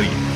[0.00, 0.29] Nothing.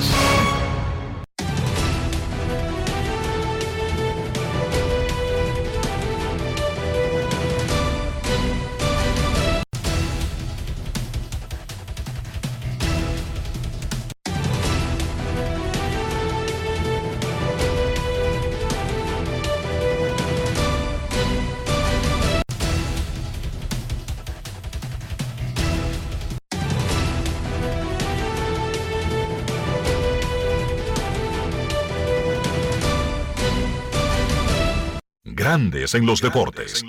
[35.54, 36.84] Grandes en los deportes.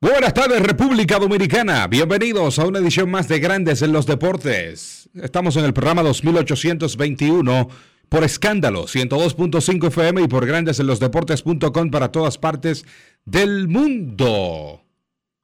[0.00, 5.10] Buenas tardes República Dominicana, bienvenidos a una edición más de Grandes en los Deportes.
[5.12, 7.68] Estamos en el programa 2821
[8.08, 12.86] por escándalo 102.5 FM y por grandesenlosdeportes.com para todas partes
[13.26, 14.82] del mundo.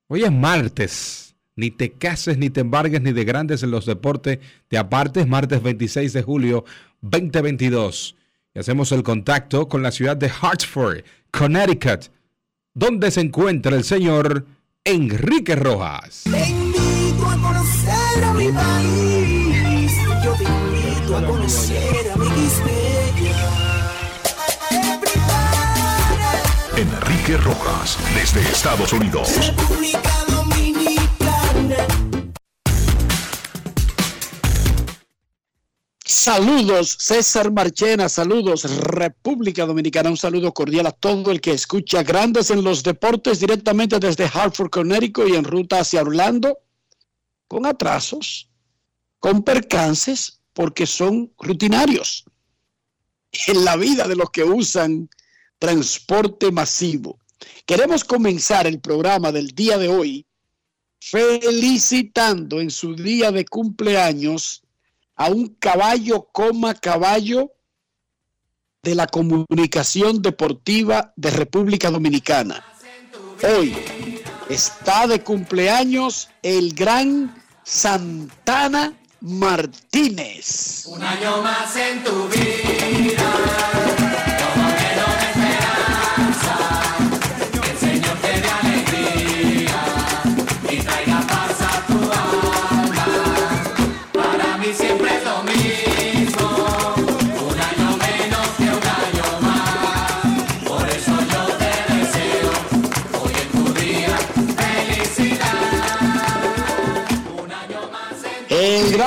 [0.06, 4.38] Hoy es martes, ni te cases ni te embargues ni de Grandes en los Deportes,
[4.68, 5.28] te apartes.
[5.28, 6.64] Martes 26 de julio
[7.02, 8.16] 2022
[8.54, 12.10] y hacemos el contacto con la ciudad de Hartford, Connecticut,
[12.72, 14.46] donde se encuentra el señor
[14.84, 16.22] Enrique Rojas.
[16.24, 19.92] Te invito a conocer a mi país.
[20.22, 22.44] Yo te invito a conocer a mi
[26.76, 29.30] Enrique Rojas, desde Estados Unidos.
[29.36, 30.23] República
[36.16, 42.50] Saludos, César Marchena, saludos, República Dominicana, un saludo cordial a todo el que escucha Grandes
[42.50, 46.56] en los Deportes directamente desde Hartford, Connecticut y en ruta hacia Orlando,
[47.48, 48.48] con atrasos,
[49.18, 52.24] con percances, porque son rutinarios
[53.48, 55.10] en la vida de los que usan
[55.58, 57.18] transporte masivo.
[57.66, 60.24] Queremos comenzar el programa del día de hoy
[61.00, 64.63] felicitando en su día de cumpleaños
[65.16, 67.52] a un caballo coma caballo
[68.82, 72.64] de la comunicación deportiva de República Dominicana.
[73.42, 73.74] Hoy
[74.48, 80.84] está de cumpleaños el gran Santana Martínez.
[80.86, 84.03] Un año más en tu vida.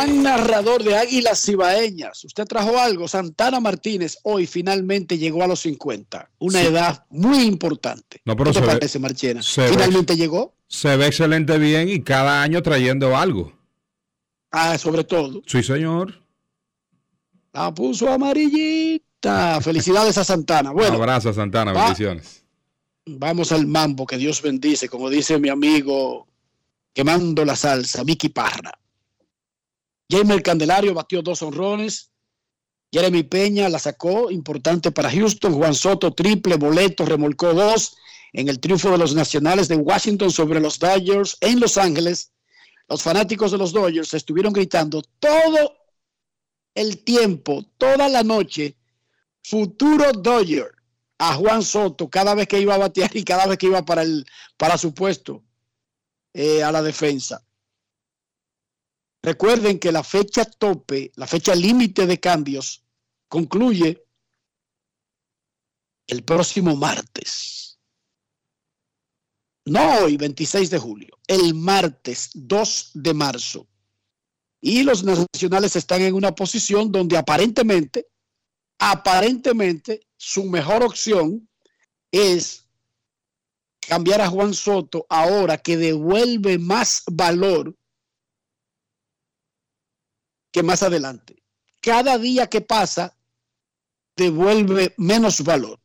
[0.05, 2.23] Gran narrador de Águilas Cibaeñas.
[2.25, 3.07] Usted trajo algo.
[3.07, 6.29] Santana Martínez hoy finalmente llegó a los 50.
[6.39, 8.21] Una edad muy importante.
[8.25, 9.41] No, pero ¿Qué te se ve- parece, Marchena?
[9.43, 10.53] se ve- Finalmente llegó.
[10.67, 13.53] Se ve excelente bien y cada año trayendo algo.
[14.51, 15.41] Ah, sobre todo.
[15.45, 16.13] Sí, señor.
[17.53, 19.59] La puso amarillita.
[19.61, 20.69] Felicidades a Santana.
[20.71, 21.83] Un Bueno, abrazo, Santana, va.
[21.85, 22.43] bendiciones.
[23.09, 24.05] vamos al mambo.
[24.05, 26.27] Que Dios bendice, como dice mi amigo
[26.93, 28.71] quemando la salsa, Vicky Parra.
[30.09, 32.11] Jamer Candelario batió dos honrones.
[32.91, 35.53] Jeremy Peña la sacó, importante para Houston.
[35.53, 37.97] Juan Soto, triple, boleto, remolcó dos
[38.33, 42.31] en el triunfo de los nacionales de Washington sobre los Dodgers en Los Ángeles.
[42.87, 45.77] Los fanáticos de los Dodgers estuvieron gritando todo
[46.73, 48.77] el tiempo, toda la noche,
[49.43, 50.71] futuro Dodger
[51.17, 54.03] a Juan Soto cada vez que iba a batear y cada vez que iba para,
[54.03, 54.25] el,
[54.55, 55.43] para su puesto
[56.33, 57.43] eh, a la defensa.
[59.21, 62.83] Recuerden que la fecha tope, la fecha límite de cambios,
[63.27, 64.05] concluye
[66.07, 67.79] el próximo martes.
[69.65, 73.67] No hoy, 26 de julio, el martes 2 de marzo.
[74.61, 78.07] Y los nacionales están en una posición donde aparentemente,
[78.79, 81.49] aparentemente, su mejor opción
[82.11, 82.65] es
[83.81, 87.75] cambiar a Juan Soto ahora que devuelve más valor
[90.51, 91.43] que más adelante.
[91.81, 93.15] Cada día que pasa
[94.15, 95.79] devuelve menos valor,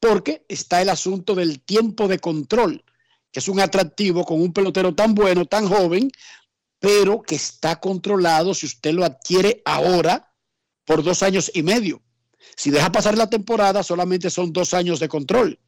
[0.00, 2.84] porque está el asunto del tiempo de control,
[3.32, 6.10] que es un atractivo con un pelotero tan bueno, tan joven,
[6.78, 10.32] pero que está controlado si usted lo adquiere ahora
[10.84, 12.02] por dos años y medio.
[12.56, 15.58] Si deja pasar la temporada, solamente son dos años de control.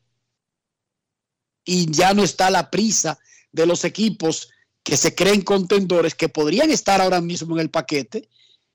[1.65, 3.19] Y ya no está la prisa
[3.51, 4.51] de los equipos
[4.87, 8.29] que se creen contendores, que podrían estar ahora mismo en el paquete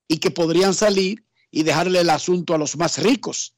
[0.10, 3.56] y que podrían salir y dejarle el asunto a los más ricos.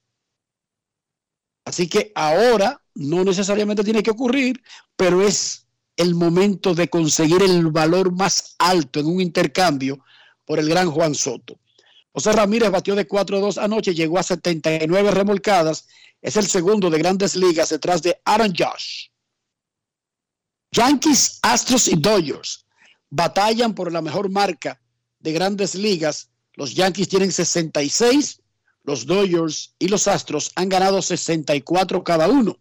[1.65, 4.61] Así que ahora no necesariamente tiene que ocurrir,
[4.95, 5.65] pero es
[5.97, 10.05] el momento de conseguir el valor más alto en un intercambio
[10.45, 11.59] por el gran Juan Soto.
[12.11, 15.87] José Ramírez batió de 4-2 anoche, llegó a 79 remolcadas.
[16.21, 19.07] Es el segundo de grandes ligas detrás de Aaron Josh.
[20.73, 22.65] Yankees, Astros y Dodgers
[23.11, 24.81] batallan por la mejor marca
[25.19, 26.31] de grandes ligas.
[26.55, 28.41] Los Yankees tienen 66,
[28.83, 32.57] los Dodgers y los Astros han ganado 64 cada uno.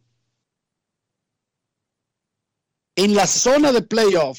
[2.97, 4.39] En la zona de playoff,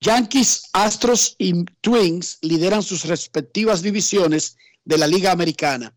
[0.00, 5.94] Yankees, Astros y Twins lideran sus respectivas divisiones de la Liga Americana.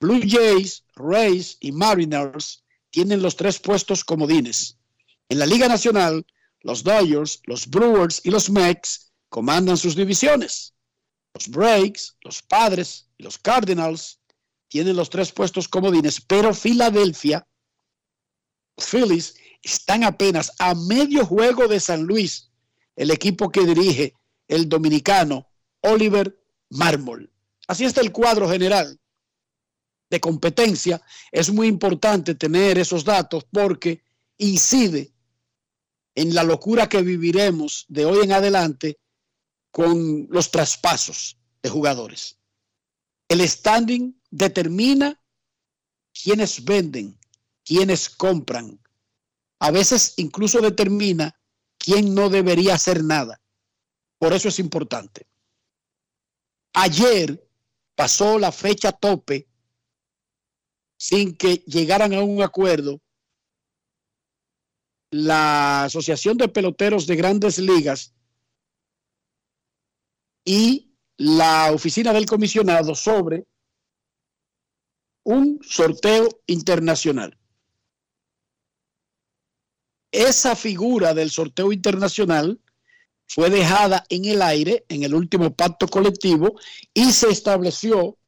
[0.00, 4.78] Blue Jays, Rays y Mariners tienen los tres puestos comodines.
[5.28, 6.26] En la Liga Nacional,
[6.60, 10.74] los Dodgers, los Brewers y los Mets comandan sus divisiones.
[11.34, 14.20] Los Breaks, los Padres y los Cardinals
[14.68, 17.46] tienen los tres puestos comodines, pero Filadelfia,
[18.76, 22.50] los Phillies, están apenas a medio juego de San Luis,
[22.96, 24.14] el equipo que dirige
[24.46, 25.48] el dominicano
[25.80, 26.38] Oliver
[26.70, 27.32] Mármol.
[27.66, 29.00] Así está el cuadro general
[30.10, 31.00] de competencia.
[31.32, 34.02] Es muy importante tener esos datos porque
[34.38, 35.13] incide
[36.14, 38.98] en la locura que viviremos de hoy en adelante
[39.70, 42.38] con los traspasos de jugadores.
[43.28, 45.20] El standing determina
[46.12, 47.18] quiénes venden,
[47.64, 48.80] quiénes compran.
[49.58, 51.38] A veces incluso determina
[51.78, 53.40] quién no debería hacer nada.
[54.18, 55.26] Por eso es importante.
[56.74, 57.48] Ayer
[57.94, 59.48] pasó la fecha tope
[60.96, 63.00] sin que llegaran a un acuerdo
[65.14, 68.12] la Asociación de Peloteros de Grandes Ligas
[70.44, 73.46] y la oficina del comisionado sobre
[75.22, 77.38] un sorteo internacional.
[80.10, 82.60] Esa figura del sorteo internacional
[83.28, 86.58] fue dejada en el aire en el último pacto colectivo
[86.92, 88.18] y se estableció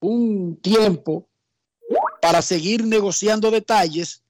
[0.00, 1.28] un tiempo
[2.20, 4.25] para seguir negociando detalles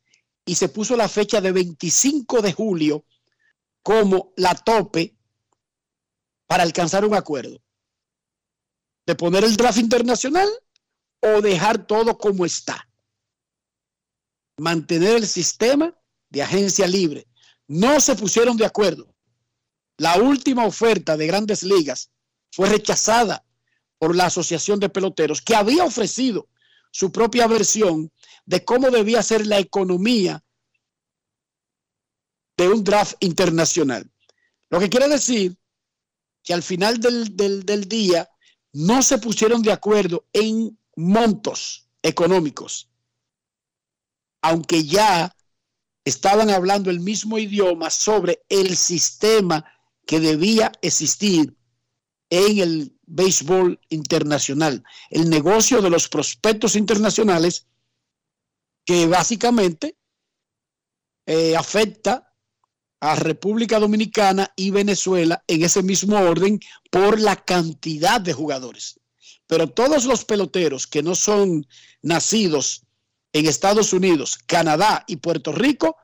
[0.47, 3.05] y se puso la fecha de 25 de julio
[3.83, 5.17] como la tope
[6.47, 7.61] para alcanzar un acuerdo.
[9.05, 10.49] De poner el draft internacional
[11.21, 12.89] o dejar todo como está.
[14.57, 15.95] Mantener el sistema
[16.31, 17.27] de agencia libre.
[17.67, 19.13] No se pusieron de acuerdo.
[19.99, 22.11] La última oferta de grandes ligas
[22.53, 23.45] fue rechazada
[23.99, 26.49] por la Asociación de Peloteros, que había ofrecido
[26.91, 28.13] su propia versión
[28.45, 30.43] de cómo debía ser la economía
[32.57, 34.11] de un draft internacional.
[34.71, 35.57] Lo que quiere decir
[36.43, 38.29] que al final del, del, del día
[38.73, 42.91] no se pusieron de acuerdo en montos económicos,
[44.43, 45.35] aunque ya
[46.05, 49.65] estaban hablando el mismo idioma sobre el sistema
[50.07, 51.57] que debía existir
[52.31, 57.67] en el béisbol internacional, el negocio de los prospectos internacionales
[58.85, 59.97] que básicamente
[61.27, 62.33] eh, afecta
[63.01, 66.61] a República Dominicana y Venezuela en ese mismo orden
[66.91, 69.01] por la cantidad de jugadores.
[69.47, 71.67] Pero todos los peloteros que no son
[72.03, 72.85] nacidos
[73.33, 75.97] en Estados Unidos, Canadá y Puerto Rico,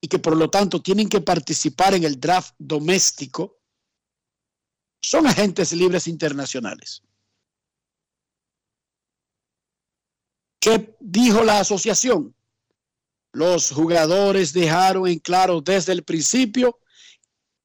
[0.00, 3.61] y que por lo tanto tienen que participar en el draft doméstico,
[5.02, 7.02] son agentes libres internacionales.
[10.60, 12.32] ¿Qué dijo la asociación?
[13.32, 16.78] Los jugadores dejaron en claro desde el principio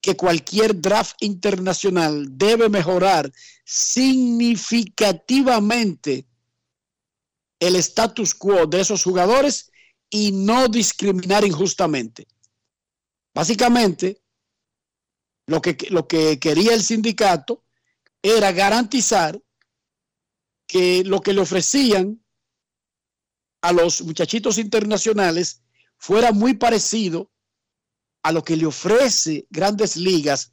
[0.02, 3.32] que cualquier draft internacional debe mejorar
[3.66, 6.26] significativamente
[7.60, 9.70] el status quo de esos jugadores
[10.10, 12.28] y no discriminar injustamente.
[13.34, 14.22] Básicamente,
[15.48, 17.64] lo que, lo que quería el sindicato
[18.22, 19.42] era garantizar
[20.68, 22.22] que lo que le ofrecían
[23.62, 25.62] a los muchachitos internacionales
[25.98, 27.32] fuera muy parecido
[28.24, 30.52] a lo que le ofrece grandes ligas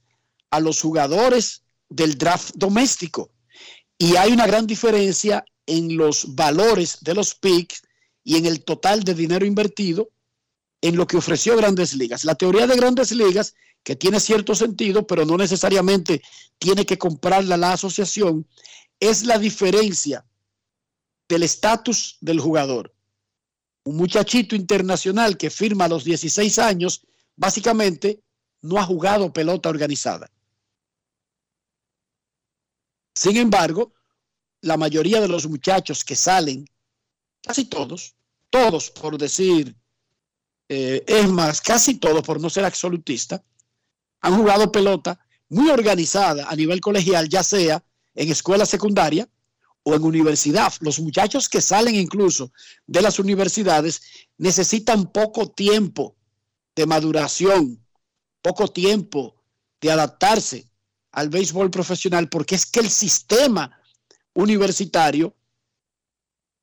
[0.51, 3.33] a los jugadores del draft doméstico.
[3.99, 7.83] Y hay una gran diferencia en los valores de los picks
[8.23, 10.11] y en el total de dinero invertido
[10.85, 12.25] en lo que ofreció grandes ligas.
[12.25, 16.23] La teoría de grandes ligas, que tiene cierto sentido, pero no necesariamente
[16.59, 18.47] tiene que comprarla la asociación,
[19.01, 20.25] es la diferencia
[21.29, 22.95] del estatus del jugador
[23.85, 28.23] un muchachito internacional que firma a los 16 años, básicamente
[28.63, 30.31] no ha jugado pelota organizada.
[33.15, 33.93] Sin embargo,
[34.63, 36.67] la mayoría de los muchachos que salen,
[37.43, 38.17] casi todos,
[38.49, 39.77] todos por decir,
[40.75, 43.45] eh, es más, casi todos por no ser absolutista,
[44.21, 49.29] han jugado pelota, muy organizada a nivel colegial, ya sea en escuela secundaria
[49.85, 50.73] o en universidad.
[50.81, 52.51] Los muchachos que salen incluso
[52.87, 54.03] de las universidades
[54.37, 56.17] necesitan poco tiempo
[56.75, 57.87] de maduración,
[58.43, 59.37] poco tiempo
[59.81, 60.67] de adaptarse
[61.13, 63.79] al béisbol profesional, porque es que el sistema
[64.35, 65.37] universitario,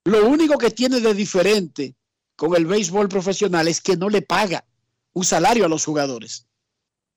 [0.03, 1.96] lo único que tiene de diferente
[2.42, 4.66] con el béisbol profesional es que no le paga
[5.14, 6.48] un salario a los jugadores.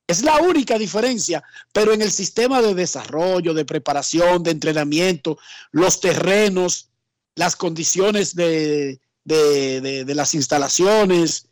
[0.06, 5.38] Es la única diferencia, pero en el sistema de desarrollo, de preparación, de entrenamiento,
[5.70, 6.90] los terrenos,
[7.36, 11.48] las condiciones de, de- de- las instalaciones,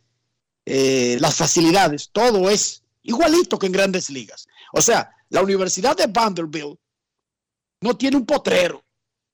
[0.67, 4.45] eh, las facilidades, todo es igualito que en grandes ligas.
[4.73, 6.79] O sea, la Universidad de Vanderbilt
[7.81, 8.85] no tiene un potrero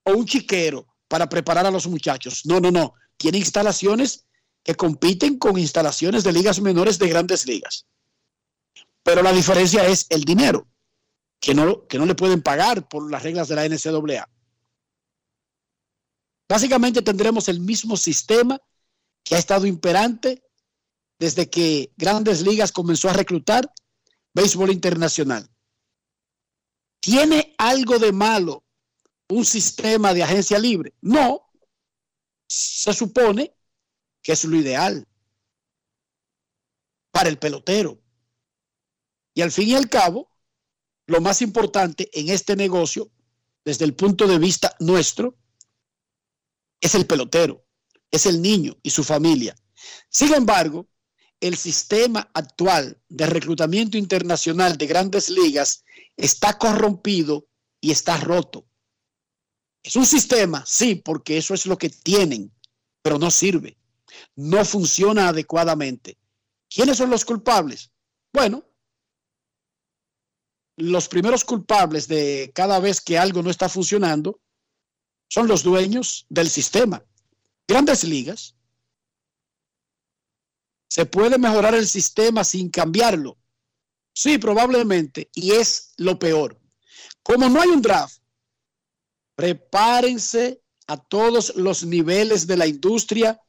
[0.06, 2.46] o un chiquero para preparar a los muchachos.
[2.46, 2.94] No, no, no.
[3.18, 4.24] Tiene instalaciones
[4.64, 7.86] que compiten con instalaciones de ligas menores de grandes ligas.
[9.04, 10.68] Pero la diferencia es el dinero,
[11.40, 14.30] que no, que no le pueden pagar por las reglas de la NCAA.
[16.48, 18.60] Básicamente tendremos el mismo sistema
[19.24, 20.44] que ha estado imperante
[21.20, 23.72] desde que Grandes Ligas comenzó a reclutar
[24.34, 25.50] béisbol internacional.
[27.00, 28.64] ¿Tiene algo de malo
[29.30, 30.94] un sistema de agencia libre?
[31.02, 31.46] No.
[32.48, 33.54] Se supone
[34.22, 35.08] que es lo ideal
[37.12, 38.02] para el pelotero.
[39.34, 40.32] Y al fin y al cabo,
[41.08, 43.10] lo más importante en este negocio,
[43.66, 45.36] desde el punto de vista nuestro,
[46.82, 47.66] es el pelotero,
[48.12, 49.56] es el niño y su familia.
[50.10, 50.88] Sin embargo,
[51.40, 55.84] el sistema actual de reclutamiento internacional de grandes ligas
[56.18, 57.48] está corrompido
[57.82, 58.68] y está roto.
[59.82, 62.54] Es un sistema, sí, porque eso es lo que tienen,
[63.02, 63.79] pero no sirve.
[64.36, 66.18] No funciona adecuadamente.
[66.70, 67.92] ¿Quiénes son los culpables?
[68.32, 68.64] Bueno,
[70.78, 74.40] los primeros culpables de cada vez que algo no está funcionando
[75.28, 77.04] son los dueños del sistema.
[77.68, 78.56] Grandes ligas.
[80.88, 83.38] ¿Se puede mejorar el sistema sin cambiarlo?
[84.14, 85.30] Sí, probablemente.
[85.34, 86.60] Y es lo peor.
[87.22, 88.22] Como no hay un draft,
[89.36, 93.40] prepárense a todos los niveles de la industria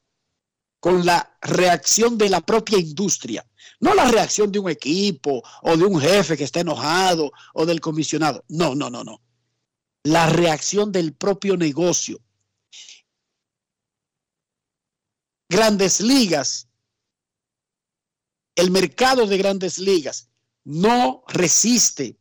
[0.80, 3.46] con la reacción de la propia industria.
[3.78, 7.80] No la reacción de un equipo o de un jefe que está enojado o del
[7.80, 8.44] comisionado.
[8.48, 9.22] No, no, no, no.
[10.02, 12.20] La reacción del propio negocio.
[15.48, 16.68] Grandes ligas,
[18.54, 20.30] el mercado de grandes ligas
[20.64, 22.18] no resiste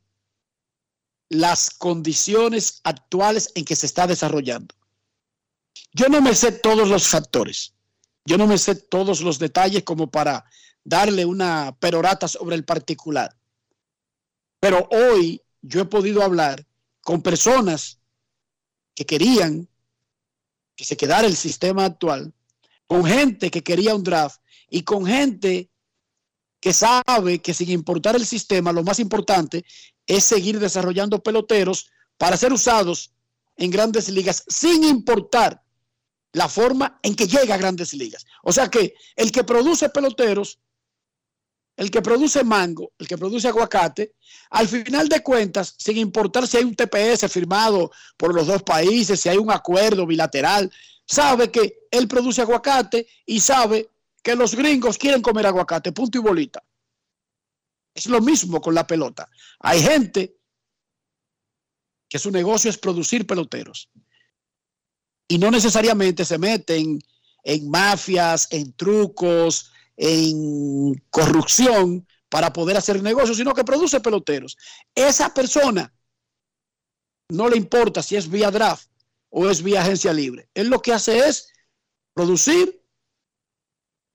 [1.29, 4.75] las condiciones actuales en que se está desarrollando.
[5.93, 7.75] Yo no me sé todos los factores.
[8.25, 10.45] Yo no me sé todos los detalles como para
[10.83, 13.35] darle una perorata sobre el particular.
[14.59, 16.65] Pero hoy yo he podido hablar
[17.01, 17.99] con personas
[18.95, 19.67] que querían
[20.75, 22.33] que se quedara el sistema actual,
[22.87, 25.69] con gente que quería un draft y con gente
[26.61, 29.65] que sabe que sin importar el sistema, lo más importante
[30.05, 33.11] es seguir desarrollando peloteros para ser usados
[33.57, 35.61] en grandes ligas sin importar
[36.33, 38.25] la forma en que llega a grandes ligas.
[38.43, 40.59] O sea que el que produce peloteros,
[41.75, 44.15] el que produce mango, el que produce aguacate,
[44.49, 49.21] al final de cuentas, sin importar si hay un TPS firmado por los dos países,
[49.21, 50.71] si hay un acuerdo bilateral,
[51.05, 53.89] sabe que él produce aguacate y sabe
[54.21, 56.63] que los gringos quieren comer aguacate, punto y bolita.
[57.93, 59.29] Es lo mismo con la pelota.
[59.59, 60.35] Hay gente
[62.07, 63.89] que su negocio es producir peloteros
[65.29, 66.99] y no necesariamente se meten
[67.43, 74.57] en mafias, en trucos, en corrupción para poder hacer negocios, sino que produce peloteros.
[74.93, 75.93] Esa persona
[77.29, 78.89] no le importa si es vía draft
[79.29, 80.49] o es vía agencia libre.
[80.53, 81.53] Él lo que hace es
[82.13, 82.83] producir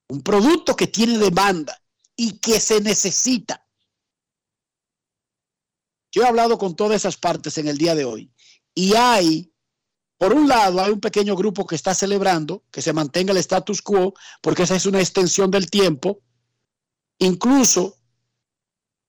[0.08, 1.80] un producto que tiene demanda
[2.16, 3.66] y que se necesita.
[6.12, 8.32] Yo he hablado con todas esas partes en el día de hoy
[8.74, 9.53] y hay,
[10.24, 13.82] por un lado, hay un pequeño grupo que está celebrando que se mantenga el status
[13.82, 16.22] quo porque esa es una extensión del tiempo,
[17.18, 17.98] incluso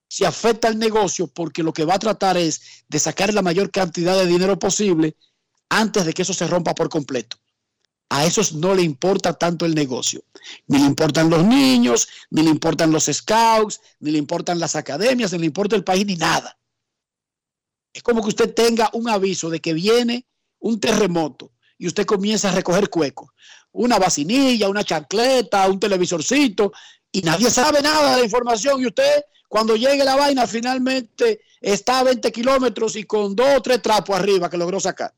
[0.06, 3.70] si afecta al negocio porque lo que va a tratar es de sacar la mayor
[3.70, 5.16] cantidad de dinero posible
[5.70, 7.38] antes de que eso se rompa por completo.
[8.10, 10.22] A esos no le importa tanto el negocio.
[10.66, 15.32] Ni le importan los niños, ni le importan los scouts, ni le importan las academias,
[15.32, 16.58] ni le importa el país, ni nada.
[17.94, 20.26] Es como que usted tenga un aviso de que viene
[20.66, 23.30] un terremoto y usted comienza a recoger cuecos.
[23.72, 26.72] Una vacinilla, una chancleta, un televisorcito,
[27.12, 32.00] y nadie sabe nada de la información y usted cuando llegue la vaina, finalmente está
[32.00, 35.14] a 20 kilómetros y con dos o tres trapos arriba que logró sacar.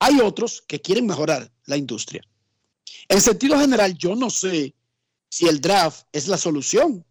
[0.00, 2.22] Hay otros que quieren mejorar la industria.
[3.08, 4.74] En sentido general, yo no sé
[5.28, 7.04] si el draft es la solución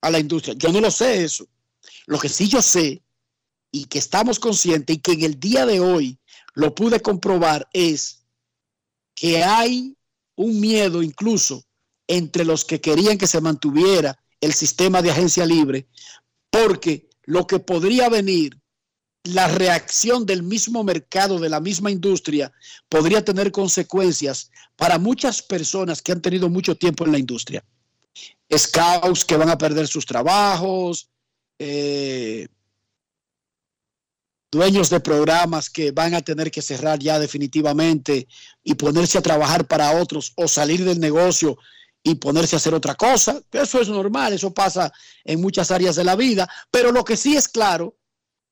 [0.00, 0.54] a la industria.
[0.58, 1.46] Yo no lo sé eso.
[2.06, 3.02] Lo que sí yo sé
[3.72, 6.18] y que estamos conscientes y que en el día de hoy
[6.54, 8.24] lo pude comprobar es
[9.14, 9.96] que hay
[10.36, 11.64] un miedo incluso
[12.06, 15.88] entre los que querían que se mantuviera el sistema de agencia libre,
[16.50, 18.58] porque lo que podría venir,
[19.24, 22.52] la reacción del mismo mercado, de la misma industria,
[22.88, 27.64] podría tener consecuencias para muchas personas que han tenido mucho tiempo en la industria.
[28.54, 31.08] Scouts que van a perder sus trabajos,
[31.58, 32.48] eh,
[34.52, 38.28] dueños de programas que van a tener que cerrar ya definitivamente
[38.62, 41.56] y ponerse a trabajar para otros o salir del negocio
[42.02, 43.40] y ponerse a hacer otra cosa.
[43.50, 44.92] Eso es normal, eso pasa
[45.24, 47.96] en muchas áreas de la vida, pero lo que sí es claro,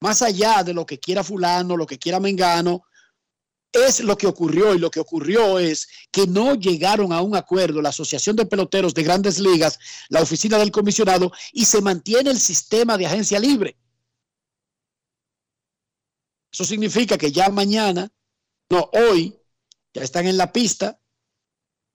[0.01, 2.85] más allá de lo que quiera fulano, lo que quiera Mengano,
[3.71, 7.83] es lo que ocurrió y lo que ocurrió es que no llegaron a un acuerdo
[7.83, 9.79] la Asociación de Peloteros de Grandes Ligas,
[10.09, 13.77] la oficina del comisionado y se mantiene el sistema de agencia libre.
[16.53, 18.11] Eso significa que ya mañana,
[18.69, 19.37] no, hoy,
[19.95, 21.01] ya están en la pista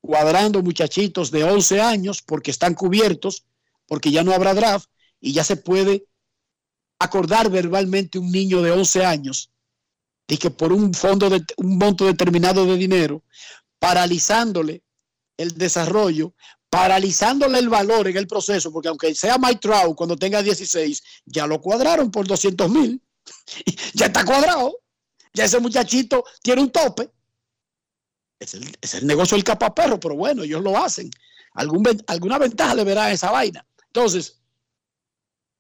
[0.02, 3.46] cuadrando muchachitos de 11 años porque están cubiertos,
[3.88, 6.06] porque ya no habrá draft y ya se puede
[7.00, 9.52] acordar verbalmente un niño de 11 años
[10.28, 13.24] de que por un fondo de un monto determinado de dinero,
[13.80, 14.84] paralizándole
[15.38, 16.34] el desarrollo,
[16.70, 21.46] paralizándole el valor en el proceso, porque aunque sea Mike Trout cuando tenga 16, ya
[21.46, 23.02] lo cuadraron por 200 mil,
[23.94, 24.80] ya está cuadrado,
[25.34, 27.10] ya ese muchachito tiene un tope.
[28.40, 31.10] Es el, es el negocio del capaperro, pero bueno, ellos lo hacen.
[31.54, 33.66] Algún, alguna ventaja le verá esa vaina.
[33.88, 34.42] Entonces,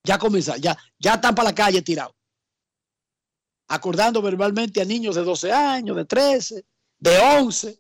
[0.04, 2.16] ya comienza, ya, ya están para la calle tirados
[3.68, 6.66] acordando verbalmente a niños de 12 años, de 13,
[7.00, 7.80] de 11,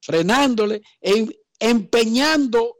[0.00, 2.76] frenándole, en, empeñando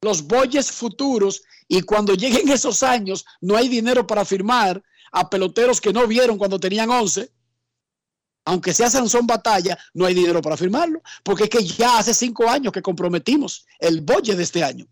[0.00, 5.80] los boyes futuros y cuando lleguen esos años no hay dinero para firmar a peloteros
[5.80, 7.30] que no vieron cuando tenían 11,
[8.44, 12.48] aunque sea Sansón Batalla, no hay dinero para firmarlo, porque es que ya hace cinco
[12.48, 14.86] años que comprometimos el boye de este año.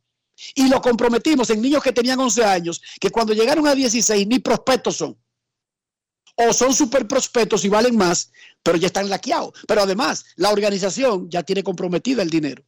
[0.54, 4.38] Y lo comprometimos en niños que tenían 11 años, que cuando llegaron a 16 ni
[4.38, 5.18] prospectos son
[6.36, 9.52] o son super prospectos y valen más, pero ya están laqueados.
[9.66, 12.64] Pero además, la organización ya tiene comprometido el dinero.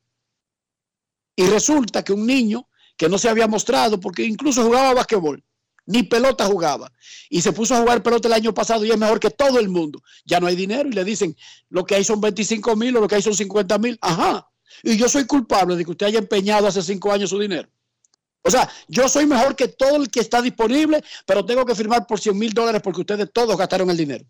[1.36, 5.42] Y resulta que un niño que no se había mostrado, porque incluso jugaba basquetbol,
[5.86, 6.92] ni pelota jugaba,
[7.28, 9.68] y se puso a jugar pelota el año pasado y es mejor que todo el
[9.68, 10.02] mundo.
[10.24, 11.36] Ya no hay dinero y le dicen,
[11.70, 13.98] lo que hay son 25 mil o lo que hay son 50 mil.
[14.00, 14.48] Ajá.
[14.82, 17.68] Y yo soy culpable de que usted haya empeñado hace cinco años su dinero.
[18.42, 22.06] O sea, yo soy mejor que todo el que está disponible, pero tengo que firmar
[22.06, 24.24] por 100 mil dólares porque ustedes todos gastaron el dinero.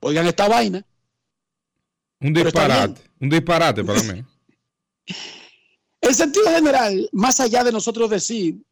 [0.00, 0.84] Oigan esta vaina.
[2.20, 4.24] Un disparate, un disparate para mí.
[6.06, 8.62] En sentido general, más allá de nosotros decir,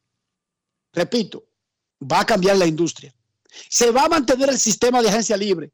[0.93, 1.45] repito,
[2.11, 3.15] va a cambiar la industria.
[3.69, 5.73] Se va a mantener el sistema de agencia libre,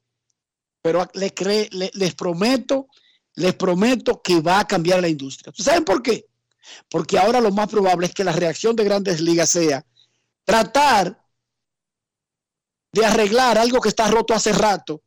[0.82, 1.68] pero les, cree,
[2.16, 2.88] prometo,
[3.34, 5.52] les prometo que va a cambiar la industria.
[5.56, 6.26] ¿Saben por qué?
[6.88, 9.84] Porque ahora lo más probable es que la reacción de grandes ligas sea
[10.44, 11.24] tratar
[12.92, 15.02] de arreglar algo que está roto hace rato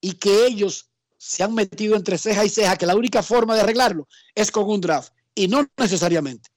[0.00, 3.62] y que ellos se han metido entre ceja y ceja, que la única forma de
[3.62, 6.50] arreglarlo es con un draft y no necesariamente.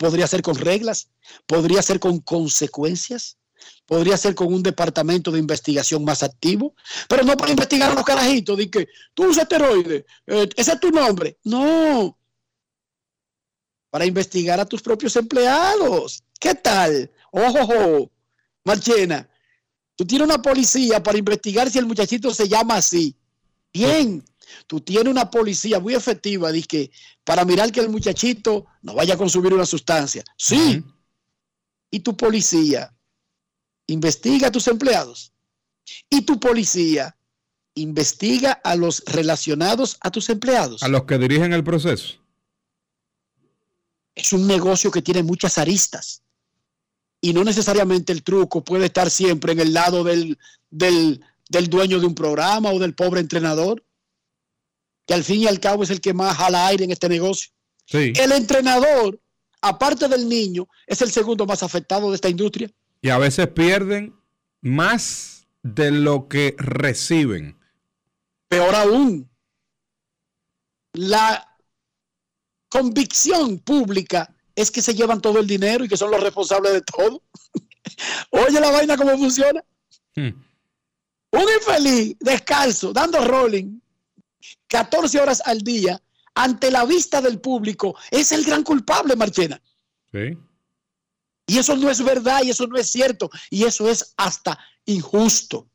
[0.00, 1.10] Podría ser con reglas,
[1.46, 3.36] podría ser con consecuencias,
[3.84, 6.74] podría ser con un departamento de investigación más activo,
[7.06, 10.80] pero no para investigar a los carajitos, de que tú usas esteroides, eh, ese es
[10.80, 11.36] tu nombre.
[11.44, 12.16] No.
[13.90, 16.24] Para investigar a tus propios empleados.
[16.40, 17.10] ¿Qué tal?
[17.30, 18.10] Ojo, ojo,
[18.64, 19.28] Marchena.
[19.96, 23.14] Tú tienes una policía para investigar si el muchachito se llama así.
[23.70, 24.24] Bien.
[24.66, 26.90] Tú tienes una policía muy efectiva que
[27.24, 30.22] para mirar que el muchachito no vaya a consumir una sustancia.
[30.36, 30.56] Sí.
[30.56, 30.94] Uh -huh.
[31.90, 32.94] Y tu policía
[33.86, 35.32] investiga a tus empleados.
[36.08, 37.16] Y tu policía
[37.74, 40.82] investiga a los relacionados a tus empleados.
[40.82, 42.16] A los que dirigen el proceso.
[44.14, 46.22] Es un negocio que tiene muchas aristas.
[47.20, 50.38] Y no necesariamente el truco puede estar siempre en el lado del,
[50.70, 53.84] del, del dueño de un programa o del pobre entrenador,
[55.10, 57.50] que al fin y al cabo es el que más jala aire en este negocio.
[57.84, 58.12] Sí.
[58.14, 59.20] El entrenador,
[59.60, 62.70] aparte del niño, es el segundo más afectado de esta industria.
[63.02, 64.14] Y a veces pierden
[64.60, 67.58] más de lo que reciben.
[68.46, 69.28] Peor aún,
[70.92, 71.58] la
[72.68, 76.82] convicción pública es que se llevan todo el dinero y que son los responsables de
[76.82, 77.20] todo.
[78.30, 79.60] Oye la vaina cómo funciona.
[80.14, 80.40] Hmm.
[81.32, 83.80] Un infeliz descalzo, dando rolling,
[84.68, 86.00] 14 horas al día,
[86.34, 89.60] ante la vista del público, es el gran culpable, Marchena.
[90.12, 90.36] Sí.
[91.46, 93.28] Y eso no es verdad y eso no es cierto.
[93.50, 95.68] Y eso es hasta injusto.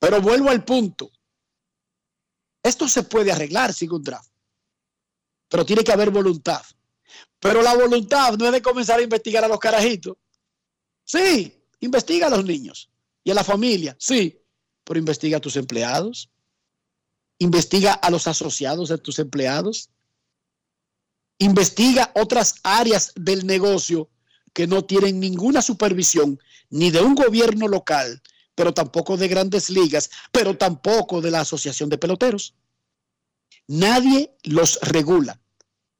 [0.00, 1.10] Pero vuelvo al punto.
[2.62, 4.30] Esto se puede arreglar sin un draft.
[5.48, 6.62] Pero tiene que haber voluntad.
[7.38, 10.16] Pero la voluntad no es de comenzar a investigar a los carajitos.
[11.04, 12.90] Sí, investiga a los niños
[13.22, 13.94] y a la familia.
[13.98, 14.40] Sí,
[14.82, 16.30] pero investiga a tus empleados.
[17.38, 19.90] Investiga a los asociados de tus empleados.
[21.38, 24.08] Investiga otras áreas del negocio
[24.52, 26.38] que no tienen ninguna supervisión
[26.70, 28.22] ni de un gobierno local,
[28.54, 32.54] pero tampoco de grandes ligas, pero tampoco de la Asociación de Peloteros.
[33.66, 35.40] Nadie los regula.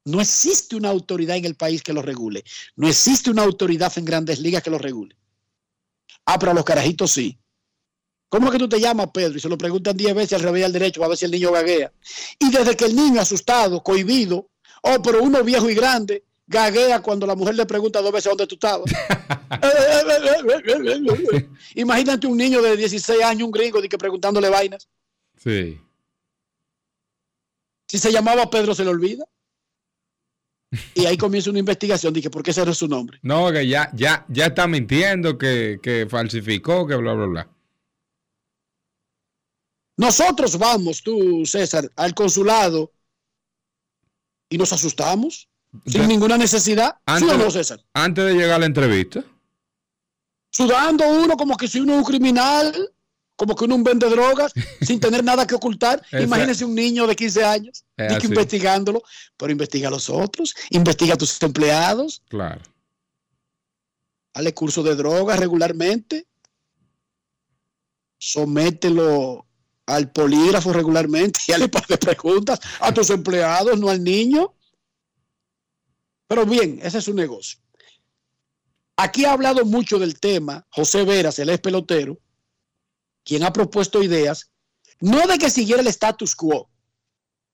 [0.05, 2.43] No existe una autoridad en el país que los regule.
[2.75, 5.15] No existe una autoridad en grandes ligas que los regule.
[6.25, 7.37] Ah, pero los carajitos sí.
[8.35, 9.37] ¿Cómo es que tú te llamas, Pedro?
[9.37, 11.31] Y se lo preguntan 10 veces al revés y al derecho para ver si el
[11.31, 11.93] niño gaguea.
[12.37, 14.49] Y desde que el niño asustado, cohibido,
[14.81, 18.45] oh, pero uno viejo y grande, gaguea cuando la mujer le pregunta dos veces dónde
[18.45, 18.91] tú estabas.
[21.75, 24.89] Imagínate un niño de 16 años, un gringo, de que preguntándole vainas.
[25.37, 25.79] Sí.
[27.87, 29.23] Si se llamaba Pedro, se le olvida.
[30.93, 32.13] Y ahí comienza una investigación.
[32.13, 33.17] Dije, ¿por qué ese no es su nombre?
[33.21, 37.54] No, que ya, ya, ya está mintiendo, que, que falsificó, que bla, bla, bla.
[39.97, 42.91] Nosotros vamos, tú, César, al consulado
[44.49, 45.47] y nos asustamos
[45.85, 46.07] sin Ya.
[46.07, 46.95] ninguna necesidad.
[46.97, 47.79] ¿Sí Antes, o no, César?
[47.93, 49.23] antes de llegar a la entrevista.
[50.51, 52.91] Sudando uno como que si uno es un criminal,
[53.35, 56.01] como que uno un vende drogas, sin tener nada que ocultar.
[56.11, 59.01] Imagínese un niño de 15 años, que investigándolo,
[59.37, 62.61] pero investiga a los otros, investiga a tus empleados, Claro.
[64.33, 66.25] dale curso de drogas regularmente,
[68.17, 69.44] somételo
[69.85, 74.53] al polígrafo regularmente y hazle par preguntas a tus empleados, no al niño.
[76.27, 77.59] Pero bien, ese es su negocio.
[78.97, 82.17] Aquí ha hablado mucho del tema José Veras, el ex pelotero,
[83.23, 84.51] quien ha propuesto ideas,
[85.01, 86.69] no de que siguiera el status quo,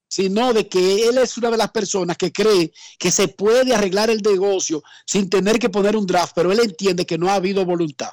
[0.08, 4.10] sino de que él es una de las personas que cree que se puede arreglar
[4.10, 7.66] el negocio sin tener que poner un draft, pero él entiende que no ha habido
[7.66, 8.12] voluntad.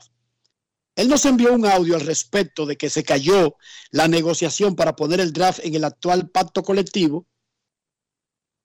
[0.98, 3.56] Él nos envió un audio al respecto de que se cayó
[3.92, 7.24] la negociación para poner el draft en el actual pacto colectivo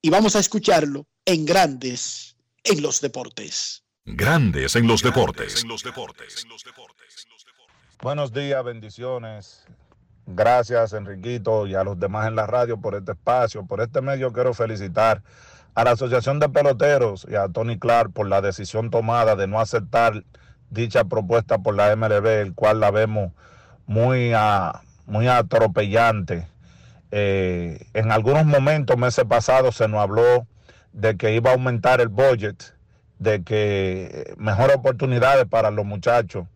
[0.02, 3.84] y vamos a escucharlo en Grandes en los Deportes.
[4.06, 5.63] Grandes en los deportes.
[8.02, 9.65] Buenos días, bendiciones.
[10.26, 13.63] Gracias, Enriquito, y a los demás en la radio por este espacio.
[13.67, 15.22] Por este medio quiero felicitar
[15.76, 19.60] a la Asociación de Peloteros y a Tony Clark por la decisión tomada de no
[19.60, 20.24] aceptar
[20.73, 23.31] dicha propuesta por la MLB, el cual la vemos
[23.86, 24.33] muy,
[25.05, 26.47] muy atropellante.
[27.12, 30.47] Eh, en algunos momentos, meses pasados, se nos habló
[30.91, 32.75] de que iba a aumentar el budget,
[33.19, 36.47] de que mejores oportunidades para los muchachos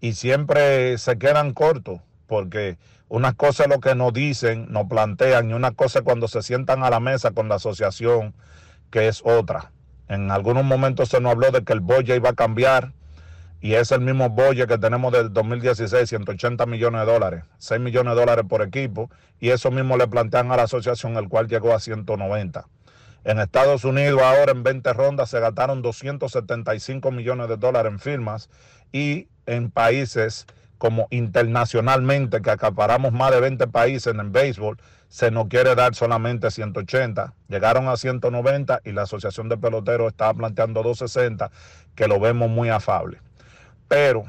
[0.00, 2.78] y siempre se quedan cortos porque
[3.08, 6.42] una cosa es lo que nos dicen, nos plantean y una cosa es cuando se
[6.42, 8.34] sientan a la mesa con la asociación
[8.90, 9.72] que es otra.
[10.08, 12.92] En algunos momentos se nos habló de que el budget iba a cambiar
[13.60, 18.14] y es el mismo budget que tenemos del 2016, 180 millones de dólares, 6 millones
[18.14, 21.74] de dólares por equipo y eso mismo le plantean a la asociación el cual llegó
[21.74, 22.66] a 190.
[23.24, 28.48] En Estados Unidos ahora en 20 rondas se gastaron 275 millones de dólares en firmas
[28.92, 30.46] y en países
[30.78, 35.94] como internacionalmente, que acaparamos más de 20 países en el béisbol, se nos quiere dar
[35.94, 37.34] solamente 180.
[37.48, 41.50] Llegaron a 190 y la Asociación de Peloteros estaba planteando 260,
[41.94, 43.18] que lo vemos muy afable.
[43.90, 44.22] Pero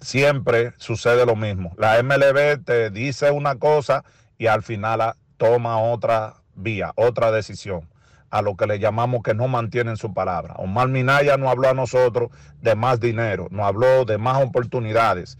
[0.00, 1.74] siempre sucede lo mismo.
[1.76, 4.04] La MLB te dice una cosa
[4.38, 7.88] y al final toma otra vía, otra decisión,
[8.30, 10.54] a lo que le llamamos que no mantienen su palabra.
[10.54, 12.30] Omar Minaya no habló a nosotros
[12.62, 15.36] de más dinero, no habló de más oportunidades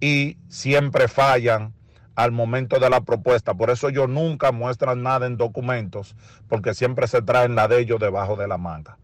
[0.00, 1.74] y siempre fallan
[2.16, 3.54] al momento de la propuesta.
[3.54, 6.16] Por eso ellos nunca muestran nada en documentos,
[6.48, 8.98] porque siempre se traen la de ellos debajo de la manga.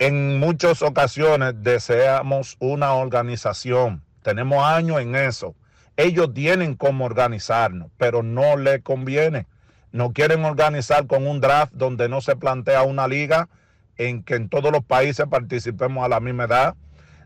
[0.00, 4.04] En muchas ocasiones deseamos una organización.
[4.22, 5.56] Tenemos años en eso.
[5.96, 9.48] Ellos tienen cómo organizarnos, pero no les conviene.
[9.90, 13.48] No quieren organizar con un draft donde no se plantea una liga
[13.96, 16.76] en que en todos los países participemos a la misma edad.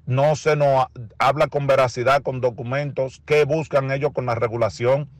[0.06, 0.86] No se nos
[1.18, 3.20] habla con veracidad, con documentos.
[3.26, 5.10] ¿Qué buscan ellos con la regulación?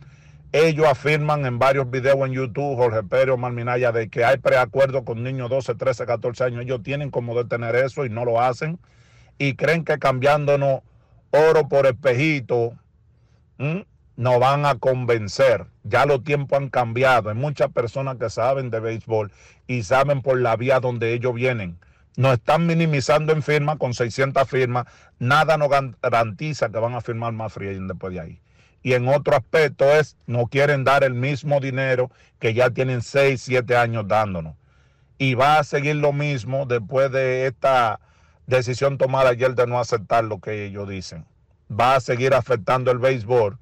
[0.53, 5.03] Ellos afirman en varios videos en YouTube, Jorge Pérez, Omar Minaya, de que hay preacuerdo
[5.03, 6.63] con niños 12, 13, 14 años.
[6.63, 8.79] Ellos tienen como detener eso y no lo hacen.
[9.39, 10.83] Y creen que cambiándonos
[11.31, 12.75] oro por espejito,
[13.57, 13.87] ¿m?
[14.17, 15.67] nos van a convencer.
[15.85, 17.31] Ya los tiempos han cambiado.
[17.31, 19.33] Hay muchas personas que saben de béisbol
[19.67, 21.79] y saben por la vía donde ellos vienen.
[22.17, 24.85] Nos están minimizando en firma con 600 firmas.
[25.19, 25.71] Nada nos
[26.03, 28.41] garantiza que van a firmar más free después de ahí.
[28.83, 33.41] Y en otro aspecto es, no quieren dar el mismo dinero que ya tienen 6,
[33.41, 34.57] 7 años dándonos.
[35.19, 38.01] Y va a seguir lo mismo después de esta
[38.47, 41.25] decisión tomada ayer de no aceptar lo que ellos dicen.
[41.71, 43.59] Va a seguir afectando el béisbol.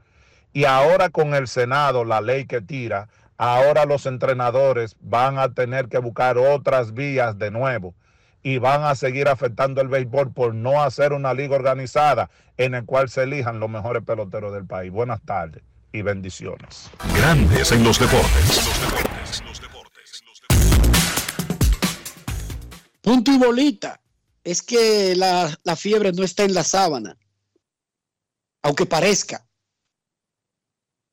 [0.53, 5.89] Y ahora con el Senado, la ley que tira, ahora los entrenadores van a tener
[5.89, 7.95] que buscar otras vías de nuevo
[8.43, 12.83] y van a seguir afectando el béisbol por no hacer una liga organizada en la
[12.83, 14.91] cual se elijan los mejores peloteros del país.
[14.91, 16.91] Buenas tardes y bendiciones.
[17.17, 19.43] Grandes en los deportes.
[23.03, 24.01] Punto y bolita.
[24.43, 27.19] Es que la, la fiebre no está en la sábana,
[28.63, 29.47] aunque parezca.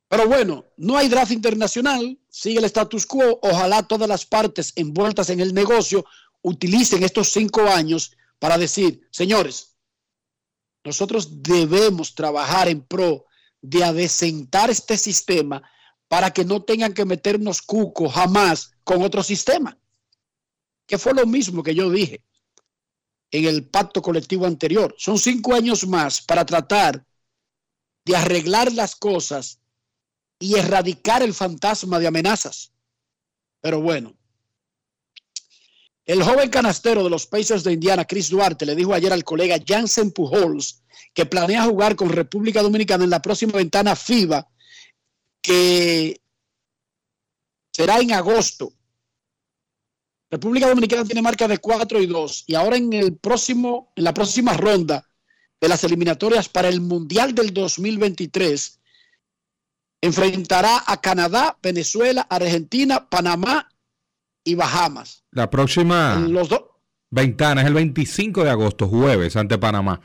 [0.10, 3.40] Pero bueno, no hay draft internacional, sigue el status quo.
[3.42, 6.06] Ojalá todas las partes envueltas en el negocio
[6.42, 9.78] utilicen estos cinco años para decir, señores,
[10.84, 13.26] nosotros debemos trabajar en pro
[13.62, 15.62] de adecentar este sistema
[16.08, 19.78] para que no tengan que meternos cuco jamás con otro sistema
[20.88, 22.24] que fue lo mismo que yo dije
[23.30, 24.96] en el pacto colectivo anterior.
[24.98, 27.06] Son cinco años más para tratar
[28.06, 29.60] de arreglar las cosas
[30.40, 32.72] y erradicar el fantasma de amenazas.
[33.60, 34.17] Pero bueno,
[36.08, 39.60] el joven canastero de los Pacers de Indiana, Chris Duarte, le dijo ayer al colega
[39.64, 40.82] Jansen Pujols
[41.14, 44.48] que planea jugar con República Dominicana en la próxima ventana FIBA,
[45.42, 46.22] que
[47.74, 48.72] será en agosto.
[50.32, 54.14] República Dominicana tiene marca de 4 y 2 y ahora en el próximo en la
[54.14, 55.06] próxima ronda
[55.60, 58.80] de las eliminatorias para el Mundial del 2023
[60.02, 63.70] enfrentará a Canadá, Venezuela, Argentina, Panamá
[64.48, 65.24] y Bahamas.
[65.32, 66.62] La próxima Los dos
[67.10, 70.02] ventana es el 25 de agosto, jueves, ante Panamá.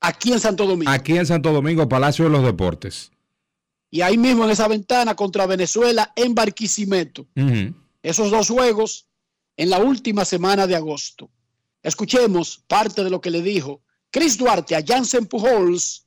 [0.00, 0.90] aquí en Santo Domingo.
[0.90, 3.10] Aquí en Santo Domingo, Palacio de los Deportes.
[3.90, 7.26] Y ahí mismo en esa ventana contra Venezuela en Barquisimeto.
[8.02, 9.08] Esos dos juegos
[9.56, 11.28] en la última semana de agosto.
[11.82, 16.06] Escuchemos parte de lo que le dijo Chris Duarte a Jansen Pujols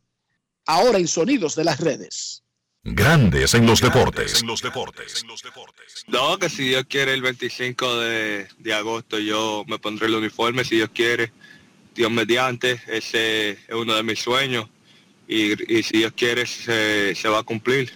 [0.66, 2.44] ahora en Sonidos de las Redes.
[2.84, 4.42] Grandes en los deportes.
[4.42, 5.24] En los deportes.
[6.08, 10.66] No, que si Dios quiere el 25 de, de agosto yo me pondré el uniforme,
[10.66, 11.32] si Dios quiere,
[11.96, 14.68] Dios mediante, ese es uno de mis sueños
[15.28, 17.94] y, y si Dios quiere se, se va a cumplir.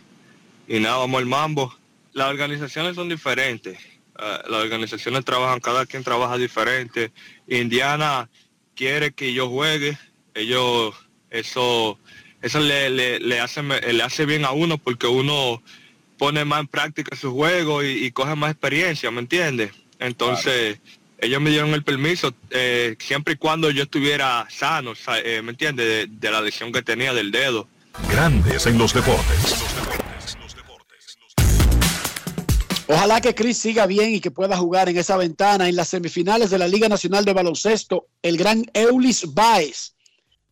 [0.67, 1.77] Y nada, vamos al mambo.
[2.13, 7.11] Las organizaciones son diferentes, eh, las organizaciones trabajan, cada quien trabaja diferente.
[7.47, 8.29] Indiana
[8.75, 9.97] quiere que yo juegue,
[10.33, 10.95] ellos,
[11.29, 11.99] eso,
[12.41, 15.61] eso le, le, le hace, le hace bien a uno porque uno
[16.17, 19.71] pone más en práctica su juego y, y coge más experiencia, ¿me entiendes?
[19.99, 20.79] Entonces,
[21.19, 25.51] ellos me dieron el permiso eh, siempre y cuando yo estuviera sano, sa- eh, ¿me
[25.51, 25.85] entiendes?
[25.85, 27.67] De, de la lesión que tenía del dedo.
[28.11, 29.55] Grandes en los deportes.
[32.89, 36.49] Ojalá que Chris siga bien y que pueda jugar en esa ventana en las semifinales
[36.49, 38.07] de la Liga Nacional de Baloncesto.
[38.21, 39.93] El gran Eulis Baez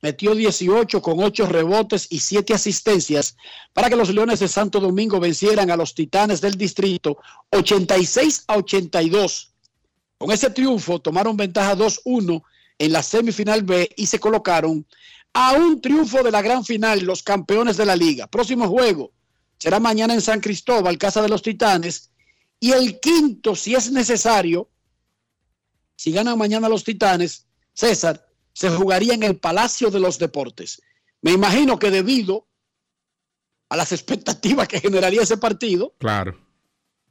[0.05, 3.35] metió 18 con 8 rebotes y 7 asistencias
[3.73, 7.17] para que los Leones de Santo Domingo vencieran a los Titanes del Distrito
[7.49, 9.51] 86 a 82.
[10.19, 12.43] Con ese triunfo tomaron ventaja 2-1
[12.77, 14.85] en la semifinal B y se colocaron
[15.33, 18.27] a un triunfo de la gran final los campeones de la liga.
[18.27, 19.11] Próximo juego
[19.57, 22.11] será mañana en San Cristóbal, Casa de los Titanes.
[22.59, 24.69] Y el quinto, si es necesario,
[25.95, 28.23] si ganan mañana los Titanes, César,
[28.55, 30.81] se jugaría en el Palacio de los Deportes.
[31.21, 32.47] Me imagino que debido
[33.69, 36.37] a las expectativas que generaría ese partido Claro.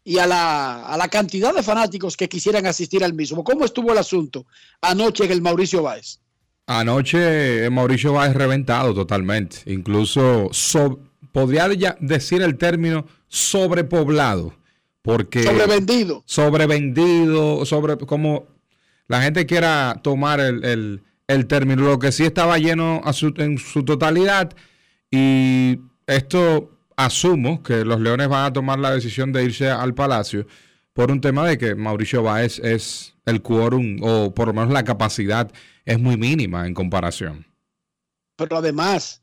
[0.04, 3.44] y a la, a la cantidad de fanáticos que quisieran asistir al mismo.
[3.44, 4.46] ¿Cómo estuvo el asunto
[4.80, 6.20] anoche en el Mauricio Báez?
[6.66, 9.58] Anoche eh, Mauricio Báez reventado totalmente.
[9.66, 10.98] Incluso so-
[11.32, 14.54] podría ya decir el término sobrepoblado.
[15.02, 16.22] Porque Sobrevendido.
[16.24, 18.46] sobrevendido, sobre como
[19.08, 21.82] la gente quiera tomar el, el- el término.
[21.82, 24.52] Lo que sí estaba lleno a su- en su totalidad.
[25.10, 30.46] Y esto asumo que los Leones van a tomar la decisión de irse al Palacio
[30.92, 34.84] por un tema de que Mauricio Báez es el quórum, o por lo menos la
[34.84, 35.50] capacidad
[35.84, 37.46] es muy mínima en comparación.
[38.36, 39.20] Pero además,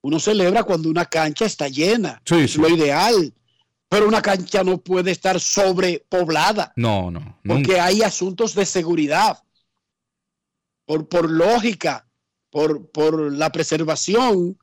[0.00, 2.22] Uno celebra cuando una cancha está llena.
[2.24, 2.60] Sí, es sí.
[2.60, 3.34] lo ideal.
[3.88, 7.38] Pero una cancha no puede estar sobrepoblada No, no.
[7.44, 9.38] porque hay asuntos de seguridad.
[10.88, 12.08] Por, por lógica,
[12.50, 14.58] por, por la preservación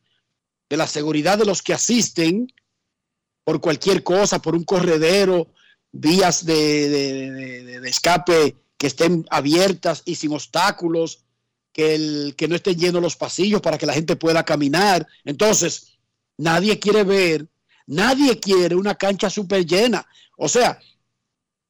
[0.67, 2.51] de la seguridad de los que asisten,
[3.43, 5.51] por cualquier cosa, por un corredero,
[5.91, 11.19] vías de, de- escape que estén abiertas y sin obstáculos,
[11.71, 15.05] que, el, que no estén llenos los pasillos para que la gente pueda caminar.
[15.25, 15.99] Entonces,
[16.37, 17.47] nadie quiere ver,
[17.85, 20.07] nadie quiere una cancha súper llena.
[20.37, 20.79] O sea,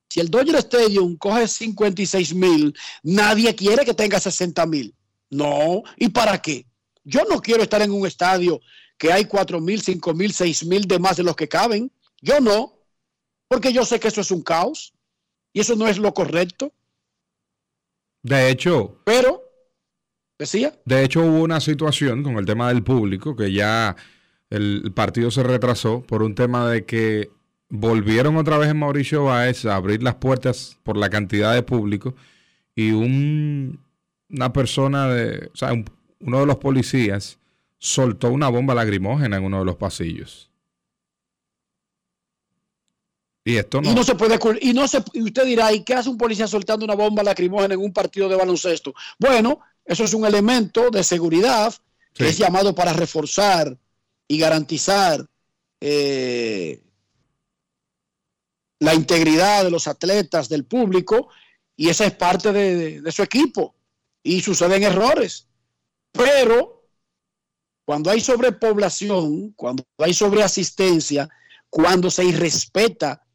[0.10, 4.96] si el Dodger Stadium coge 56 mil, nadie quiere que tenga 60 mil.
[5.30, 6.66] No, ¿y para qué?
[7.04, 8.62] Yo no quiero estar en un estadio
[8.98, 11.92] que hay 4 mil, 5 mil, 6 mil de más de los que caben.
[12.22, 12.80] Yo no,
[13.48, 14.94] porque yo sé que eso es un caos
[15.54, 16.74] y eso no es lo correcto.
[18.24, 19.44] De hecho, Pero,
[20.40, 23.96] decía, de hecho hubo una situación con el tema del público que ya
[24.50, 27.30] el, el partido se retrasó por un tema de que
[27.78, 32.16] volvieron otra vez en Mauricio Báez a abrir las puertas por la cantidad de público
[32.76, 33.80] y un,
[34.30, 35.86] una persona de, o sea, un-
[36.20, 37.38] uno de los policías
[37.78, 40.50] soltó una bomba lacrimógena en uno de los pasillos.
[43.48, 43.92] Y esto no.
[43.92, 46.48] y no se puede y no se y usted dirá, ¿y qué hace un policía
[46.48, 48.94] soltando una bomba lacrimógena en un partido de baloncesto?
[49.20, 51.72] Bueno, eso es un elemento de seguridad
[52.14, 52.30] que Sí.
[52.32, 53.78] es llamado para reforzar
[54.28, 55.24] y garantizar
[55.80, 56.82] eh,
[58.80, 61.30] la integridad de los atletas, del público,
[61.76, 63.76] y esa es parte de, su equipo.
[64.24, 65.48] Y suceden errores.
[66.12, 66.90] Pero
[67.86, 71.30] cuando hay sobrepoblación, cuando hay sobreasistencia,
[71.70, 73.26] cuando se irrespeta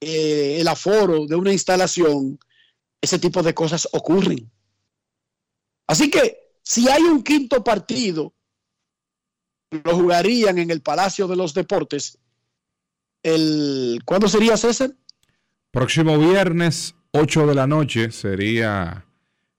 [0.00, 2.38] eh, el aforo de una instalación,
[3.00, 4.50] ese tipo de cosas ocurren.
[5.86, 8.34] Así que si hay un quinto partido,
[9.70, 12.18] lo jugarían en el Palacio de los Deportes.
[13.22, 14.94] El, ¿Cuándo sería César?
[15.70, 19.06] Próximo viernes, 8 de la noche, sería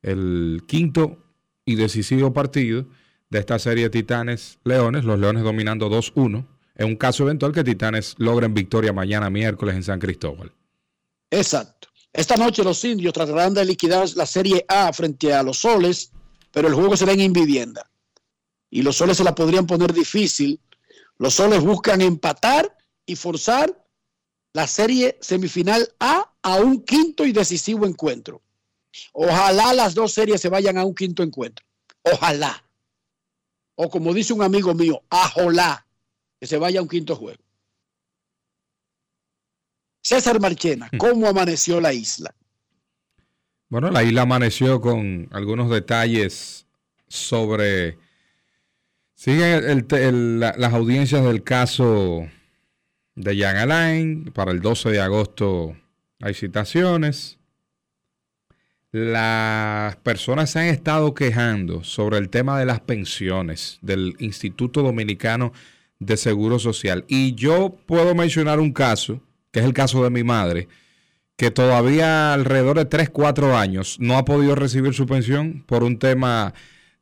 [0.02, 1.17] el quinto
[1.65, 2.88] y decisivo partido
[3.30, 6.45] de esta serie Titanes Leones, los Leones dominando 2-1,
[6.76, 10.52] en un caso eventual que Titanes logren victoria mañana miércoles en San Cristóbal.
[11.30, 11.88] Exacto.
[12.12, 16.12] Esta noche los indios tratarán de liquidar la Serie A frente a los soles,
[16.52, 17.89] pero el juego será en Invivienda.
[18.69, 20.60] Y los soles se la podrían poner difícil.
[21.17, 23.86] Los soles buscan empatar y forzar
[24.54, 28.42] la serie semifinal A a un quinto y decisivo encuentro.
[29.14, 31.66] Ojalá las dos series se vayan a un quinto encuentro.
[32.04, 32.64] Ojalá.
[33.76, 35.86] O como dice un amigo mío, ajolá,
[36.40, 37.42] que se vaya a un quinto juego.
[40.04, 42.36] César Marchena, ¿cómo amaneció la isla?
[43.70, 46.66] Bueno, la isla amaneció con algunos detalles
[47.08, 47.98] sobre...
[49.14, 52.28] Siguen el- el- la- las audiencias del caso
[53.21, 54.31] de Jan Alain.
[54.34, 55.75] Para el 12 de agosto
[56.19, 57.38] hay citaciones.
[58.91, 65.53] Las personas se han estado quejando sobre el tema de las pensiones del Instituto Dominicano
[65.99, 67.05] de Seguro Social.
[67.07, 70.67] Y yo puedo mencionar un caso, que es el caso de mi madre,
[71.38, 75.97] que todavía alrededor de 3, 4 años no ha podido recibir su pensión por un
[75.97, 76.53] tema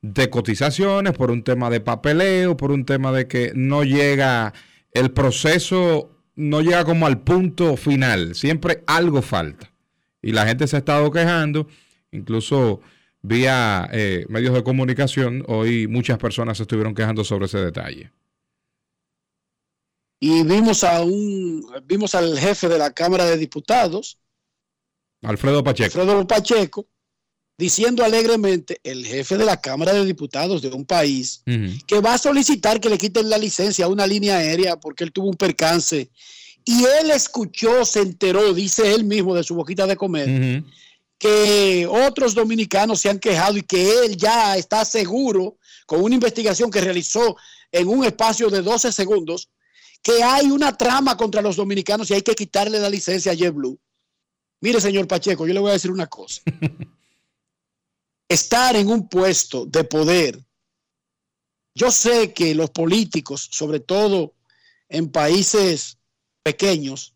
[0.02, 4.54] de cotizaciones, por un tema de papeleo, por un tema de que no llega
[4.92, 9.72] el proceso, no llega como al punto final, siempre algo falta.
[10.22, 11.68] Y la gente se ha estado quejando,
[12.12, 12.82] incluso
[13.22, 18.12] vía eh, medios de comunicación, hoy muchas personas se estuvieron quejando sobre ese detalle.
[20.22, 24.20] Y vimos a un, vimos al jefe de la Cámara de Diputados,
[25.22, 26.00] Alfredo Pacheco.
[26.00, 26.88] Alfredo Pacheco,
[27.60, 31.44] diciendo alegremente, el jefe de la Cámara de Diputados de un país,
[31.86, 35.12] que va a solicitar que le quiten la licencia a una línea aérea porque él
[35.12, 36.10] tuvo un percance.
[36.64, 40.64] Y él escuchó, se enteró, dice él mismo de su boquita de comer,
[41.18, 46.72] que otros dominicanos se han quejado y que él ya está seguro, con una investigación
[46.72, 47.36] que realizó
[47.74, 49.50] en un espacio de 12 segundos,
[50.02, 53.78] que hay una trama contra los dominicanos y hay que quitarle la licencia a JetBlue.
[54.62, 56.42] Mire, señor Pacheco, yo le voy a decir una cosa.
[58.30, 60.40] Estar en un puesto de poder,
[61.74, 64.36] yo sé que los políticos, sobre todo
[64.88, 65.98] en países
[66.44, 67.16] pequeños,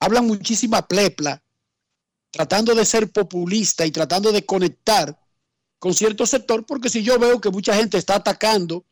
[0.00, 1.42] hablan muchísima plepla
[2.30, 5.18] tratando de ser populista y tratando de conectar
[5.78, 8.86] con cierto sector, porque si yo veo que mucha gente está atacando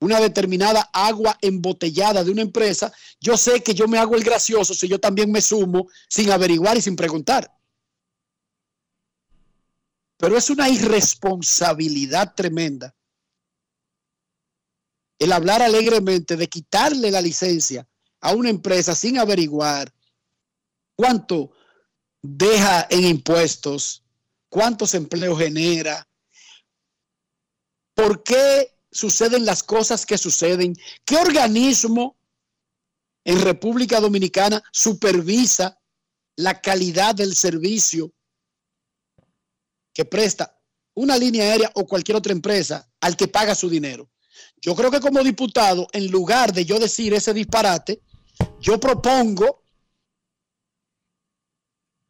[0.00, 4.74] una determinada agua embotellada de una empresa, yo sé que yo me hago el gracioso
[4.74, 7.50] si yo también me sumo sin averiguar y sin preguntar.
[10.20, 12.94] Pero es una irresponsabilidad tremenda
[15.18, 17.88] el hablar alegremente de quitarle la licencia
[18.20, 19.90] a una empresa sin averiguar
[20.94, 21.52] cuánto
[22.20, 24.04] deja en impuestos,
[24.50, 26.06] cuántos empleos genera,
[27.94, 32.18] por qué suceden las cosas que suceden, qué organismo
[33.24, 35.80] en República Dominicana supervisa
[36.36, 38.12] la calidad del servicio
[39.92, 40.56] que presta
[40.94, 44.10] una línea aérea o cualquier otra empresa al que paga su dinero.
[44.60, 48.02] Yo creo que como diputado, en lugar de yo decir ese disparate,
[48.60, 49.62] yo propongo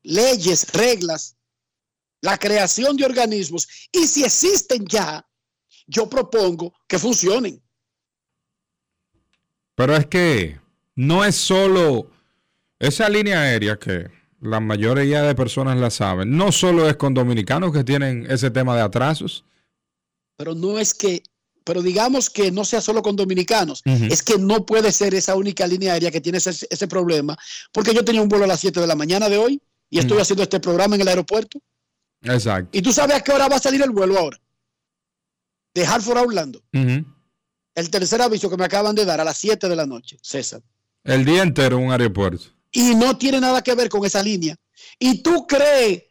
[0.03, 1.37] leyes, reglas,
[2.20, 5.26] la creación de organismos y si existen ya,
[5.87, 7.62] yo propongo que funcionen.
[9.74, 10.61] Pero es que
[10.95, 12.11] no es solo
[12.78, 14.11] esa línea aérea que
[14.41, 18.74] la mayoría de personas la saben, no solo es con dominicanos que tienen ese tema
[18.74, 19.45] de atrasos.
[20.36, 21.22] Pero no es que,
[21.64, 25.66] pero digamos que no sea solo con dominicanos, es que no puede ser esa única
[25.66, 27.36] línea aérea que tiene ese, ese problema,
[27.72, 29.61] porque yo tenía un vuelo a las 7 de la mañana de hoy
[29.91, 31.61] y estoy haciendo este programa en el aeropuerto.
[32.22, 32.76] Exacto.
[32.76, 34.41] ¿Y tú sabes a qué hora va a salir el vuelo ahora?
[35.74, 36.62] De Hartford a Orlando.
[36.72, 40.62] El tercer aviso que me acaban de dar a las 7 de la noche, César.
[41.05, 42.47] El día entero en un aeropuerto.
[42.73, 44.57] Y no tiene nada que ver con esa línea.
[44.99, 46.05] ¿Y tú crees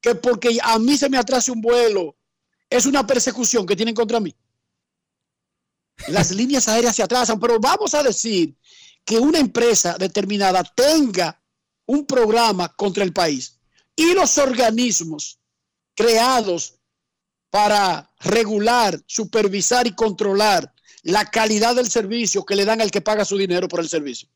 [0.00, 2.16] que porque a mí se me atrase un vuelo
[2.70, 4.34] es una persecución que tienen contra mí?
[6.08, 8.56] Las líneas aéreas se atrasan, pero vamos a decir
[9.04, 11.42] que una empresa determinada tenga
[11.86, 13.58] un programa contra el país
[13.96, 15.40] y los organismos
[15.94, 16.74] creados
[17.50, 20.72] para regular, supervisar y controlar
[21.02, 24.28] la calidad del servicio que le dan al que paga su dinero por el servicio.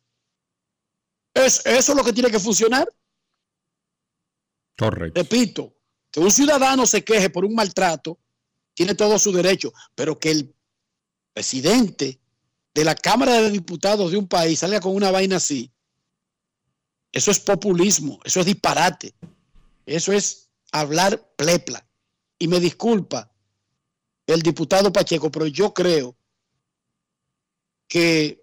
[1.34, 2.88] ¿Es eso lo que tiene que funcionar?
[4.76, 5.20] Correcto.
[5.20, 5.74] Repito,
[6.10, 8.18] que un ciudadano se queje por un maltrato,
[8.74, 10.54] tiene todo su derecho, pero que el
[11.32, 12.20] presidente
[12.74, 15.70] de la Cámara de Diputados de un país salga con una vaina así,
[17.12, 19.14] eso es populismo, eso es disparate,
[19.84, 21.86] eso es hablar plepla.
[22.38, 23.30] Y me disculpa
[24.26, 26.16] el diputado Pacheco, pero yo creo
[27.86, 28.41] que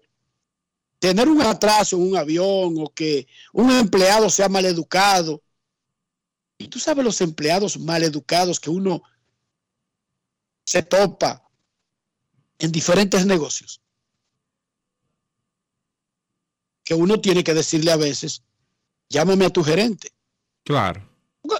[1.00, 5.42] tener un atraso en un avión o que un empleado sea maleducado,
[6.58, 9.02] y tú sabes los empleados maleducados que uno
[10.62, 11.42] se topa
[12.58, 13.80] en diferentes negocios.
[16.84, 18.42] Que uno tiene que decirle a veces,
[19.08, 20.12] llámame a tu gerente.
[20.62, 21.08] Claro.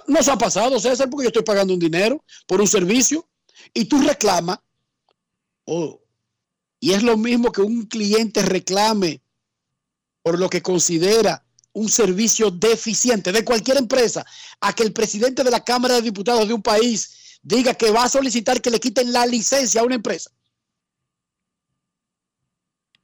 [0.07, 3.27] Nos ha pasado, César, porque yo estoy pagando un dinero por un servicio
[3.73, 4.59] y tú reclamas.
[5.65, 5.99] Oh,
[6.79, 9.21] y es lo mismo que un cliente reclame
[10.23, 11.43] por lo que considera
[11.73, 14.25] un servicio deficiente de cualquier empresa,
[14.59, 18.03] a que el presidente de la Cámara de Diputados de un país diga que va
[18.03, 20.29] a solicitar que le quiten la licencia a una empresa.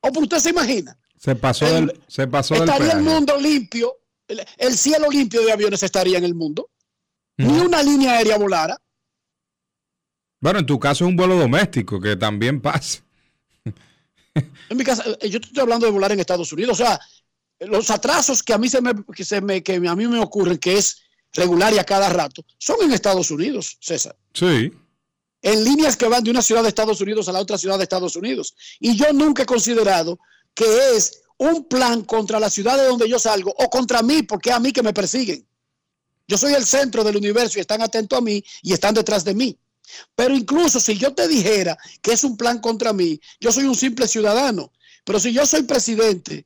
[0.02, 0.98] ¿O por usted se imagina?
[1.18, 3.98] Se pasó El- del, se pasó del Estaría el mundo limpio,
[4.28, 6.70] el, el cielo limpio de aviones estaría en el mundo.
[7.38, 8.82] Ni una línea aérea volara.
[10.40, 13.04] Bueno, en tu caso es un vuelo doméstico que también pasa.
[14.70, 16.80] En mi casa, eh, yo estoy hablando de volar en Estados Unidos.
[16.80, 17.00] O sea,
[17.60, 20.58] los atrasos que a mí se me, que se me, que a mí me ocurren,
[20.58, 21.02] que es
[21.34, 24.16] regular y a cada rato, son en Estados Unidos, César.
[24.34, 24.72] Sí.
[25.42, 27.84] En líneas que van de una ciudad de Estados Unidos a la otra ciudad de
[27.84, 28.56] Estados Unidos.
[28.80, 30.20] Y yo nunca he considerado
[30.54, 30.66] que
[30.96, 34.56] es un plan contra la ciudad de donde yo salgo o contra mí, porque es
[34.56, 35.48] a mí que me persiguen.
[36.28, 39.34] Yo soy el centro del universo y están atentos a mí y están detrás de
[39.34, 39.58] mí.
[40.16, 43.76] Pero incluso si yo te dijera que es un plan contra mí, yo soy un
[43.76, 44.72] simple ciudadano.
[45.04, 46.46] Pero si yo soy presidente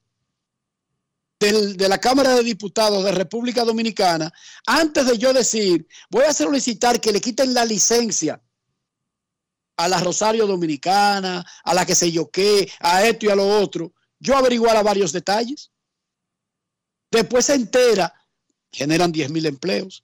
[1.39, 4.31] de la Cámara de Diputados de República Dominicana,
[4.67, 8.39] antes de yo decir, voy a solicitar que le quiten la licencia
[9.77, 13.47] a la Rosario Dominicana, a la que sé yo qué, a esto y a lo
[13.59, 15.71] otro, yo averiguara varios detalles.
[17.09, 18.13] Después se entera,
[18.71, 20.03] generan 10 mil empleos,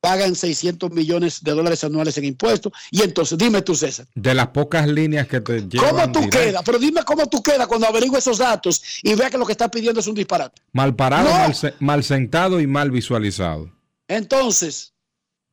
[0.00, 2.72] pagan 600 millones de dólares anuales en impuestos.
[2.90, 6.62] Y entonces, dime tú, César, De las pocas líneas que te llevan ¿cómo tú quedas?
[6.64, 9.68] Pero dime cómo tú quedas cuando averigües esos datos y vea que lo que estás
[9.70, 10.62] pidiendo es un disparate.
[10.72, 11.34] Mal parado, No.
[11.36, 13.70] mal, se- mal sentado y mal visualizado.
[14.08, 14.92] Entonces,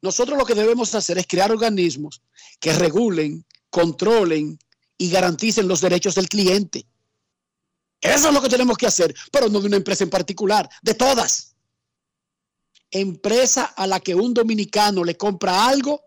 [0.01, 2.21] nosotros lo que debemos hacer es crear organismos
[2.59, 4.57] que regulen, controlen
[4.97, 6.85] y garanticen los derechos del cliente.
[8.01, 10.93] Eso es lo que tenemos que hacer, pero no de una empresa en particular, de
[10.93, 11.55] todas.
[12.91, 16.01] Empresa a la que un dominicano le compra algo,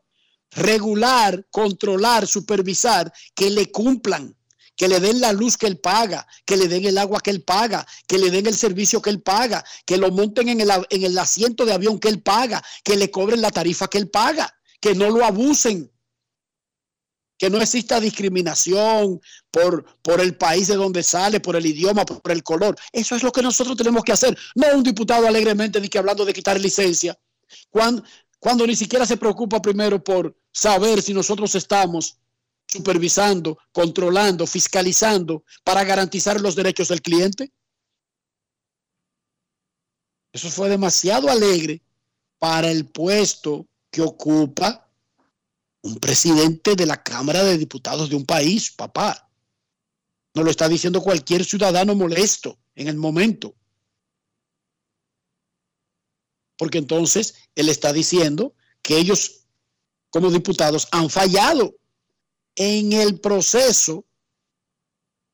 [0.50, 4.36] regular, controlar, supervisar, que le cumplan,
[4.76, 7.42] que le den la luz que él paga, que le den el agua que él
[7.42, 11.04] paga, que le den el servicio que él paga, que lo monten en el, en
[11.04, 14.52] el asiento de avión que él paga, que le cobren la tarifa que él paga,
[14.80, 15.92] que no lo abusen.
[17.40, 19.18] Que no exista discriminación
[19.50, 22.76] por, por el país de donde sale, por el idioma, por el color.
[22.92, 24.36] Eso es lo que nosotros tenemos que hacer.
[24.54, 27.18] No un diputado alegremente que hablando de quitar licencia,
[27.70, 32.18] cuando ni siquiera se preocupa primero por saber si nosotros estamos
[32.66, 37.50] supervisando, controlando, fiscalizando para garantizar los derechos del cliente.
[40.30, 41.80] Eso fue demasiado alegre
[42.38, 44.89] para el puesto que ocupa
[45.82, 49.30] un presidente de la Cámara de Diputados de un país, papá.
[50.34, 53.56] No lo está diciendo cualquier ciudadano molesto en el momento.
[56.56, 59.46] Porque entonces él está diciendo que ellos,
[60.10, 61.74] como diputados, han fallado
[62.54, 64.04] en el proceso,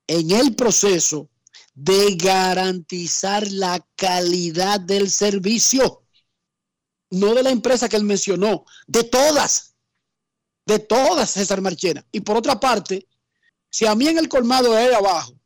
[0.07, 1.29] en el proceso
[1.75, 6.05] de garantizar la calidad del servicio.
[7.11, 9.76] No de la empresa que él mencionó, de todas,
[10.67, 12.05] de todas, César Marchena.
[12.13, 13.07] Y por otra parte,
[13.71, 15.39] si a mí en el colmado de ahí abajo,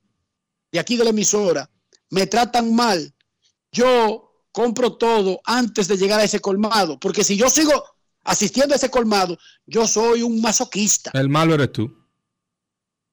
[0.72, 1.70] de aquí de la emisora,
[2.08, 3.14] me tratan mal,
[3.70, 7.84] yo compro todo antes de llegar a ese colmado, porque si yo sigo
[8.24, 11.10] asistiendo a ese colmado, yo soy un masoquista.
[11.14, 11.94] El malo eres tú.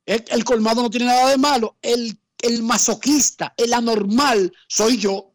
[0.06, 1.78] El, el colmado no tiene nada de malo.
[1.82, 5.27] El, el masoquista, el anormal, soy yo.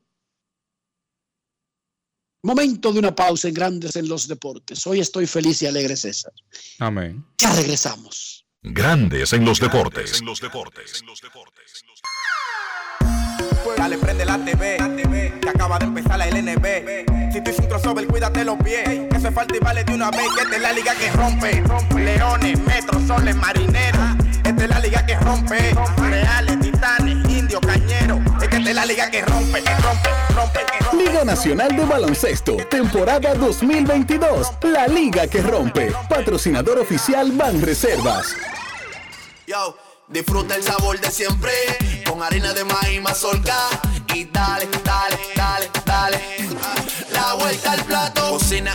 [2.44, 4.84] Momento de una pausa en Grandes en los Deportes.
[4.88, 6.32] Hoy estoy feliz y alegre, César.
[6.80, 7.24] Amén.
[7.38, 8.44] Ya regresamos.
[8.60, 10.20] Grandes en los deportes.
[13.76, 17.32] Dale, prende la TV, que acaba de empezar la LNB.
[17.32, 18.88] Si tú hiciste un crossover, cuídate los pies.
[18.88, 20.26] Que es falta y vale de una vez.
[20.36, 21.62] Que esta es la liga que rompe.
[21.94, 24.16] Leones, metros, soles, marineros.
[24.44, 25.74] Esta es la liga que rompe.
[25.96, 28.21] Reales, titanes, indios, cañeros.
[28.72, 31.04] La liga que rompe, que rompe, rompe, que rompe.
[31.04, 34.48] Liga Nacional de Baloncesto, temporada 2022.
[34.62, 35.92] La liga que rompe.
[36.08, 38.34] Patrocinador oficial Banreservas.
[39.46, 39.76] Yo,
[40.08, 41.52] disfruta el sabor de siempre
[42.08, 43.56] con harina de maíz mazorca
[44.14, 46.20] y dale, dale, dale, dale.
[47.12, 48.30] La vuelta al plato.
[48.30, 48.74] Cocina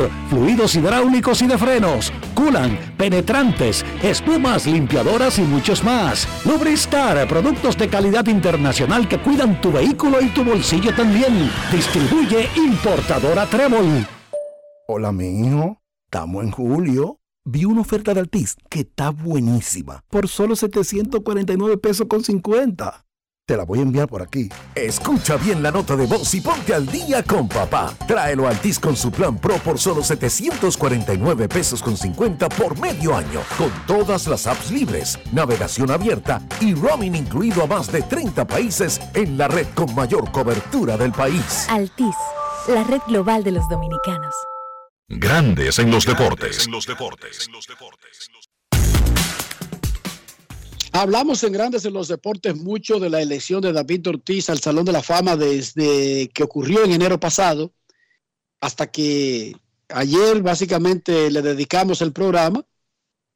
[0.29, 6.27] fluidos hidráulicos y de frenos, culan, penetrantes, espumas, limpiadoras y muchos más.
[6.45, 11.49] Lubristar, productos de calidad internacional que cuidan tu vehículo y tu bolsillo también.
[11.71, 14.07] Distribuye importadora Trébol.
[14.87, 15.77] Hola, mi hijo.
[16.05, 17.19] Estamos en julio.
[17.45, 20.03] Vi una oferta de Altis que está buenísima.
[20.09, 23.05] Por solo 749 pesos con 50.
[23.51, 24.47] Te la voy a enviar por aquí.
[24.73, 27.93] Escucha bien la nota de voz y ponte al día con papá.
[28.07, 33.13] Tráelo al TIS con su plan Pro por solo 749 pesos con 50 por medio
[33.13, 33.41] año.
[33.57, 39.01] Con todas las apps libres, navegación abierta y roaming incluido a más de 30 países
[39.15, 41.67] en la red con mayor cobertura del país.
[41.69, 42.15] Altis,
[42.69, 44.33] la red global de los dominicanos.
[45.09, 46.69] Grandes en los deportes.
[50.93, 54.83] Hablamos en Grandes en los Deportes mucho de la elección de David Ortiz al Salón
[54.83, 57.73] de la Fama desde que ocurrió en enero pasado
[58.59, 59.55] hasta que
[59.87, 62.65] ayer básicamente le dedicamos el programa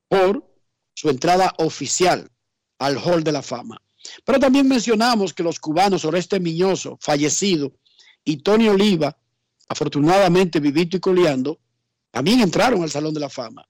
[0.10, 0.45] por
[0.93, 2.30] su entrada oficial
[2.78, 3.82] al Hall de la Fama.
[4.26, 7.74] Pero también mencionamos que los cubanos Oreste Miñoso, fallecido,
[8.26, 9.18] y Tony Oliva,
[9.70, 11.60] afortunadamente vivito y coleando,
[12.12, 13.66] también entraron al Salón de la Fama.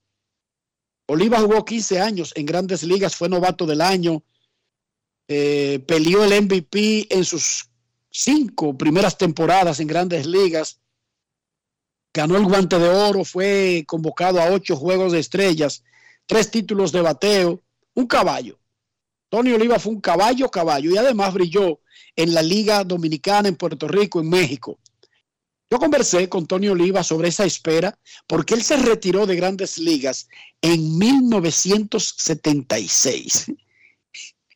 [1.06, 4.22] Oliva jugó 15 años en grandes ligas, fue novato del año,
[5.28, 7.70] eh, peleó el MVP en sus
[8.10, 10.80] cinco primeras temporadas en grandes ligas,
[12.12, 15.84] ganó el guante de oro, fue convocado a ocho juegos de estrellas,
[16.26, 17.62] tres títulos de bateo,
[17.94, 18.58] un caballo.
[19.28, 21.80] Tony Oliva fue un caballo, caballo, y además brilló
[22.14, 24.78] en la Liga Dominicana, en Puerto Rico, en México.
[25.70, 30.28] Yo conversé con Tony Oliva sobre esa espera porque él se retiró de grandes ligas
[30.62, 33.46] en 1976.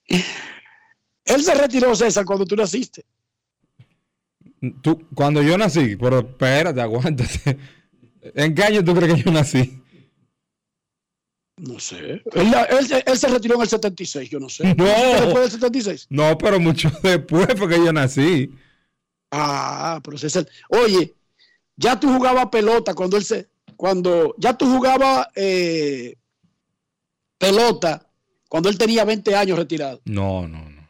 [1.24, 3.04] él se retiró, César, cuando tú naciste.
[4.82, 7.58] Tú, cuando yo nací, pero espérate, aguántate.
[8.34, 9.82] ¿En qué año tú crees que yo nací?
[11.56, 12.22] No sé.
[12.34, 14.74] Él, él- él se retiró en el 76, yo no sé.
[14.74, 14.84] No.
[14.84, 16.06] Después del 76.
[16.10, 18.50] No, pero mucho después fue que yo nací.
[19.30, 21.14] Ah, pero César, oye,
[21.76, 26.16] ya tú jugabas pelota cuando él se, cuando ya tú jugabas eh,
[27.38, 28.06] pelota
[28.48, 30.00] cuando él tenía 20 años retirado.
[30.04, 30.88] No, no, no.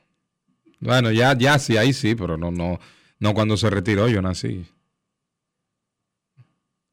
[0.81, 2.81] Bueno, ya, ya sí, ahí sí, pero no, no,
[3.19, 4.67] no cuando se retiró yo nací.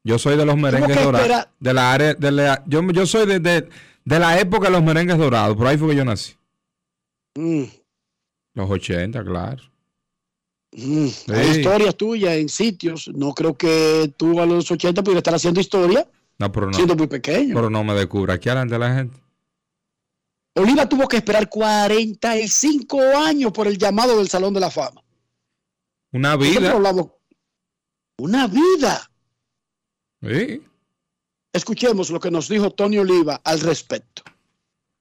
[0.04, 1.48] Yo soy de los merengues dorados.
[1.58, 3.68] De la área, de la- yo, yo soy de, de,
[4.04, 6.34] de la época de los merengues dorados, por ahí fue que yo nací.
[7.34, 7.64] Mm,
[8.54, 9.62] Los 80, claro.
[10.72, 11.08] Mm.
[11.32, 13.08] Hay historias tuyas en sitios.
[13.14, 16.06] No creo que tú a los 80 pudieras estar haciendo historia
[16.38, 16.74] No, pero no.
[16.74, 17.54] siendo muy pequeño.
[17.54, 18.34] Pero no me descubra.
[18.34, 19.18] Aquí adelante la gente.
[20.54, 25.02] Oliva tuvo que esperar 45 años por el llamado del Salón de la Fama.
[26.12, 26.72] Una Nosotros vida.
[26.72, 27.10] hablamos-
[28.18, 29.10] Una vida.
[30.22, 30.62] Sí.
[31.52, 34.22] Escuchemos lo que nos dijo Tony Oliva al respecto.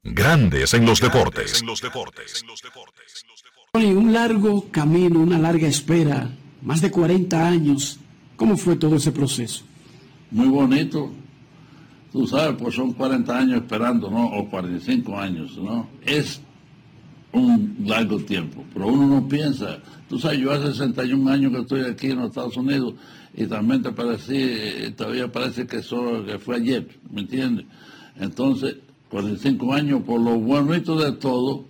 [0.03, 1.63] Grandes en los deportes.
[3.77, 6.31] Tony, un largo camino, una larga espera,
[6.63, 7.99] más de 40 años.
[8.35, 9.63] ¿Cómo fue todo ese proceso?
[10.31, 11.11] muy bonito.
[12.11, 14.25] Tú sabes, pues son 40 años esperando, ¿no?
[14.25, 15.87] O 45 años, ¿no?
[16.03, 16.41] Es
[17.31, 19.77] un largo tiempo, pero uno no piensa.
[20.09, 22.95] Tú sabes, yo hace 61 años que estoy aquí en los Estados Unidos
[23.35, 27.67] y también te parece, todavía parece que, eso, que fue ayer, ¿me entiendes?
[28.19, 28.77] Entonces,
[29.11, 31.65] 45 años, por lo bonito de todo,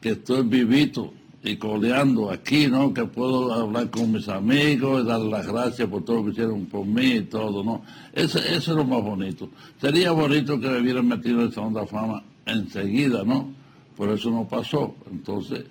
[0.00, 1.12] que estoy vivito
[1.42, 2.92] y coleando aquí, ¿no?
[2.92, 6.84] Que puedo hablar con mis amigos, dar las gracias por todo lo que hicieron por
[6.84, 7.82] mí y todo, ¿no?
[8.12, 9.48] Eso es lo más bonito.
[9.80, 13.48] Sería bonito que me hubieran metido en de la Fama enseguida, ¿no?
[13.96, 14.94] Por eso no pasó.
[15.10, 15.64] Entonces,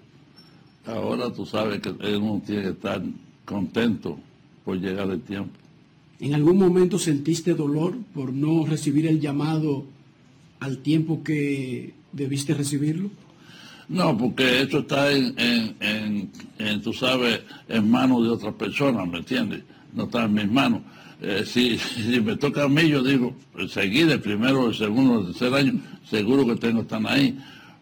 [0.86, 3.02] ahora tú sabes que uno tiene que estar
[3.46, 4.18] contento
[4.64, 5.52] por llegar el tiempo.
[6.20, 9.86] ¿En algún momento sentiste dolor por no recibir el llamado
[10.60, 13.10] al tiempo que debiste recibirlo?
[13.90, 19.08] No, porque eso está en, en, en- en, tú sabes, en manos de otras personas,
[19.08, 19.64] ¿me entiendes?
[19.94, 20.82] No está en mis manos.
[21.22, 21.80] Eh, si,
[22.22, 25.74] me toca a mí, yo digo, enseguida, el primero, el segundo, el tercer año,
[26.10, 27.38] seguro que tengo estar ahí.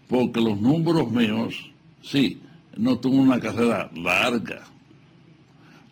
[0.07, 1.55] Porque los números míos,
[2.03, 2.39] sí,
[2.77, 4.61] no tuve una carrera larga.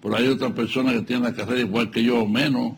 [0.02, 2.74] Pero hay otras personas que tienen la carrera igual que yo o menos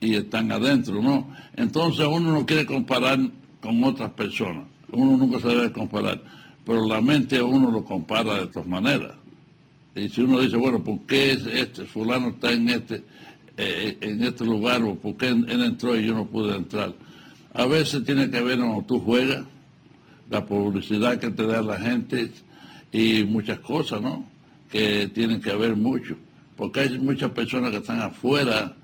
[0.00, 1.28] y están adentro, ¿no?
[1.56, 3.18] Entonces uno no quiere comparar
[3.60, 4.64] con otras personas.
[4.92, 6.22] Uno nunca se debe comparar.
[6.64, 9.12] Pero la mente uno lo compara de todas maneras.
[9.94, 13.04] Y si uno dice, bueno, ¿por qué es este fulano está en este,
[13.56, 16.92] eh, en este lugar o por qué él entró y yo no pude entrar?
[17.52, 19.44] A veces tiene que ver cuando tú juegas,
[20.30, 22.32] la publicidad que te da la gente
[22.90, 24.24] y muchas cosas, ¿no?
[24.70, 26.16] Que tienen que ver mucho.
[26.56, 28.74] Porque hay muchas personas que están afuera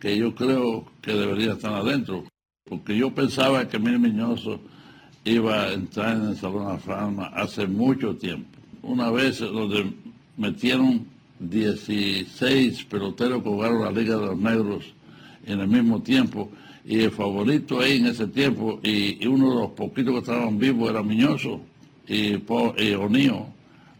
[0.00, 2.24] que yo creo que deberían estar adentro.
[2.64, 4.60] Porque yo pensaba que Mil Miñoso
[5.30, 8.58] iba a entrar en el Salón de la Fama hace mucho tiempo.
[8.82, 9.92] Una vez donde
[10.36, 11.06] metieron
[11.40, 14.84] 16 peloteros que jugaron la Liga de los Negros
[15.46, 16.50] en el mismo tiempo.
[16.84, 20.90] Y el favorito ahí en ese tiempo, y, uno de los poquitos que estaban vivos
[20.90, 21.60] era Miñoso
[22.06, 23.30] y, y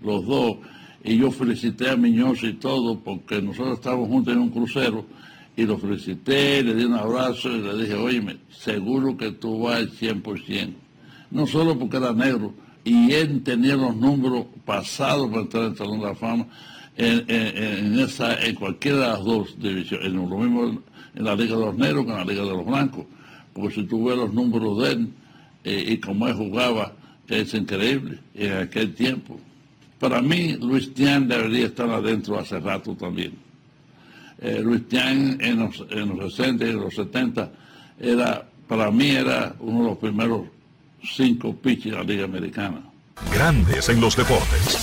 [0.03, 0.57] los dos.
[1.05, 5.05] Y yo felicité a Miñoso y todo, porque nosotros estábamos juntos en un crucero,
[5.57, 9.79] y lo felicité, le di un abrazo y le dije, oye, seguro que tú vas
[9.79, 10.88] al 100%.
[11.31, 12.55] No solo porque era negro,
[12.85, 16.47] y él tenía los números pasados para entrar en el Salón de la Fama
[16.97, 20.65] en, en- esa, en cualquiera de las dos divisiones, en lo mismo
[21.15, 23.05] en la Liga de los Negros que en la Liga de los Blancos.
[23.53, 25.09] Porque si tú los números de él
[25.65, 26.93] eh, y cómo él jugaba,
[27.29, 29.39] es increíble en aquel tiempo.
[29.99, 33.33] Para mí, Luis Tian debería estar adentro hace rato también.
[34.41, 37.51] Eh, Luis Tian en los, en los 60 y en los 70
[37.99, 40.43] era, para mí era uno de los primeros
[41.03, 42.83] cinco pitchers de la Liga Americana.
[43.33, 44.79] Grandes en los deportes.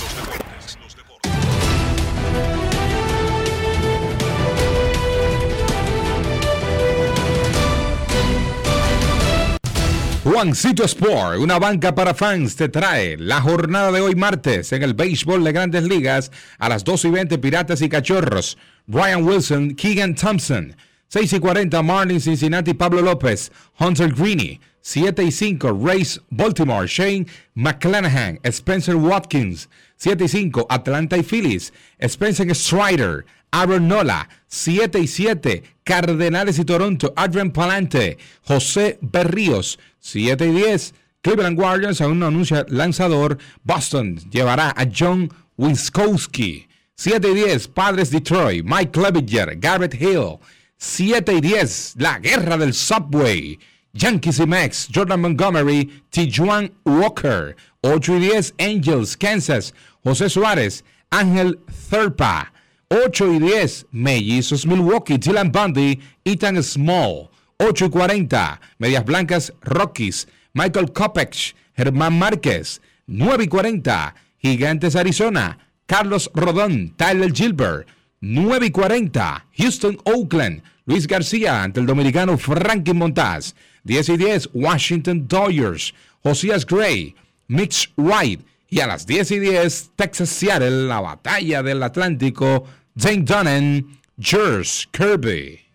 [10.24, 14.92] Juancito Sport, una banca para fans, te trae la jornada de hoy martes en el
[14.92, 18.58] béisbol de grandes ligas a las 2 y 20 Piratas y Cachorros.
[18.86, 20.74] Brian Wilson, Keegan Thompson.
[21.08, 24.60] 6 y 40 Marlins, Cincinnati, Pablo López, Hunter Greeny.
[24.86, 27.26] 7 y 5 Race, Baltimore, Shane
[27.56, 29.68] McClanahan, Spencer Watkins.
[29.96, 35.64] 7 y 5 Atlanta y Phillies, Spencer Strider, Aaron Nola, 7 y 7.
[35.82, 40.94] Cardenales y Toronto, Adrian Palante, José Berríos, 7 y 10.
[41.20, 43.38] Cleveland Guardians aún no anuncia lanzador.
[43.64, 46.68] Boston llevará a John Winskowski.
[46.94, 47.68] 7 y 10.
[47.68, 50.38] Padres Detroit, Mike Clevinger, Garrett Hill.
[50.76, 51.94] 7 y 10.
[51.98, 53.58] La guerra del Subway.
[53.96, 57.56] Yankees y Mex, Jordan Montgomery, Tijuan Walker.
[57.80, 58.54] 8 y 10.
[58.58, 59.72] Angels, Kansas,
[60.04, 62.52] José Suárez, Ángel Thurpa.
[62.88, 63.86] 8 y 10.
[63.92, 67.30] Mellizos Milwaukee, Dylan Bundy, Ethan Small.
[67.58, 68.60] 8 y 40.
[68.78, 72.82] Medias Blancas, Rockies, Michael Kopech, Germán Márquez.
[73.06, 74.14] 9 y 40.
[74.38, 77.88] Gigantes Arizona, Carlos Rodón, Tyler Gilbert.
[78.20, 79.46] 9 y 40.
[79.56, 83.54] Houston, Oakland, Luis García ante el dominicano Frankie Montaz.
[83.86, 84.50] 10 y 10.
[84.52, 87.14] Washington Dodgers, Josías Gray,
[87.48, 88.40] Mitch Wright.
[88.68, 92.64] Y a las 10 y 10, Texas Seattle, la batalla del Atlántico,
[92.98, 95.65] Zane Dunnan, Jers Kirby.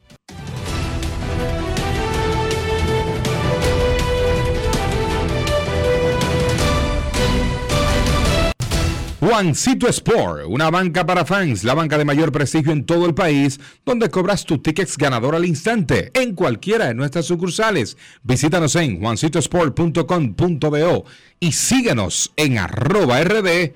[9.22, 13.59] Juancito Sport, una banca para fans, la banca de mayor prestigio en todo el país,
[13.86, 17.97] donde cobras tu tickets ganador al instante en cualquiera de nuestras sucursales.
[18.24, 21.05] Visítanos en juancitosport.com.do
[21.39, 23.74] y síguenos en arroba rd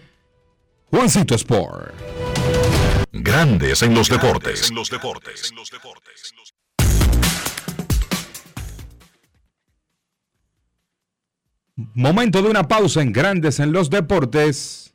[0.89, 1.93] Juancito Sport.
[3.11, 4.71] Grandes en los deportes.
[11.75, 14.94] Momento de una pausa en Grandes en los deportes.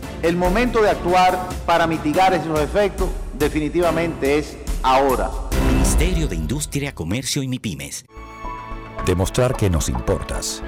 [0.23, 5.31] El momento de actuar para mitigar esos efectos definitivamente es ahora.
[5.65, 8.05] Ministerio de Industria, Comercio y MIPIMES.
[9.03, 10.61] Demostrar que nos importas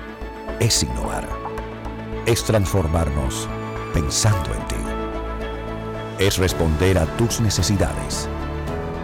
[0.60, 1.30] es innovar.
[2.26, 3.48] Es transformarnos
[3.94, 4.76] pensando en ti.
[6.18, 8.28] Es responder a tus necesidades.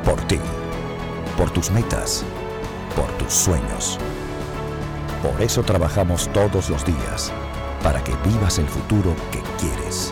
[0.04, 0.40] Por ti.
[1.38, 2.24] Por tus metas.
[2.96, 4.00] Por tus sueños.
[5.22, 7.32] Por eso trabajamos todos los días.
[7.84, 10.12] Para que vivas el futuro que quieres.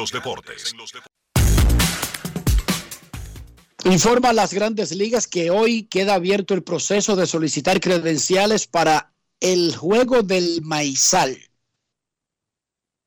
[3.84, 9.11] Informa a las grandes ligas que hoy queda abierto el proceso de solicitar credenciales para
[9.42, 11.36] el juego del maizal.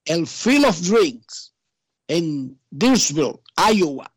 [0.04, 1.54] El Field of Drinks
[2.10, 3.40] en Dillsville,
[3.74, 4.14] Iowa.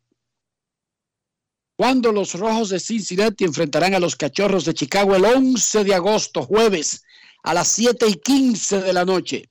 [1.77, 6.43] Cuando los Rojos de Cincinnati enfrentarán a los Cachorros de Chicago el 11 de agosto,
[6.43, 7.03] jueves,
[7.41, 9.49] a las 7 y 15 de la noche.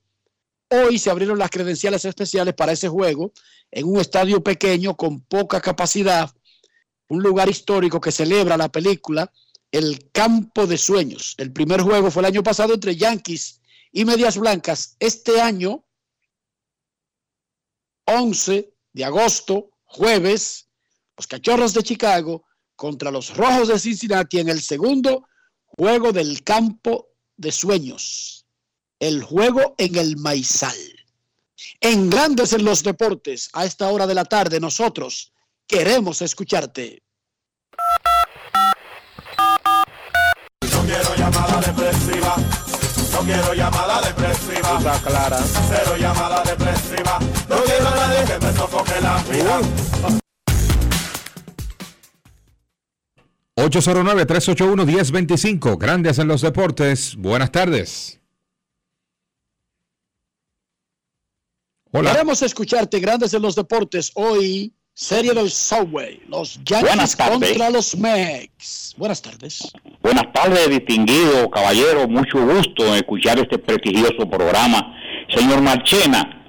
[0.68, 3.32] Hoy se abrieron las credenciales especiales para ese juego
[3.70, 6.30] en un estadio pequeño con poca capacidad,
[7.08, 9.32] un lugar histórico que celebra la película
[9.70, 11.34] el campo de sueños.
[11.38, 13.60] El primer juego fue el año pasado entre Yankees
[13.92, 14.96] y Medias Blancas.
[14.98, 15.84] Este año,
[18.06, 20.68] 11 de agosto, jueves,
[21.16, 22.44] los Cachorros de Chicago
[22.76, 25.28] contra los Rojos de Cincinnati en el segundo
[25.66, 28.46] juego del campo de sueños.
[28.98, 30.76] El juego en el Maizal.
[31.80, 35.32] En Grandes en los Deportes, a esta hora de la tarde, nosotros
[35.66, 37.02] queremos escucharte.
[41.30, 42.36] Llamada depresiva.
[43.12, 44.78] No quiero llamada depresiva.
[44.78, 45.38] Está clara.
[45.38, 47.18] Cero llamada depresiva.
[47.48, 49.60] No quiero a nadie que me sofoque la vida.
[53.56, 57.16] 809-381-1025, Grandes en los Deportes.
[57.16, 58.20] Buenas tardes.
[61.90, 62.12] Hola.
[62.12, 64.12] Queremos escucharte, Grandes en los Deportes.
[64.14, 66.20] Hoy, serie del Subway.
[66.28, 67.48] Los Yankees Buenas tardes.
[67.50, 68.94] contra los Mex.
[68.96, 69.60] Buenas tardes.
[70.02, 72.08] Buenas tardes, distinguido caballero.
[72.08, 74.94] Mucho gusto en escuchar este prestigioso programa.
[75.32, 76.44] Señor Marchena,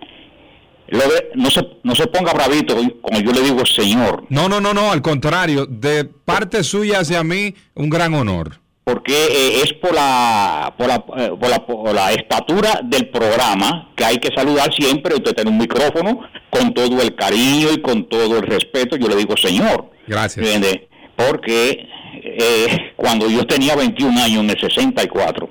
[0.88, 4.60] lo de- no, se, no se ponga bravito como yo le digo señor, No, no,
[4.60, 8.60] no, no, al contrario, de parte suya hacia mí, un gran honor.
[8.92, 13.92] Porque eh, es por la, por, la, eh, por, la, por la estatura del programa
[13.96, 15.14] que hay que saludar siempre.
[15.16, 18.96] Usted tiene un micrófono con todo el cariño y con todo el respeto.
[18.96, 19.92] Yo le digo señor.
[20.08, 20.38] Gracias.
[20.44, 20.88] ¿Entiende?
[21.16, 21.88] Porque
[22.24, 25.50] eh, cuando yo tenía 21 años en el 64,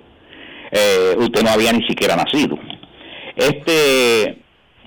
[0.73, 2.59] eh, usted no había ni siquiera nacido.
[3.37, 4.43] Este,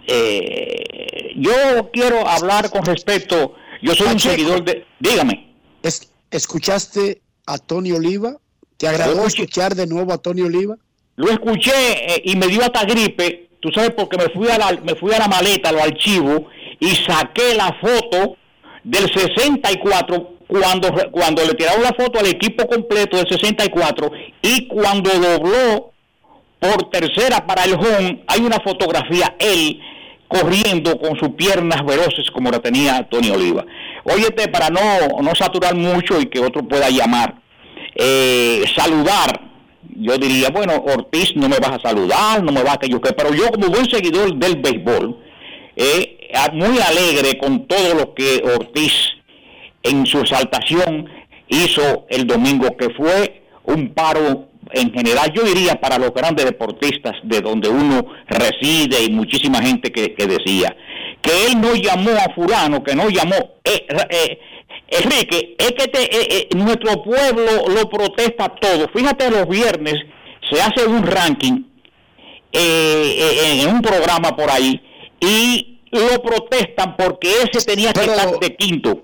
[0.08, 5.54] eh, yo quiero hablar con respecto, yo soy un seguidor de, dígame.
[5.84, 8.38] Es- ¿Escuchaste a Tony Oliva?
[8.78, 10.76] ¿Te agradó escuchar de nuevo a Tony Oliva?
[11.16, 14.72] Lo escuché eh, y me dio hasta gripe, tú sabes, porque me fui a la,
[14.84, 16.42] me fui a la maleta, a los archivos,
[16.80, 18.38] y saqué la foto
[18.84, 24.12] del 64 cuando, cuando le tiraron la foto al equipo completo del 64
[24.42, 25.92] y cuando dobló
[26.60, 29.80] por tercera para el home, hay una fotografía, él
[30.28, 33.66] corriendo con sus piernas veloces como la tenía Tony Oliva.
[34.04, 37.42] Óyete, para no, no saturar mucho y que otro pueda llamar,
[37.96, 39.52] eh, saludar,
[39.96, 43.00] yo diría, bueno, Ortiz no me vas a saludar, no me va a que yo
[43.02, 45.18] que, pero yo como buen seguidor del béisbol,
[45.76, 46.18] eh,
[46.54, 48.94] muy alegre con todo lo que Ortiz
[49.84, 51.10] en su exaltación
[51.48, 57.16] hizo el domingo, que fue un paro en general, yo diría para los grandes deportistas
[57.24, 60.76] de donde uno reside y muchísima gente que decía
[61.22, 64.40] que él no llamó a fulano, que no llamó, eh, eh,
[64.90, 68.88] Enrique, es que te- eh, nuestro pueblo lo protesta todo.
[68.94, 69.96] Fíjate, los viernes
[70.50, 71.64] se hace un ranking
[72.52, 74.82] eh, eh, en un programa por ahí
[75.20, 79.04] y lo protestan porque ese tenía que estar de quinto.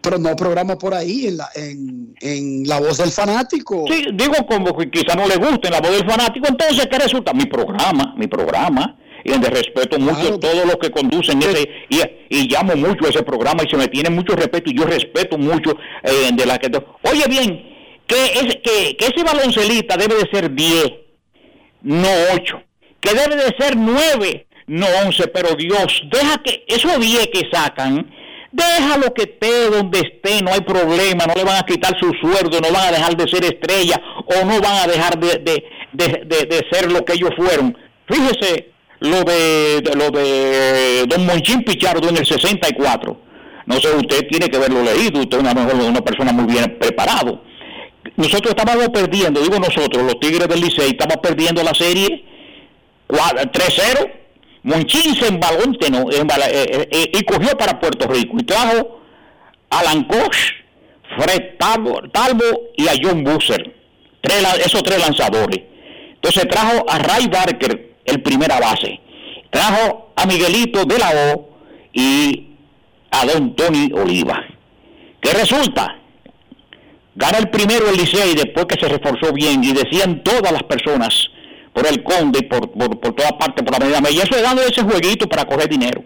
[0.00, 3.84] Pero no programa por ahí en la, en, en la voz del fanático.
[3.88, 7.32] Sí, digo como que quizá no le guste la voz del fanático, entonces ¿qué resulta?
[7.32, 12.48] Mi programa, mi programa, y donde respeto mucho todos los que conducen ese, y, y
[12.48, 15.76] llamo mucho a ese programa y se me tiene mucho respeto y yo respeto mucho
[16.02, 16.68] eh, de la que...
[17.10, 17.74] Oye bien,
[18.06, 20.84] que, es, que, que ese baloncelista debe de ser 10,
[21.82, 22.62] no 8,
[23.00, 28.10] que debe de ser 9, no 11, pero Dios, deja que esos 10 que sacan,
[28.52, 32.60] déjalo que esté donde esté, no hay problema, no le van a quitar su sueldo,
[32.60, 36.24] no van a dejar de ser estrella o no van a dejar de, de, de-
[36.24, 37.76] de- de ser lo que ellos fueron.
[38.08, 38.70] Fíjese
[39.00, 43.20] lo de, lo de Don Monchín Pichardo en el 64.
[43.66, 47.42] No sé, usted tiene que haberlo leído, usted es una, una persona muy bien preparado.
[48.16, 52.24] Nosotros estábamos perdiendo, digo nosotros, los Tigres del Licey, estábamos perdiendo la serie
[53.08, 54.12] cua- 3-0.
[54.64, 59.00] Monchín se embaló eh, eh, eh, y cogió para Puerto Rico y trajo
[59.70, 60.34] a Lancoch,
[61.18, 62.00] Fred Talbo,
[62.76, 63.74] y a John Busser,
[64.22, 65.60] esos tres lanzadores.
[66.14, 69.00] Entonces trajo a Ray Barker, el primera base,
[69.50, 71.48] trajo a Miguelito de la O
[71.92, 72.48] y
[73.10, 74.44] a Don Tony Oliva.
[75.20, 75.98] ¿Qué resulta?
[77.14, 81.28] Gana el primero el Licey después que se reforzó bien y decían todas las personas
[81.72, 84.42] por el Conde y por, por, por toda parte, por la medida media, eso es
[84.42, 86.04] dándole ese jueguito para coger dinero.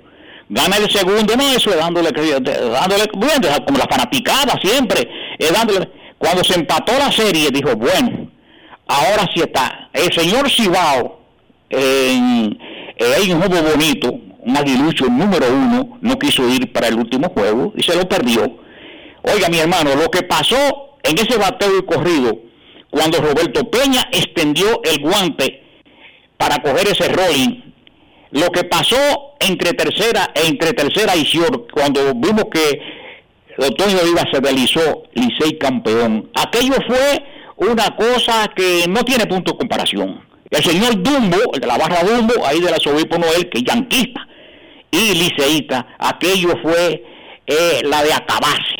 [0.50, 5.08] Gana el segundo, no, eso es dándole, dándole bueno, como la fanaticada siempre,
[5.52, 5.90] dándole.
[6.16, 8.30] Cuando se empató la serie, dijo, bueno,
[8.86, 9.90] ahora sí está.
[9.92, 11.17] El señor Cibao,
[11.70, 12.58] en,
[12.96, 17.72] en un juego bonito, un aguilucho número uno, no quiso ir para el último juego
[17.76, 18.58] y se lo perdió.
[19.22, 22.38] Oiga, mi hermano, lo que pasó en ese bateo y corrido,
[22.90, 25.62] cuando Roberto Peña extendió el guante
[26.36, 27.62] para coger ese rolling,
[28.30, 28.96] lo que pasó
[29.40, 32.80] entre tercera entre tercera y short, cuando vimos que
[33.58, 36.30] Otoño Vivas se realizó Licey campeón.
[36.34, 37.24] Aquello fue
[37.56, 40.27] una cosa que no tiene punto de comparación.
[40.50, 43.64] El señor Dumbo, el de la barra Dumbo, ahí de la Sobispo Noel, que es
[43.64, 44.26] yanquista
[44.90, 47.04] y liceísta, aquello fue
[47.46, 48.76] eh, la de acabarse.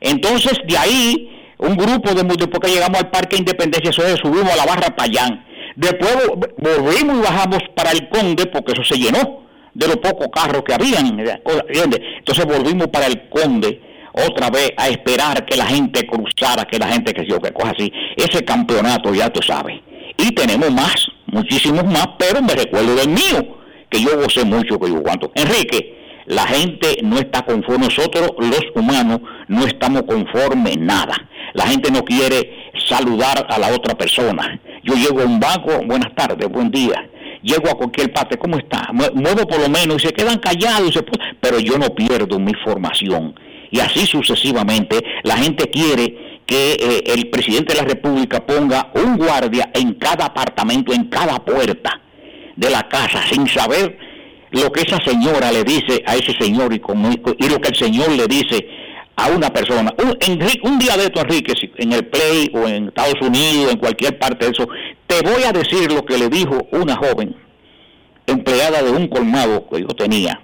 [0.00, 4.56] Entonces, de ahí, un grupo de después que llegamos al Parque Independencia, eso subimos a
[4.56, 5.44] la barra Payán.
[5.76, 6.16] Después
[6.58, 10.74] volvimos y bajamos para el Conde, porque eso se llenó de los pocos carros que
[10.74, 11.20] habían.
[11.20, 13.80] Entonces volvimos para el Conde
[14.12, 17.70] otra vez a esperar que la gente cruzara, que la gente que yo, que cosa
[17.70, 17.92] así.
[18.16, 19.80] Ese campeonato ya tú sabes.
[20.20, 23.56] Y tenemos más, muchísimos más, pero me recuerdo del mío,
[23.88, 25.30] que yo gocé mucho, que yo cuánto.
[25.36, 25.96] Enrique,
[26.26, 31.14] la gente no está conforme, nosotros los humanos no estamos conformes nada.
[31.54, 34.60] La gente no quiere saludar a la otra persona.
[34.82, 37.08] Yo llego a un banco, buenas tardes, buen día.
[37.42, 38.90] Llego a cualquier parte, ¿cómo está?
[38.92, 40.98] Muevo por lo menos y se quedan callados,
[41.40, 43.34] pero yo no pierdo mi formación.
[43.70, 49.18] Y así sucesivamente, la gente quiere que eh, el presidente de la República ponga un
[49.18, 52.00] guardia en cada apartamento, en cada puerta
[52.56, 53.98] de la casa, sin saber
[54.52, 58.26] lo que esa señora le dice a ese señor y, lo que el señor le
[58.26, 58.66] dice
[59.14, 59.92] a una persona.
[59.98, 60.16] Un,
[60.62, 64.46] un día de esto, Enrique, en el Play o en Estados Unidos, en cualquier parte
[64.46, 64.66] de eso,
[65.06, 67.36] te voy a decir lo que le dijo una joven
[68.26, 70.40] empleada de un colmado que yo tenía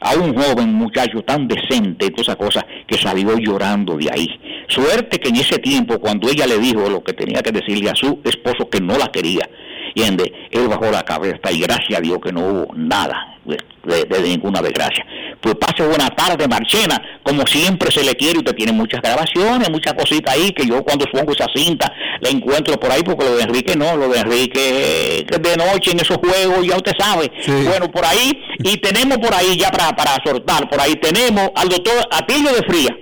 [0.00, 4.28] a un joven muchacho tan decente y todas esas cosas que salió llorando de ahí.
[4.68, 7.94] Suerte que en ese tiempo, cuando ella le dijo lo que tenía que decirle a
[7.94, 9.48] su esposo que no la quería,
[9.94, 10.32] ¿entiende?
[10.50, 15.04] Él bajó la cabeza y gracias a Dios que no hubo nada de, ninguna desgracia.
[15.40, 19.94] Pues pase buena tarde, Marchena, como siempre se le quiere, usted tiene muchas grabaciones, muchas
[19.94, 23.44] cositas ahí, que yo cuando pongo esa cinta la encuentro por ahí, porque lo de
[23.44, 27.32] Enrique no, lo de Enrique de noche en esos juegos, ya usted sabe.
[27.64, 31.70] Bueno, por ahí, y tenemos por ahí ya para, para soltar, por ahí tenemos al
[31.70, 32.96] doctor Atilio de Fría,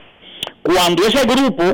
[0.62, 1.64] cuando ese grupo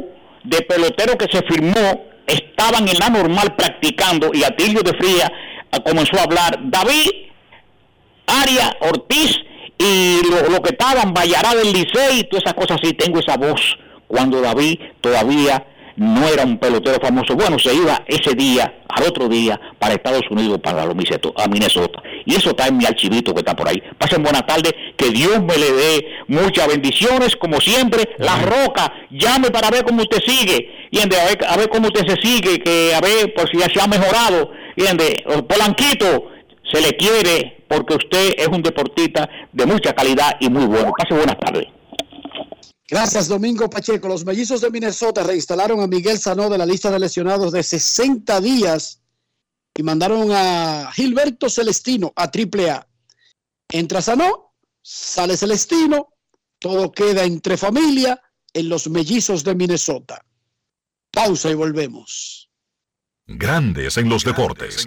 [0.45, 5.31] de peloteros que se firmó estaban en la normal practicando y Atilio de Fría
[5.85, 7.11] comenzó a hablar, David
[8.27, 9.37] Aria Ortiz
[9.79, 13.61] y lo, que estaban, Vallará del Licey y todas esas cosas así, tengo esa voz
[14.07, 15.66] cuando David todavía
[15.97, 17.35] no era un pelotero famoso.
[17.35, 20.97] Bueno, se iba ese día, al otro día, para Estados Unidos, para los
[21.37, 22.03] a Minnesota.
[22.25, 23.83] Y eso está en mi archivito que está por ahí.
[23.99, 28.09] Pasen buena tarde, que Dios me le dé muchas bendiciones, como siempre.
[28.18, 30.89] La Roca, llame para ver cómo usted sigue.
[30.91, 33.68] Y a ver, a ver cómo usted se sigue, que a ver por si ya
[33.68, 34.51] se ha mejorado.
[34.77, 34.83] Y
[35.43, 36.27] Polanquito,
[36.75, 40.93] se le quiere porque usted es un deportista de mucha calidad y muy bueno.
[40.97, 41.66] Pase buenas tardes.
[42.89, 44.09] Gracias, Domingo Pacheco.
[44.09, 48.41] Los mellizos de Minnesota reinstalaron a Miguel Sanó de la lista de lesionados de 60
[48.41, 49.01] días
[49.75, 52.87] y mandaron a Gilberto Celestino a AAA.
[53.70, 56.09] Entra Sanó, sale Celestino,
[56.59, 58.20] todo queda entre familia
[58.53, 60.25] en los mellizos de Minnesota.
[61.12, 62.51] Pausa y volvemos.
[63.27, 64.87] Grandes en los deportes.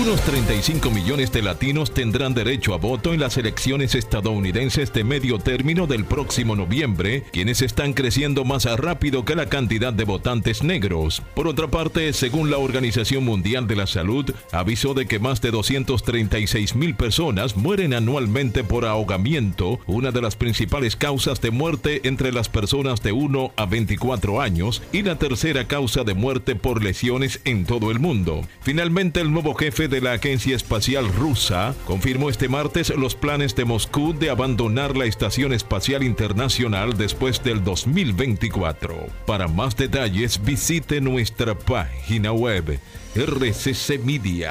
[0.00, 5.40] Unos 35 millones de latinos tendrán derecho a voto en las elecciones estadounidenses de medio
[5.40, 11.20] término del próximo noviembre, quienes están creciendo más rápido que la cantidad de votantes negros.
[11.34, 15.50] Por otra parte, según la Organización Mundial de la Salud, avisó de que más de
[15.50, 22.30] 236 mil personas mueren anualmente por ahogamiento, una de las principales causas de muerte entre
[22.30, 27.40] las personas de 1 a 24 años y la tercera causa de muerte por lesiones
[27.44, 28.42] en todo el mundo.
[28.60, 33.64] Finalmente, el nuevo jefe de la Agencia Espacial Rusa confirmó este martes los planes de
[33.64, 39.06] Moscú de abandonar la Estación Espacial Internacional después del 2024.
[39.26, 42.78] Para más detalles visite nuestra página web
[43.16, 44.44] rccmedia.com.do.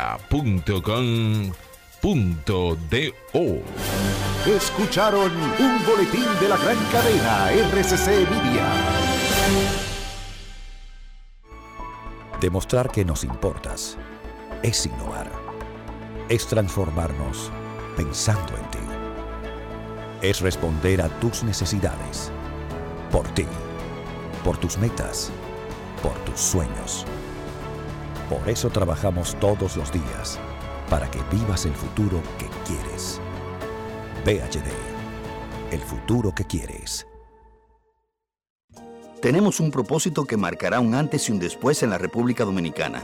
[4.56, 8.68] Escucharon un boletín de la gran cadena RCC Media.
[12.42, 13.98] Demostrar que nos importas
[14.64, 15.32] es innovar.
[16.30, 17.52] Es transformarnos
[17.96, 18.80] pensando en ti.
[20.22, 22.32] Es responder a tus necesidades.
[23.12, 23.46] Por ti.
[24.44, 25.32] Por tus metas.
[26.02, 27.06] Por tus sueños.
[28.30, 30.40] Por eso trabajamos todos los días.
[30.90, 33.22] Para que vivas el futuro que quieres.
[34.26, 35.72] VHD.
[35.72, 37.08] El futuro que quieres.
[39.22, 43.04] Tenemos un propósito que marcará un antes y un después en la República Dominicana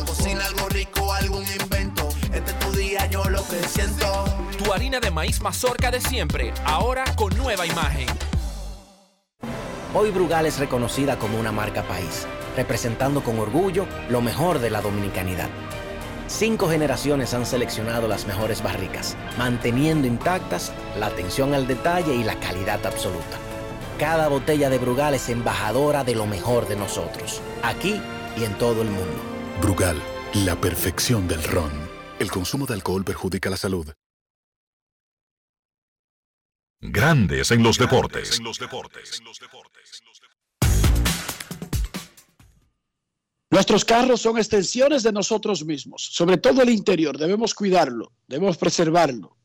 [0.11, 2.09] Cocina algo rico, algún invento.
[2.33, 4.25] Este es tu día, yo lo que siento.
[4.57, 8.07] Tu harina de maíz mazorca de siempre, ahora con nueva imagen.
[9.93, 14.81] Hoy Brugal es reconocida como una marca país, representando con orgullo lo mejor de la
[14.81, 15.47] dominicanidad.
[16.27, 22.37] Cinco generaciones han seleccionado las mejores barricas, manteniendo intactas la atención al detalle y la
[22.37, 23.37] calidad absoluta.
[23.97, 28.01] Cada botella de Brugal es embajadora de lo mejor de nosotros, aquí
[28.35, 29.30] y en todo el mundo.
[29.61, 30.01] Brugal,
[30.45, 31.71] la perfección del ron.
[32.19, 33.85] El consumo de alcohol perjudica la salud.
[36.79, 38.41] Grandes en los deportes.
[43.51, 47.19] Nuestros carros son extensiones de nosotros mismos, sobre todo el interior.
[47.19, 49.37] Debemos cuidarlo, debemos preservarlo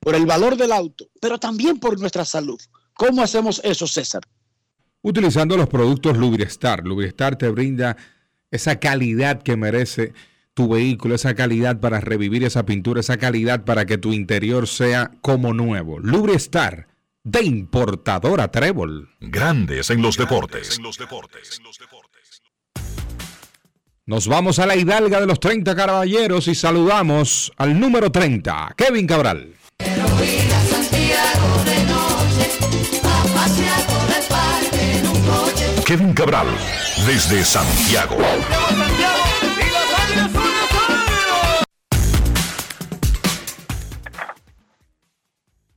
[0.00, 2.60] por el valor del auto, pero también por nuestra salud.
[2.92, 4.22] ¿Cómo hacemos eso, César?
[5.00, 6.84] Utilizando los productos Lubristar.
[6.84, 7.96] Lubristar te brinda
[8.50, 10.12] esa calidad que merece
[10.54, 15.10] tu vehículo, esa calidad para revivir esa pintura, esa calidad para que tu interior sea
[15.20, 15.98] como nuevo.
[15.98, 16.88] Lubristar
[17.24, 19.10] de importadora Trébol.
[19.20, 20.80] Grandes en los deportes.
[24.06, 29.06] Nos vamos a la hidalga de los 30 caballeros y saludamos al número 30, Kevin
[29.06, 29.52] Cabral.
[35.86, 36.48] Kevin Cabral,
[37.06, 38.16] desde Santiago.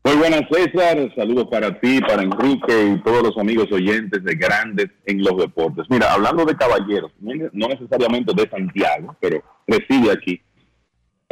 [0.03, 1.14] Muy buenas, César.
[1.16, 5.86] Saludos para ti, para Enrique y todos los amigos oyentes de Grandes en los Deportes.
[5.89, 10.41] Mira, hablando de caballeros, no necesariamente de Santiago, pero reside aquí.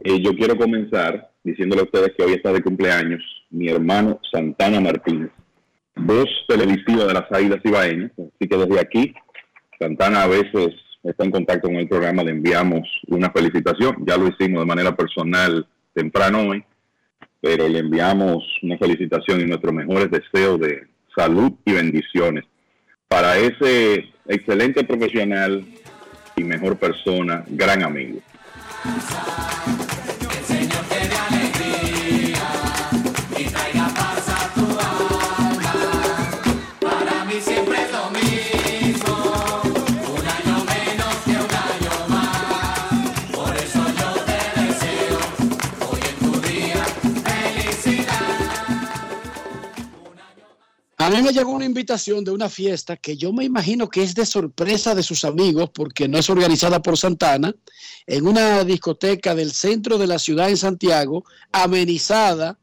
[0.04, 4.80] Eh, yo quiero comenzar diciéndole a ustedes que hoy está de cumpleaños mi hermano Santana
[4.80, 5.32] Martínez,
[6.00, 8.12] voz televisiva de las Águilas Ibaeñas.
[8.18, 9.14] Así que desde aquí,
[9.80, 10.70] Santana a veces
[11.04, 14.04] está en contacto con el programa, le enviamos una felicitación.
[14.06, 16.64] Ya lo hicimos de manera personal temprano hoy
[17.42, 22.46] pero le enviamos una felicitación y nuestros mejores deseos de salud y bendiciones
[23.08, 25.66] para ese excelente profesional
[26.36, 28.20] y mejor persona, gran amigo.
[51.08, 54.14] A mí me llegó una invitación de una fiesta que yo me imagino que es
[54.14, 57.56] de sorpresa de sus amigos porque no es organizada por Santana,
[58.06, 62.60] en una discoteca del centro de la ciudad en Santiago, amenizada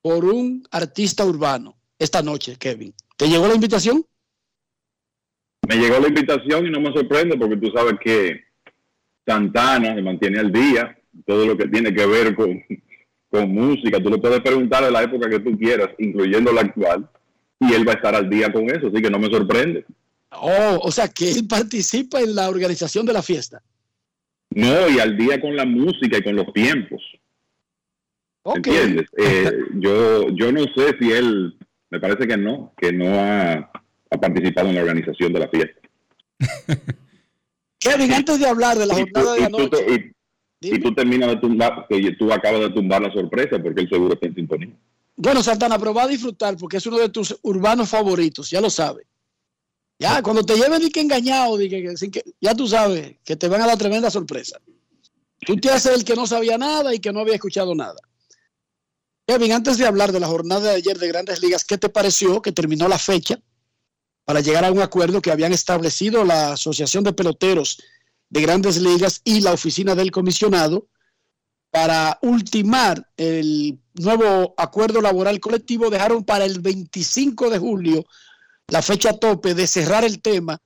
[0.00, 2.94] por un artista urbano esta noche, Kevin.
[3.16, 4.06] ¿Te llegó la invitación?
[5.68, 8.40] Me llegó la invitación y no me sorprende porque tú sabes que
[9.26, 12.62] Santana se mantiene al día, todo lo que tiene que ver con,
[13.28, 14.00] con música.
[14.00, 17.10] Tú le puedes preguntar de la época que tú quieras, incluyendo la actual
[17.60, 19.84] y él va a estar al día con eso, así que no me sorprende.
[20.30, 23.62] Oh, o sea que él participa en la organización de la fiesta.
[24.50, 27.02] No, y al día con la música y con los tiempos.
[28.44, 29.06] ¿Entiendes?
[29.18, 31.56] Eh, yo, yo no sé si él,
[31.90, 33.70] me parece que no, que no ha,
[34.20, 35.80] participado en la organización de la fiesta.
[37.78, 40.14] Kevin, antes de hablar de la jornada de anoche.
[40.60, 44.14] Y, tú terminas de tumbar, que tú acabas de tumbar la sorpresa porque él seguro
[44.14, 44.74] está en sintonía.
[45.20, 48.70] Bueno, Santana, pero va a disfrutar porque es uno de tus urbanos favoritos, ya lo
[48.70, 49.04] sabes.
[49.98, 53.66] Ya, cuando te lleven y que engañado, que, ya tú sabes que te van a
[53.66, 54.60] dar tremenda sorpresa.
[55.40, 57.96] Tú te haces el que no sabía nada y que no había escuchado nada.
[59.26, 62.40] Kevin, antes de hablar de la jornada de ayer de Grandes Ligas, ¿qué te pareció
[62.40, 63.40] que terminó la fecha
[64.24, 67.82] para llegar a un acuerdo que habían establecido la Asociación de Peloteros
[68.30, 70.86] de Grandes Ligas y la oficina del comisionado
[71.70, 78.04] para ultimar el nuevo acuerdo laboral colectivo, dejaron para el 25 de julio
[78.68, 80.58] la fecha tope de cerrar el tema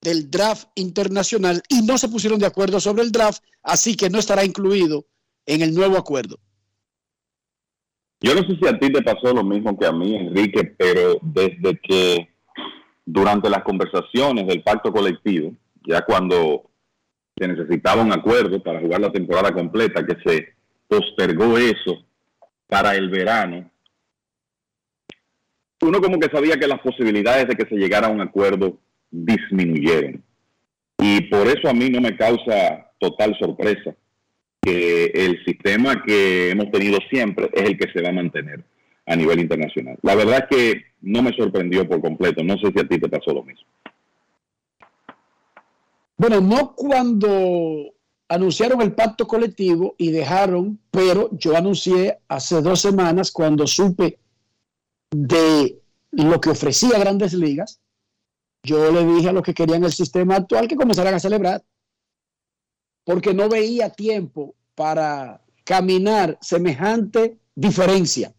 [0.00, 4.18] del draft internacional y no se pusieron de acuerdo sobre el draft, así que no
[4.18, 5.06] estará incluido
[5.46, 6.38] en el nuevo acuerdo.
[8.22, 11.18] Yo no sé si a ti te pasó lo mismo que a mí, Enrique, pero
[11.22, 12.28] desde que
[13.04, 15.54] durante las conversaciones del pacto colectivo,
[15.86, 16.69] ya cuando
[17.40, 20.48] se necesitaba un acuerdo para jugar la temporada completa, que se
[20.86, 22.04] postergó eso
[22.66, 23.70] para el verano,
[25.82, 28.78] uno como que sabía que las posibilidades de que se llegara a un acuerdo
[29.10, 30.22] disminuyeron.
[30.98, 33.94] Y por eso a mí no me causa total sorpresa
[34.60, 38.62] que el sistema que hemos tenido siempre es el que se va a mantener
[39.06, 39.96] a nivel internacional.
[40.02, 42.44] La verdad es que no me sorprendió por completo.
[42.44, 43.66] No sé si a ti te pasó lo mismo.
[46.20, 47.94] Bueno, no cuando
[48.28, 54.18] anunciaron el pacto colectivo y dejaron, pero yo anuncié hace dos semanas cuando supe
[55.10, 55.80] de
[56.10, 57.80] lo que ofrecía Grandes Ligas,
[58.62, 61.64] yo le dije a los que querían el sistema actual que comenzaran a celebrar
[63.02, 68.34] porque no veía tiempo para caminar semejante diferencia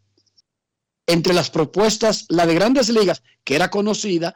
[1.08, 4.36] entre las propuestas, la de grandes ligas, que era conocida,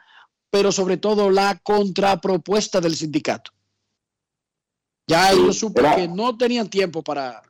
[0.56, 3.50] pero sobre todo la contrapropuesta del sindicato.
[5.06, 7.42] Ya ellos supe que no tenían tiempo para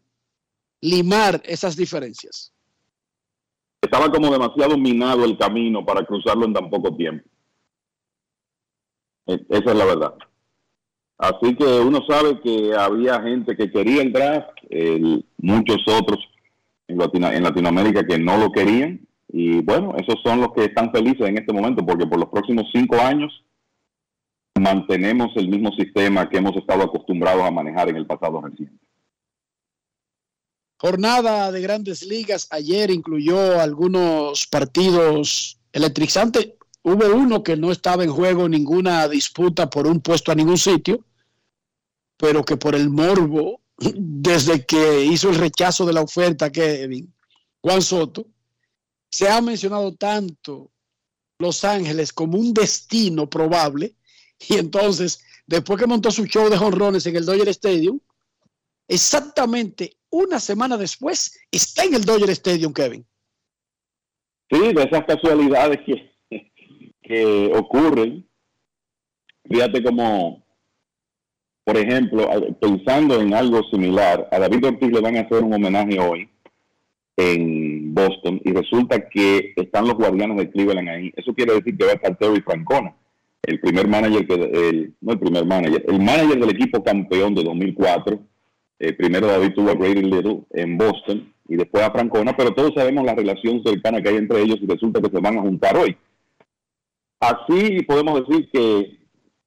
[0.80, 2.52] limar esas diferencias.
[3.80, 7.24] Estaba como demasiado minado el camino para cruzarlo en tan poco tiempo.
[9.24, 10.14] Esa es la verdad.
[11.18, 14.50] Así que uno sabe que había gente que quería el draft,
[15.36, 16.18] muchos otros
[16.88, 19.05] en, en Latinoamérica que no lo querían.
[19.28, 22.66] Y bueno, esos son los que están felices en este momento porque por los próximos
[22.72, 23.32] cinco años
[24.58, 28.78] mantenemos el mismo sistema que hemos estado acostumbrados a manejar en el pasado reciente.
[30.78, 32.48] Jornada de grandes ligas.
[32.50, 36.52] Ayer incluyó algunos partidos electrizantes.
[36.82, 41.04] Hubo uno que no estaba en juego ninguna disputa por un puesto a ningún sitio,
[42.16, 47.12] pero que por el morbo, desde que hizo el rechazo de la oferta Kevin,
[47.60, 48.26] Juan Soto,
[49.16, 50.70] se ha mencionado tanto
[51.38, 53.94] Los Ángeles como un destino probable,
[54.46, 57.98] y entonces, después que montó su show de jonrones en el Dodger Stadium,
[58.86, 63.06] exactamente una semana después está en el Dodger Stadium, Kevin.
[64.50, 66.12] Sí, de esas casualidades que
[67.00, 68.28] que ocurren.
[69.48, 70.44] Fíjate como,
[71.64, 72.28] por ejemplo,
[72.60, 76.28] pensando en algo similar, a David Ortiz le van a hacer un homenaje hoy
[77.16, 81.12] en Boston y resulta que están los guardianes de Cleveland ahí.
[81.16, 82.94] Eso quiere decir que va a estar Terry Francona,
[83.42, 87.42] el primer manager, que el, no el primer manager, el manager del equipo campeón de
[87.42, 88.18] 2004.
[88.78, 92.72] Eh, primero David tuvo a Grady Little en Boston y después a Francona, pero todos
[92.74, 95.76] sabemos la relación cercana que hay entre ellos y resulta que se van a juntar
[95.76, 95.96] hoy.
[97.18, 98.98] Así podemos decir que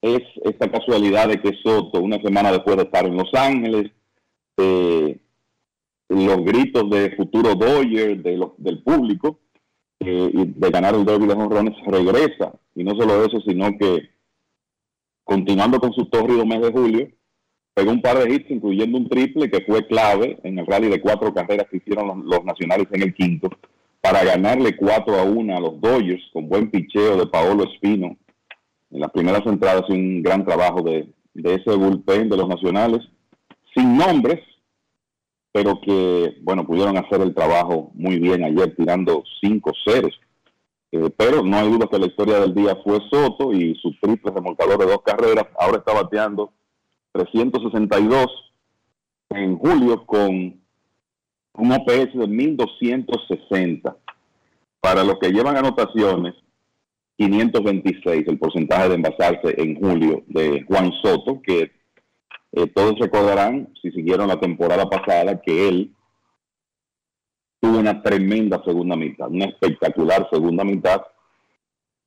[0.02, 3.92] es esta casualidad de que Soto, una semana después de estar en Los Ángeles,
[4.58, 5.18] eh,
[6.10, 9.40] los gritos de futuro Doyer de del público
[10.00, 12.54] eh, de ganar el derby de jonrones regresa.
[12.76, 14.10] Y no solo eso, sino que
[15.24, 17.08] continuando con su tórrido mes de julio,
[17.74, 21.02] pegó un par de hits, incluyendo un triple que fue clave en el rally de
[21.02, 23.50] cuatro carreras que hicieron los, los nacionales en el quinto
[24.02, 28.18] para ganarle 4 a 1 a los Dodgers con buen picheo de Paolo Espino.
[28.92, 33.02] En las primeras entradas un gran trabajo de, ese bullpen de los nacionales,
[33.76, 34.40] sin nombres,
[35.52, 40.20] pero que, bueno, pudieron hacer el trabajo muy bien ayer tirando 5 ceros.
[40.92, 44.32] Eh, pero no hay duda que la historia del día fue Soto y su triple
[44.32, 45.46] remolcador de dos carreras.
[45.60, 46.52] Ahora está bateando
[47.12, 48.28] 362
[49.30, 50.60] en julio con
[51.54, 53.96] un OPS de 1260.
[54.82, 56.36] Para los que llevan anotaciones,
[57.18, 61.72] 526, el porcentaje de envasarse en julio de Juan Soto, que
[62.52, 65.96] eh, todos recordarán, si siguieron la temporada pasada, que él
[67.60, 71.02] tuvo una tremenda segunda mitad, una espectacular segunda mitad.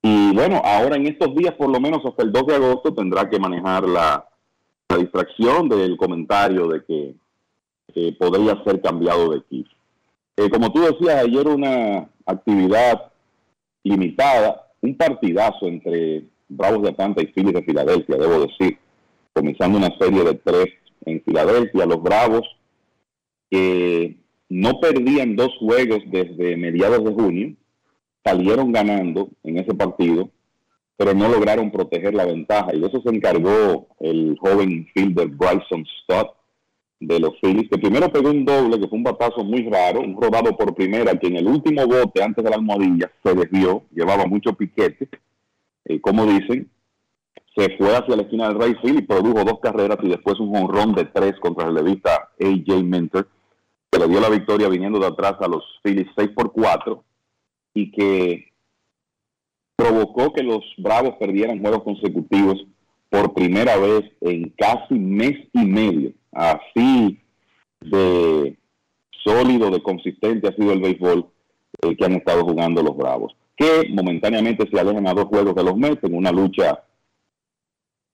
[0.02, 3.28] Y bueno, ahora en estos días, por lo menos hasta el 2 de agosto, tendrá
[3.28, 4.28] que manejar la,
[4.98, 7.14] distracción del comentario de que
[7.94, 9.70] eh, podría ser cambiado de equipo.
[10.36, 13.10] Eh, como tú decías, ayer una actividad
[13.84, 18.78] limitada, un partidazo entre Bravos de Atlanta y Phillies de Filadelfia, debo decir,
[19.32, 20.66] comenzando una serie de tres
[21.04, 22.46] en Filadelfia, los Bravos
[23.50, 24.16] que
[24.48, 27.54] no perdían dos juegos desde mediados de junio,
[28.24, 30.30] salieron ganando en ese partido,
[30.96, 32.74] pero no lograron proteger la ventaja.
[32.74, 36.36] Y de eso se encargó el joven fielder Bryson Stott,
[37.06, 40.20] de los Phillies, que primero pegó un doble, que fue un batazo muy raro, un
[40.20, 44.26] rodado por primera, que en el último bote, antes de la almohadilla, se desvió, llevaba
[44.26, 45.08] mucho piquete,
[45.84, 46.70] eh, como dicen,
[47.54, 50.56] se fue hacia la esquina del right field y produjo dos carreras y después un
[50.56, 53.26] honrón de tres contra el relevista AJ Minter,
[53.90, 57.04] que le dio la victoria viniendo de atrás a los Phillies 6 por 4
[57.74, 58.52] y que
[59.76, 62.64] provocó que los Bravos perdieran juegos consecutivos
[63.10, 66.12] por primera vez en casi mes y medio.
[66.32, 67.20] Así
[67.80, 68.56] de
[69.22, 71.26] sólido, de consistente ha sido el béisbol
[71.82, 75.64] eh, que han estado jugando los Bravos, que momentáneamente se alejan a dos juegos de
[75.64, 76.82] los Mets en una lucha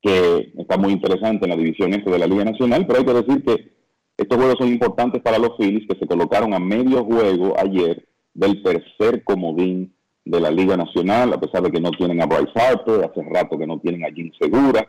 [0.03, 3.15] que está muy interesante en la división este de la Liga Nacional, pero hay que
[3.15, 3.73] decir que
[4.17, 8.63] estos juegos son importantes para los Phillies que se colocaron a medio juego ayer del
[8.63, 9.95] tercer comodín
[10.25, 13.59] de la Liga Nacional, a pesar de que no tienen a Bryce Harper, hace rato
[13.59, 14.87] que no tienen a Jim Segura,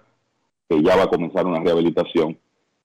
[0.68, 2.38] que ya va a comenzar una rehabilitación.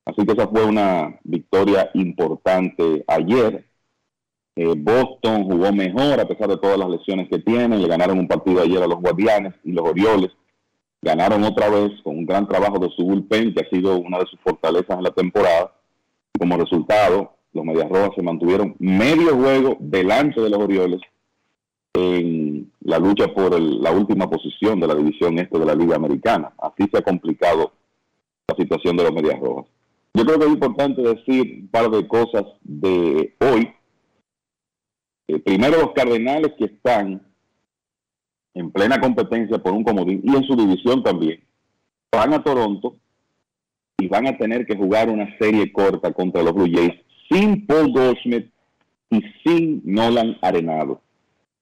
[0.06, 3.64] Así que esa fue una victoria importante ayer.
[4.56, 7.82] Eh, Boston jugó mejor a pesar de todas las lesiones que tienen.
[7.82, 10.30] Le ganaron un partido ayer a los Guardianes y los Orioles.
[11.04, 14.24] Ganaron otra vez con un gran trabajo de su bullpen, que ha sido una de
[14.24, 15.74] sus fortalezas en la temporada.
[16.38, 21.02] Como resultado, los Medias Rojas se mantuvieron medio juego delante de los Orioles
[21.92, 26.54] en la lucha por la última posición de la división este de la Liga Americana.
[26.56, 27.72] Así se ha complicado
[28.48, 29.66] la situación de los Medias Rojas.
[30.14, 33.70] Yo creo que es importante decir un par de cosas de hoy.
[35.28, 37.20] Eh, primero, los Cardenales que están
[38.54, 41.42] en plena competencia por un comodín y en su división también,
[42.12, 42.96] van a Toronto
[43.98, 46.94] y van a tener que jugar una serie corta contra los Blue Jays
[47.28, 48.50] sin Paul Goldschmidt
[49.10, 51.00] y sin Nolan Arenado,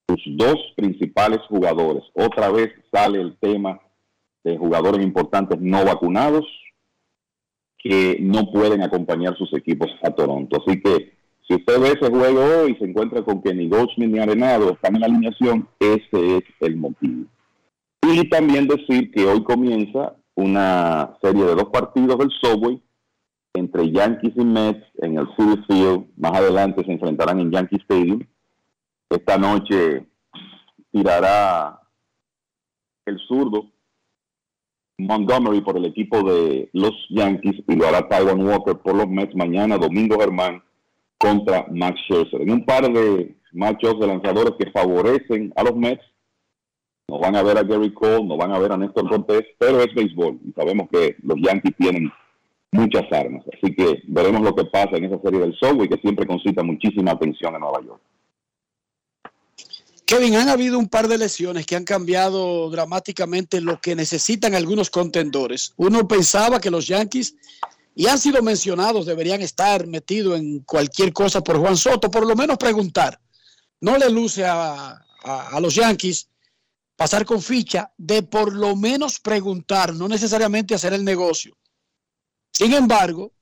[0.08, 2.04] sus dos principales jugadores.
[2.14, 3.80] Otra vez sale el tema
[4.44, 6.44] de jugadores importantes no vacunados
[7.78, 10.62] que no pueden acompañar sus equipos a Toronto.
[10.64, 11.12] Así que
[11.54, 15.00] usted ve ese juego y se encuentra con que ni Goldschmidt ni Arenado están en
[15.00, 17.26] la alineación, ese es el motivo.
[18.02, 22.82] Y también decir que hoy comienza una serie de dos partidos del Subway
[23.54, 26.06] entre Yankees y Mets en el City Field.
[26.16, 28.20] Más adelante se enfrentarán en Yankee Stadium.
[29.10, 30.06] Esta noche
[30.90, 31.80] tirará
[33.06, 33.70] el zurdo
[34.98, 39.34] Montgomery por el equipo de los Yankees y lo hará Taiwan Walker por los Mets
[39.34, 40.62] mañana, Domingo Germán
[41.22, 42.42] contra Max Scherzer.
[42.42, 46.04] En un par de machos de lanzadores que favorecen a los Mets,
[47.06, 49.80] no van a ver a Gary Cole, no van a ver a Néstor Cortés, pero
[49.80, 52.10] es béisbol y sabemos que los Yankees tienen
[52.72, 53.44] muchas armas.
[53.52, 55.54] Así que veremos lo que pasa en esa serie del
[55.84, 58.00] y que siempre concita muchísima atención en Nueva York.
[60.06, 64.90] Kevin, han habido un par de lesiones que han cambiado dramáticamente lo que necesitan algunos
[64.90, 65.72] contendores.
[65.76, 67.36] Uno pensaba que los Yankees,
[67.94, 72.34] y han sido mencionados, deberían estar metidos en cualquier cosa por Juan Soto, por lo
[72.34, 73.20] menos preguntar.
[73.80, 74.98] No le luce a,
[75.60, 76.28] los Yankees
[76.96, 81.56] pasar con ficha de por lo menos preguntar, no necesariamente hacer el negocio.
[82.52, 83.32] Sin embargo,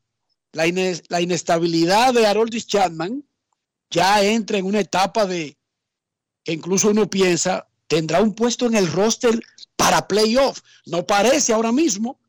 [0.52, 0.64] la,
[1.09, 3.24] la inestabilidad de Haroldis Chapman
[3.89, 5.56] ya entra en una etapa de
[6.43, 9.40] que incluso uno piensa tendrá un puesto en el roster
[9.77, 10.60] para playoff.
[10.86, 12.20] No parece ahora mismo,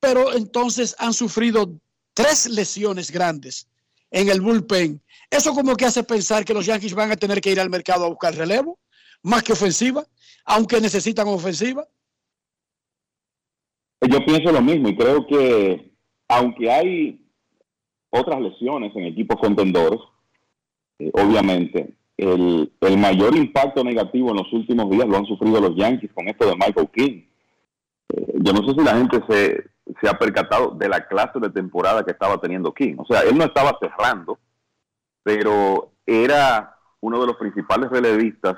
[0.00, 1.70] pero entonces han sufrido
[2.14, 3.68] tres lesiones grandes
[4.10, 5.00] en el bullpen.
[5.30, 8.04] Eso como que hace pensar que los Yankees van a tener que ir al mercado
[8.04, 8.78] a buscar relevo,
[9.22, 10.04] más que ofensiva,
[10.44, 11.86] aunque necesitan ofensiva.
[14.00, 15.92] Yo pienso lo mismo y creo que
[16.28, 17.26] aunque hay
[18.10, 20.00] otras lesiones en equipos contendores,
[20.98, 26.12] eh, obviamente el, mayor impacto negativo en los últimos días lo han sufrido los Yankees
[26.12, 27.22] con esto de Michael King.
[28.14, 29.69] Eh, yo no sé si la gente se,
[30.00, 32.96] se ha percatado de la clase de temporada que estaba teniendo King.
[32.98, 34.38] O sea, él no estaba cerrando,
[35.22, 38.56] pero era uno de los principales relevistas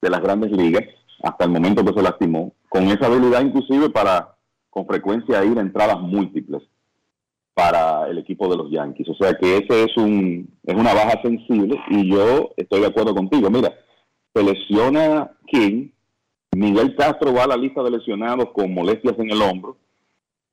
[0.00, 0.84] de las grandes ligas
[1.22, 4.34] hasta el momento que se lastimó, con esa habilidad inclusive para
[4.70, 6.62] con frecuencia ir a entradas múltiples
[7.54, 9.08] para el equipo de los Yankees.
[9.08, 13.14] O sea que ese es un es una baja sensible y yo estoy de acuerdo
[13.14, 13.50] contigo.
[13.50, 13.72] Mira,
[14.34, 15.88] se lesiona King,
[16.54, 19.78] Miguel Castro va a la lista de lesionados con molestias en el hombro,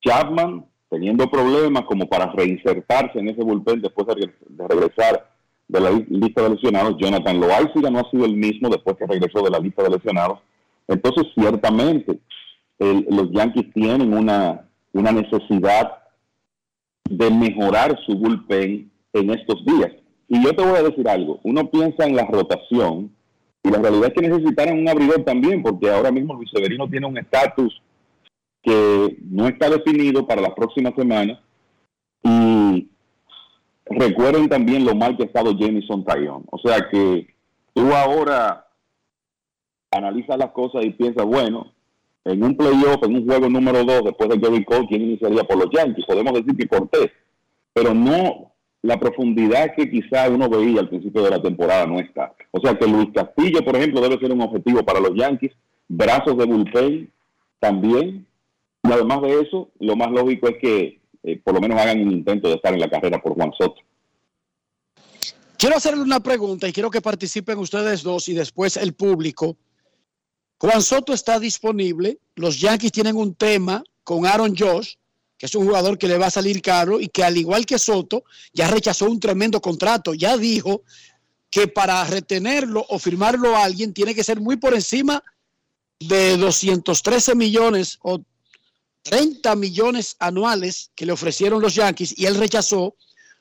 [0.03, 4.31] Chapman teniendo problemas como para reinsertarse en ese bullpen después de,
[4.67, 5.27] regresar
[5.67, 9.41] de la lista de lesionados, Jonathan Loaiziga no ha sido el mismo después que regresó
[9.41, 10.39] de la lista de lesionados.
[10.87, 12.19] Entonces, ciertamente,
[12.77, 15.93] los Yankees tienen una, una necesidad
[17.09, 19.91] de mejorar su bullpen en estos días.
[20.27, 23.11] Y yo te voy a decir algo, uno piensa en la rotación
[23.63, 27.07] y la realidad es que necesitaran un abridor también, porque ahora mismo Luis Severino tiene
[27.07, 27.81] un estatus
[28.63, 31.39] que no está definido para las próximas semanas.
[32.23, 32.89] Y
[33.85, 36.45] recuerden también lo mal que ha estado Jameson Tayón.
[36.49, 37.27] O sea que
[37.73, 38.67] tú ahora
[39.91, 41.71] analizas las cosas y piensas, bueno,
[42.25, 45.57] en un playoff, en un juego número 2, después de Gary Cole, ¿quién iniciaría por
[45.57, 46.05] los Yankees?
[46.05, 47.11] Podemos decir que Cortés,
[47.73, 52.33] pero no la profundidad que quizá uno veía al principio de la temporada no está.
[52.51, 55.51] O sea que Luis Castillo, por ejemplo, debe ser un objetivo para los Yankees,
[55.87, 57.11] brazos de bullpen
[57.59, 58.25] también,
[58.83, 62.11] y además de eso, lo más lógico es que eh, por lo menos hagan un
[62.11, 63.81] intento de estar en la carrera por Juan Soto.
[65.57, 69.55] Quiero hacerle una pregunta y quiero que participen ustedes dos y después el público.
[70.59, 72.19] Juan Soto está disponible.
[72.35, 74.95] Los Yankees tienen un tema con Aaron Josh,
[75.37, 77.79] que es un jugador que le va a salir caro y que al igual que
[77.79, 80.13] Soto, ya rechazó un tremendo contrato.
[80.13, 80.83] Ya dijo
[81.49, 85.23] que para retenerlo o firmarlo a alguien tiene que ser muy por encima
[85.99, 88.21] de 213 millones o
[89.03, 92.95] 30 millones anuales que le ofrecieron los Yankees y él rechazó.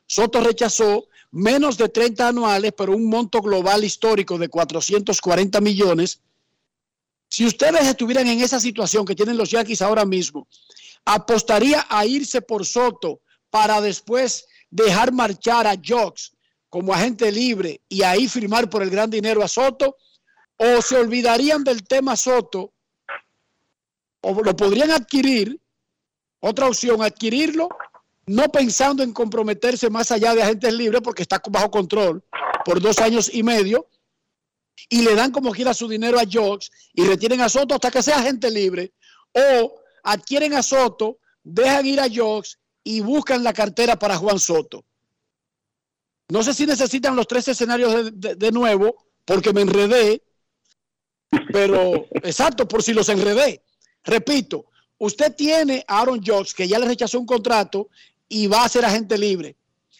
[0.07, 6.21] Soto rechazó menos de 30 anuales, pero un monto global histórico de 440 millones.
[7.29, 10.47] Si ustedes estuvieran en esa situación que tienen los Yankees ahora mismo,
[11.05, 16.33] apostaría a irse por Soto para después dejar marchar a Jocks
[16.69, 19.97] como agente libre y ahí firmar por el gran dinero a Soto,
[20.57, 22.73] o se olvidarían del tema Soto
[24.23, 25.61] o lo podrían adquirir,
[26.41, 27.69] otra opción, adquirirlo,
[28.27, 32.25] no pensando en comprometerse más allá de agentes libres porque está bajo control
[32.65, 33.89] por dos años y medio,
[34.89, 38.03] y le dan como quiera su dinero a Jocks y retienen a Soto hasta que
[38.03, 38.93] sea agente libre,
[39.33, 44.85] o adquieren a Soto, dejan ir a Jocks y buscan la cartera para Juan Soto.
[46.29, 50.23] No sé si necesitan los tres escenarios de, de nuevo, porque me enredé,
[51.53, 53.63] pero exacto, por si los enredé.
[54.05, 54.67] Repito,
[54.99, 57.89] usted tiene a Aaron Jocks que ya le rechazó un contrato
[58.29, 59.57] y va a ser agente libre.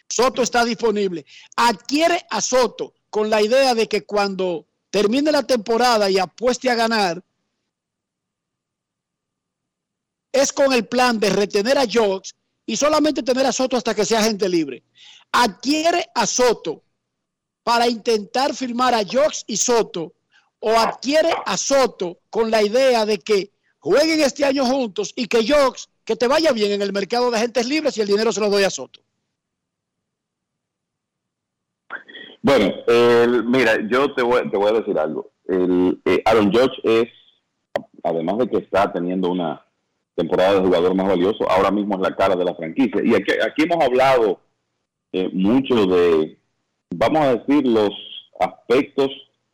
[0.09, 1.25] Soto está disponible.
[1.55, 6.75] Adquiere a Soto con la idea de que cuando termine la temporada y apueste a
[6.75, 7.23] ganar,
[10.31, 12.35] es con el plan de retener a Jocks
[12.65, 14.83] y solamente tener a Soto hasta que sea agente libre.
[15.31, 16.83] Adquiere a Soto
[17.63, 20.13] para intentar firmar a Jocks y Soto
[20.59, 23.52] o adquiere a Soto con la idea de que
[23.83, 27.37] jueguen este año juntos y que Jocks, que te vaya bien en el mercado de
[27.37, 29.01] agentes libres y el dinero se lo doy a Soto.
[32.41, 32.73] Bueno,
[33.45, 35.31] mira, yo te voy, te voy, a decir algo.
[35.47, 37.09] El, eh, Aaron Judge es,
[38.03, 39.65] además de que está teniendo una
[40.15, 43.01] temporada de jugador más valioso, ahora mismo es la cara de la franquicia.
[43.03, 44.39] Y aquí, aquí hemos hablado
[45.11, 46.37] eh, mucho de,
[46.95, 47.91] vamos a decir, los
[48.39, 49.09] aspectos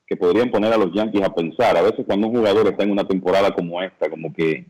[0.09, 1.77] que podrían poner a los Yankees a pensar.
[1.77, 4.65] A veces cuando un jugador está en una temporada como esta, como que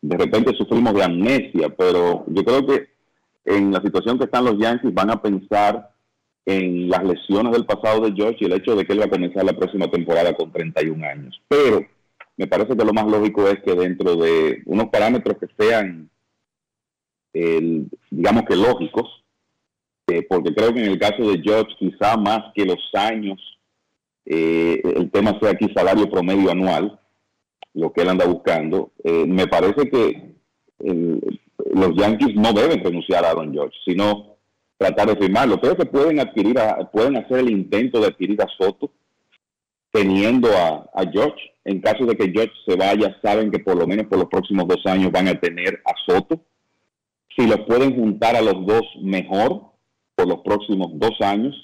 [0.00, 2.88] de repente sufrimos de amnesia, pero yo creo que
[3.44, 5.90] en la situación que están los Yankees van a pensar
[6.46, 9.10] en las lesiones del pasado de George y el hecho de que él va a
[9.10, 11.40] comenzar la próxima temporada con 31 años.
[11.46, 11.84] Pero
[12.38, 16.08] me parece que lo más lógico es que dentro de unos parámetros que sean,
[18.10, 19.22] digamos que lógicos,
[20.06, 23.38] eh, porque creo que en el caso de George quizá más que los años
[24.26, 26.98] eh, el tema sea aquí salario promedio anual,
[27.74, 30.34] lo que él anda buscando, eh, me parece que
[31.72, 34.36] los Yankees no deben renunciar a Aaron George, sino
[34.76, 35.60] tratar de firmarlo.
[35.60, 36.56] Creo que pueden adquirir,
[36.92, 38.90] pueden hacer el intento de adquirir a Soto
[39.90, 41.40] teniendo a, a George.
[41.64, 44.66] En caso de que George se vaya, saben que por lo menos por los próximos
[44.66, 46.40] dos años van a tener a Soto.
[47.36, 49.62] Si los pueden juntar a los dos, mejor,
[50.14, 51.54] por los próximos dos años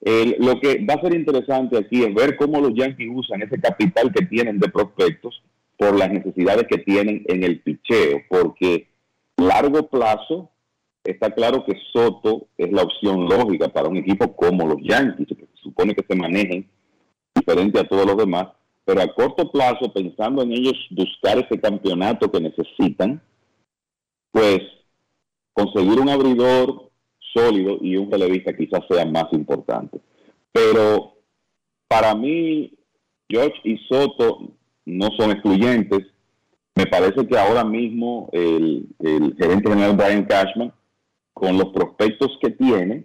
[0.00, 4.12] lo que va a ser interesante aquí es ver cómo los Yankees usan ese capital
[4.12, 5.42] que tienen de prospectos
[5.76, 8.88] por las necesidades que tienen en el picheo, porque
[9.36, 10.50] largo plazo
[11.04, 15.34] está claro que Soto es la opción lógica para un equipo como los Yankees, que
[15.34, 16.68] se supone que se manejen
[17.34, 18.48] diferente a todos los demás,
[18.84, 23.20] pero a corto plazo, pensando en ellos buscar ese campeonato que necesitan,
[24.30, 24.60] pues
[25.52, 26.85] conseguir un abridor
[27.36, 30.00] sólido y un relevista quizás sea más importante.
[30.52, 31.16] Pero
[31.88, 32.72] para mí,
[33.28, 34.52] George y Soto
[34.86, 36.06] no son excluyentes.
[36.74, 38.86] Me parece que ahora mismo el,
[39.38, 40.72] gerente general Brian Cashman,
[41.32, 43.04] con los prospectos que tiene,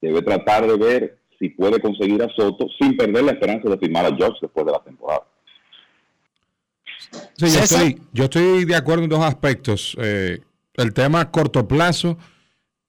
[0.00, 4.06] debe tratar de ver si puede conseguir a Soto sin perder la esperanza de firmar
[4.06, 5.26] a George después de la temporada.
[7.36, 9.96] Sí, yo, estoy, yo estoy de acuerdo en dos aspectos.
[10.00, 10.40] Eh,
[10.74, 12.18] el tema corto plazo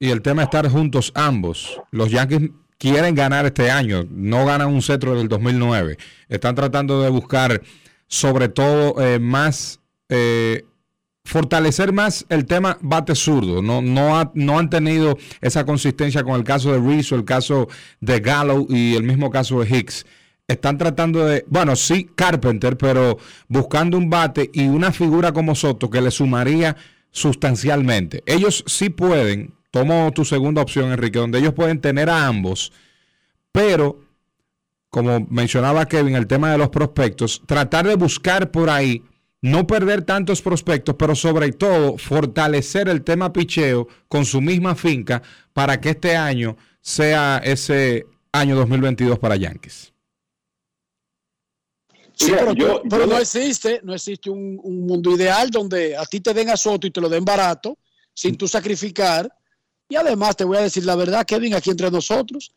[0.01, 1.79] y el tema de estar juntos ambos.
[1.91, 2.49] Los Yankees
[2.79, 5.95] quieren ganar este año, no ganan un cetro del 2009.
[6.27, 7.61] Están tratando de buscar
[8.07, 9.79] sobre todo eh, más,
[10.09, 10.65] eh,
[11.23, 13.61] fortalecer más el tema bate zurdo.
[13.61, 17.69] No, no, no han tenido esa consistencia con el caso de Reese o el caso
[17.99, 20.07] de Gallo y el mismo caso de Hicks.
[20.47, 25.91] están tratando de, bueno, sí, Carpenter, pero buscando un bate y una figura como Soto
[25.91, 26.75] que le sumaría
[27.11, 28.23] sustancialmente.
[28.25, 32.71] Ellos sí pueden, tomo tu segunda opción, Enrique, donde ellos pueden tener a ambos,
[33.51, 33.99] pero
[34.91, 39.01] como mencionaba Kevin, el tema de los prospectos, tratar de buscar por ahí,
[39.41, 45.23] no perder tantos prospectos, pero sobre todo fortalecer el tema picheo con su misma finca
[45.53, 49.93] para que este año sea ese año 2022 para Yankees.
[52.13, 52.33] Sí,
[52.87, 56.57] pero, no existe, no existe un, un, mundo ideal donde a ti te den a
[56.57, 57.79] Soto y te lo den barato,
[58.13, 59.31] sin tú sacrificar.
[59.91, 62.53] Y además te voy a decir la verdad, Kevin, aquí entre nosotros,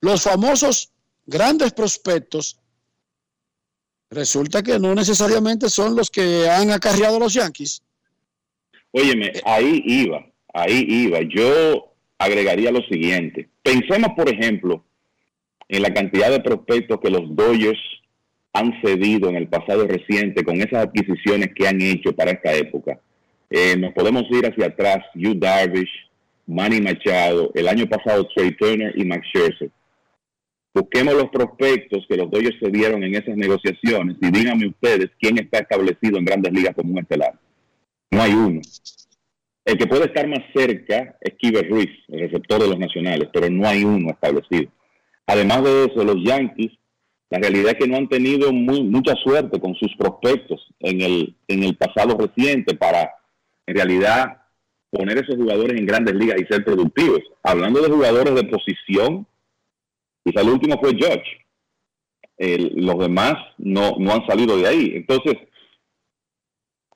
[0.00, 0.92] los famosos
[1.26, 2.60] grandes prospectos,
[4.08, 7.82] resulta que no necesariamente son los que han acarreado los Yankees.
[8.92, 11.18] Óyeme, ahí iba, ahí iba.
[11.22, 13.48] Yo agregaría lo siguiente.
[13.64, 14.84] Pensemos, por ejemplo,
[15.68, 17.80] en la cantidad de prospectos que los Dodgers
[18.52, 23.00] han cedido en el pasado reciente con esas adquisiciones que han hecho para esta época.
[23.50, 26.05] Eh, nos podemos ir hacia atrás, Yu Darvish,
[26.46, 29.70] Manny Machado, el año pasado Trey Turner y Max Scherzer.
[30.72, 35.38] Busquemos los prospectos que los Dodgers se dieron en esas negociaciones y díganme ustedes quién
[35.38, 37.32] está establecido en grandes ligas como un estelar.
[38.10, 38.60] No hay uno.
[39.64, 43.50] El que puede estar más cerca es Kiber Ruiz, el receptor de los nacionales, pero
[43.50, 44.70] no hay uno establecido.
[45.26, 46.72] Además de eso, los Yankees,
[47.30, 51.64] la realidad es que no han tenido mucha suerte con sus prospectos en el, en
[51.64, 53.10] el pasado reciente para,
[53.66, 54.42] en realidad,
[54.96, 57.20] poner esos jugadores en grandes ligas y ser productivos.
[57.42, 59.26] Hablando de jugadores de posición,
[60.26, 61.46] Quizá el último fue George.
[62.74, 64.92] los demás no, no han salido de ahí.
[64.96, 65.36] Entonces,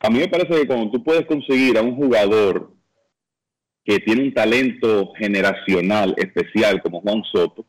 [0.01, 2.73] a mí me parece que cuando tú puedes conseguir a un jugador
[3.85, 7.65] que tiene un talento generacional especial como Juan Soto,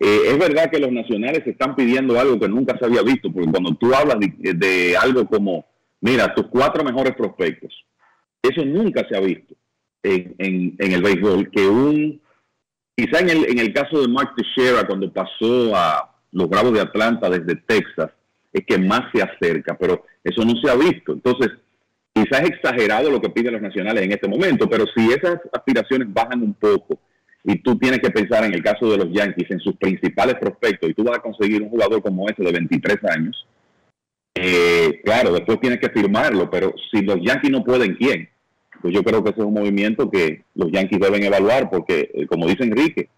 [0.00, 3.50] eh, es verdad que los nacionales están pidiendo algo que nunca se había visto, porque
[3.50, 5.66] cuando tú hablas de, algo como,
[6.00, 7.70] mira, tus cuatro mejores prospectos,
[8.48, 9.54] eso nunca se ha visto
[10.02, 12.20] en, en, en el béisbol, que un
[12.96, 16.80] Quizá en el, en el caso de Mark Teixeira, cuando pasó a los Bravos de
[16.80, 18.10] Atlanta desde Texas,
[18.52, 21.12] es que más se acerca, pero eso no se ha visto.
[21.12, 21.50] Entonces,
[22.12, 26.12] quizás es exagerado lo que piden los nacionales en este momento, pero si esas aspiraciones
[26.12, 27.00] bajan un poco
[27.42, 30.88] y tú tienes que pensar en el caso de los Yankees, en sus principales prospectos,
[30.88, 33.46] y tú vas a conseguir un jugador como ese de 23 años,
[34.36, 38.28] eh, claro, después tienes que firmarlo, pero si los Yankees no pueden, ¿quién?
[38.84, 42.26] Pues yo creo que ese es un movimiento que los Yankees deben evaluar porque, eh,
[42.26, 43.08] como dice Enrique,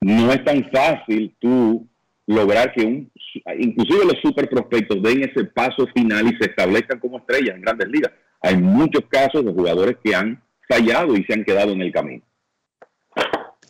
[0.00, 1.84] no es tan fácil tú
[2.24, 3.10] lograr que un,
[3.58, 7.88] inclusive los super prospectos den ese paso final y se establezcan como estrellas en grandes
[7.88, 8.12] ligas.
[8.42, 12.22] Hay muchos casos de jugadores que han fallado y se han quedado en el camino.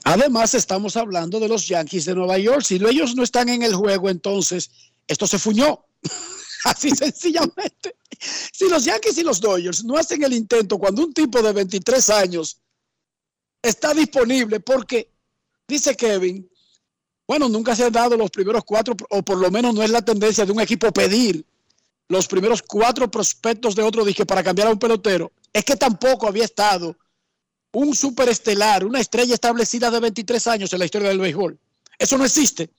[0.04, 2.60] Además, estamos hablando de los Yankees de Nueva York.
[2.60, 4.70] Si ellos no están en el juego, entonces
[5.08, 5.80] esto se fuñó.
[6.64, 7.96] Así sencillamente.
[8.52, 12.10] Si los Yankees y los Dodgers no hacen el intento cuando un tipo de 23
[12.10, 12.58] años
[13.60, 15.10] está disponible, porque
[15.66, 16.48] dice Kevin,
[17.26, 20.02] bueno, nunca se han dado los primeros cuatro, o por lo menos no es la
[20.02, 21.44] tendencia de un equipo pedir
[22.08, 25.32] los primeros cuatro prospectos de otro disque para cambiar a un pelotero.
[25.52, 26.96] Es que tampoco había estado
[27.72, 31.58] un superestelar, una estrella establecida de 23 años en la historia del béisbol.
[31.98, 32.70] Eso no existe.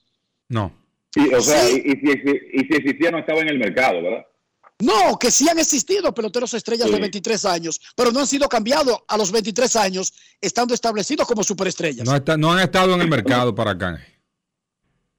[0.48, 0.83] No.
[1.14, 4.26] Sí, o sea, Y, si, existía no estaba en el mercado, ¿verdad?
[4.80, 8.98] No, que sí han existido peloteros estrellas de 23 años, pero no han sido cambiados
[9.06, 12.04] a los 23 años, estando establecidos como superestrellas.
[12.04, 14.00] No, no han estado en el mercado para acá.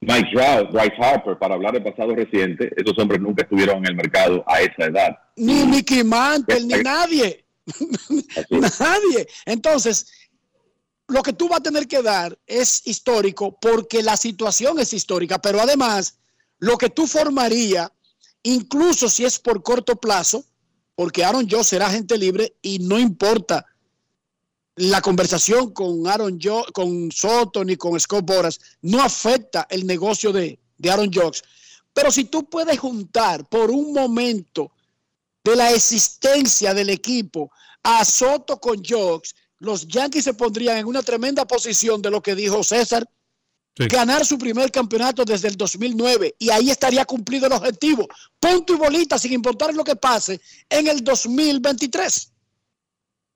[0.02, 3.96] Mike Trout, Bryce Harper, para hablar de pasado reciente, esos hombres nunca estuvieron en el
[3.96, 5.18] mercado a esa edad.
[5.38, 7.46] Ni Mickey Mantle, ni nadie.
[8.50, 9.28] nadie.
[9.46, 10.25] Entonces,
[11.08, 15.40] lo que tú vas a tener que dar es histórico porque la situación es histórica,
[15.40, 16.18] pero además
[16.60, 17.92] lo que tú formaría,
[18.44, 20.44] incluso si es por corto plazo,
[20.96, 23.66] porque Aaron Joe será gente libre y no importa
[24.78, 30.32] la conversación con Aaron Joe, con Soto ni con Scott Boras, no afecta el negocio
[30.32, 31.44] de, de Aaron Jocks.
[31.94, 34.72] Pero si tú puedes juntar por un momento
[35.44, 37.52] de la existencia del equipo
[37.84, 42.36] a Soto con Jocks, los Yankees se pondrían en una tremenda posición de lo que
[42.36, 43.06] dijo César,
[43.76, 48.08] ganar su primer campeonato desde el 2009 y ahí estaría cumplido el objetivo.
[48.40, 50.40] Punto y bolita, sin importar lo que pase,
[50.70, 52.34] en el 2023.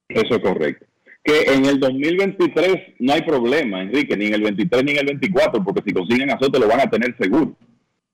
[0.10, 0.86] Eso es correcto.
[1.24, 5.06] Que en el 2023 no hay problema, Enrique, ni en el 23 ni en el
[5.06, 7.58] 24, porque si consiguen a Soto lo van a tener seguro.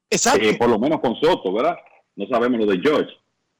[0.09, 0.47] Exacto.
[0.47, 1.75] Eh, por lo menos con Soto, ¿verdad?
[2.15, 3.11] No sabemos lo de George.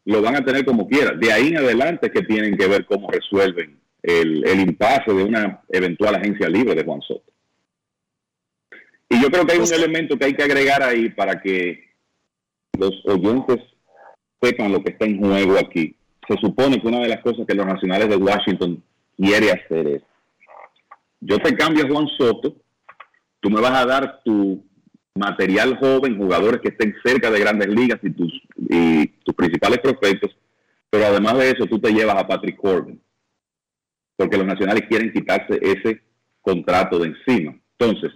[0.06, 1.12] Lo van a tener como quiera.
[1.14, 5.62] De ahí en adelante que tienen que ver cómo resuelven el, el impasse de una
[5.70, 7.32] eventual agencia libre de Juan Soto.
[9.10, 11.90] Y yo creo que hay un elemento que hay que agregar ahí para que
[12.78, 13.60] los oyentes
[14.42, 15.96] sepan lo que está en juego aquí.
[16.28, 18.84] Se supone que una de las cosas que los nacionales de Washington
[19.18, 20.02] quiere hacer es,
[21.22, 22.56] yo te cambio a Juan Soto,
[23.40, 24.64] tú me vas a dar tu
[25.16, 28.34] material joven, jugadores que estén cerca de grandes ligas y tus,
[28.70, 30.36] y tus principales prospectos,
[30.90, 33.00] pero además de eso tú te llevas a Patrick Corbin,
[34.16, 36.02] porque los nacionales quieren quitarse ese
[36.42, 37.60] contrato de encima.
[37.78, 38.12] Entonces,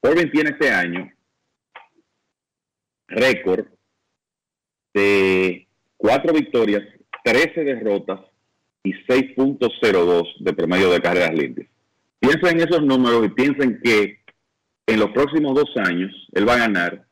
[0.00, 1.10] Corbin tiene este año
[3.08, 3.66] récord
[4.92, 5.66] de
[5.96, 6.82] cuatro victorias,
[7.24, 8.20] 13 derrotas
[8.82, 11.68] y 6.02 de promedio de carreras limpias.
[12.20, 14.20] Piensen en esos números y piensen que
[14.86, 17.06] en los próximos dos años él va a ganar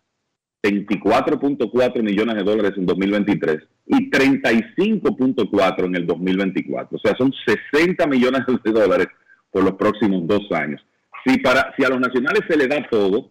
[0.63, 6.97] 24.4 millones de dólares en 2023 y 35.4 en el 2024.
[6.97, 7.33] O sea, son
[7.73, 9.09] 60 millones de dólares
[9.51, 10.81] por los próximos dos años.
[11.27, 13.31] Si, para, si a los nacionales se le da todo,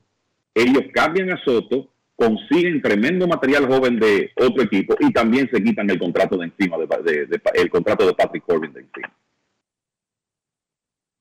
[0.53, 5.89] ellos cambian a Soto, consiguen tremendo material joven de otro equipo y también se quitan
[5.89, 9.13] el contrato de encima, de, el contrato de Patrick Corbin de encima.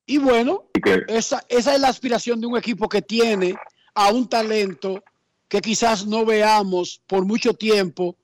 [0.06, 0.64] Y bueno,
[1.06, 3.54] esa, esa es la aspiración de un equipo que tiene
[3.94, 5.04] a un talento
[5.50, 8.16] que quizás no veamos por mucho tiempo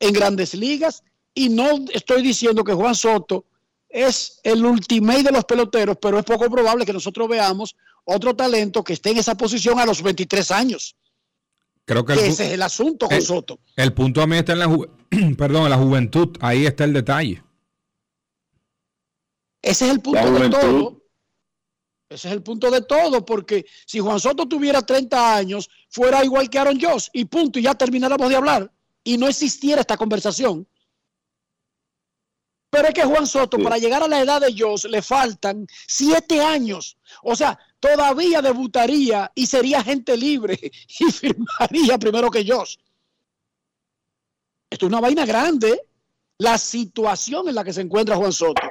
[0.00, 1.04] en grandes ligas.
[1.34, 3.44] Y no estoy diciendo que Juan Soto
[3.90, 8.82] es el ultimate de los peloteros, pero es poco probable que nosotros veamos otro talento
[8.82, 10.96] que esté en esa posición a los 23 años.
[11.84, 13.60] Creo que, ese es el asunto con Soto.
[13.76, 14.68] El punto a mí está en la,
[15.36, 16.38] perdón, en la juventud.
[16.40, 17.42] Ahí está el detalle.
[19.60, 21.02] Ese es el punto de todo.
[22.08, 26.48] Ese es el punto de todo, porque si Juan Soto tuviera 30 años, fuera igual
[26.48, 28.72] que Aaron Joss, y punto, y ya termináramos de hablar,
[29.04, 30.66] y no existiera esta conversación.
[32.70, 36.40] Pero es que Juan Soto, para llegar a la edad de Joss, le faltan siete
[36.40, 36.96] años.
[37.22, 40.58] O sea, todavía debutaría y sería gente libre
[40.98, 42.78] y firmaría primero que Joss.
[44.70, 45.82] Esto es una vaina grande,
[46.38, 48.62] la situación en la que se encuentra Juan Soto.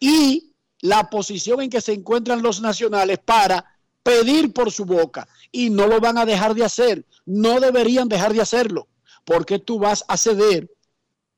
[0.00, 3.75] Y la posición en que se encuentran los nacionales para
[4.06, 8.32] pedir por su boca y no lo van a dejar de hacer, no deberían dejar
[8.32, 8.86] de hacerlo,
[9.24, 10.72] porque tú vas a ceder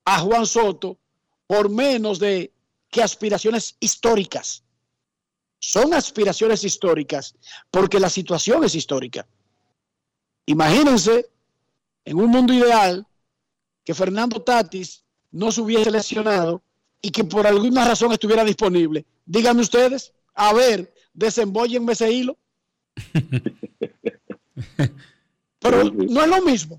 [0.05, 0.99] a Juan Soto
[1.47, 2.53] por menos de
[2.90, 4.62] que aspiraciones históricas.
[5.59, 7.35] Son aspiraciones históricas
[7.70, 9.27] porque la situación es histórica.
[10.45, 11.27] Imagínense
[12.05, 13.07] en un mundo ideal
[13.82, 16.62] que Fernando Tatis no se hubiese lesionado
[17.01, 19.07] y que por alguna razón estuviera disponible.
[19.24, 22.36] Díganme ustedes, a ver, desembollenme ese hilo.
[25.61, 26.79] Pero no es lo mismo.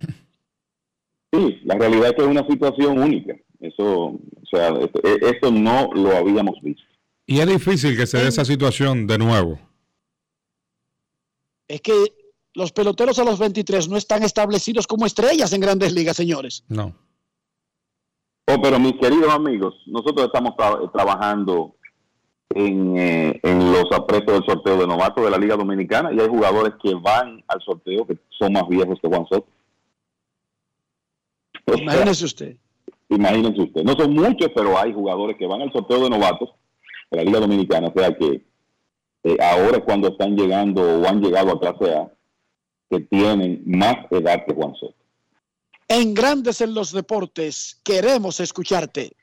[1.32, 3.36] Sí, la realidad es que es una situación única.
[3.60, 4.20] Eso, o
[4.50, 4.74] sea,
[5.22, 6.84] esto, no lo habíamos visto.
[7.26, 9.60] Y es difícil que se dé esa situación de nuevo.
[11.68, 11.94] Es que
[12.56, 16.64] los peloteros a los 23 no están establecidos como estrellas en grandes ligas, señores.
[16.68, 16.96] No.
[18.48, 20.56] Oh, pero mis queridos amigos, nosotros estamos
[20.91, 21.76] trabajando
[22.55, 26.27] en, eh, en los apretos del sorteo de novatos de la Liga Dominicana y hay
[26.27, 29.47] jugadores que van al sorteo que son más viejos que Juan Soto.
[31.77, 32.55] Imagínese usted.
[33.09, 33.84] Imagínense usted.
[33.84, 36.49] No son muchos, pero hay jugadores que van al sorteo de novatos
[37.11, 37.88] de la Liga Dominicana.
[37.88, 38.43] O sea que
[39.23, 42.11] eh, ahora cuando están llegando o han llegado a clase A,
[42.89, 44.95] que tienen más edad que Juan Soto.
[45.88, 49.13] En Grandes en los Deportes, queremos escucharte.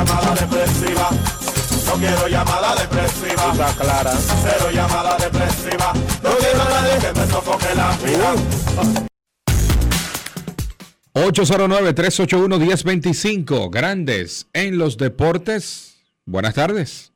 [0.00, 1.10] Llamada depresiva.
[1.86, 3.52] No quiero llamada depresiva.
[3.52, 4.12] Está clara.
[4.12, 5.92] Cero llamada depresiva.
[6.22, 8.34] No quiero nadie que me sofoque la vida.
[11.14, 13.70] 809-381-1025.
[13.70, 15.96] Grandes en los deportes.
[16.24, 17.09] Buenas tardes.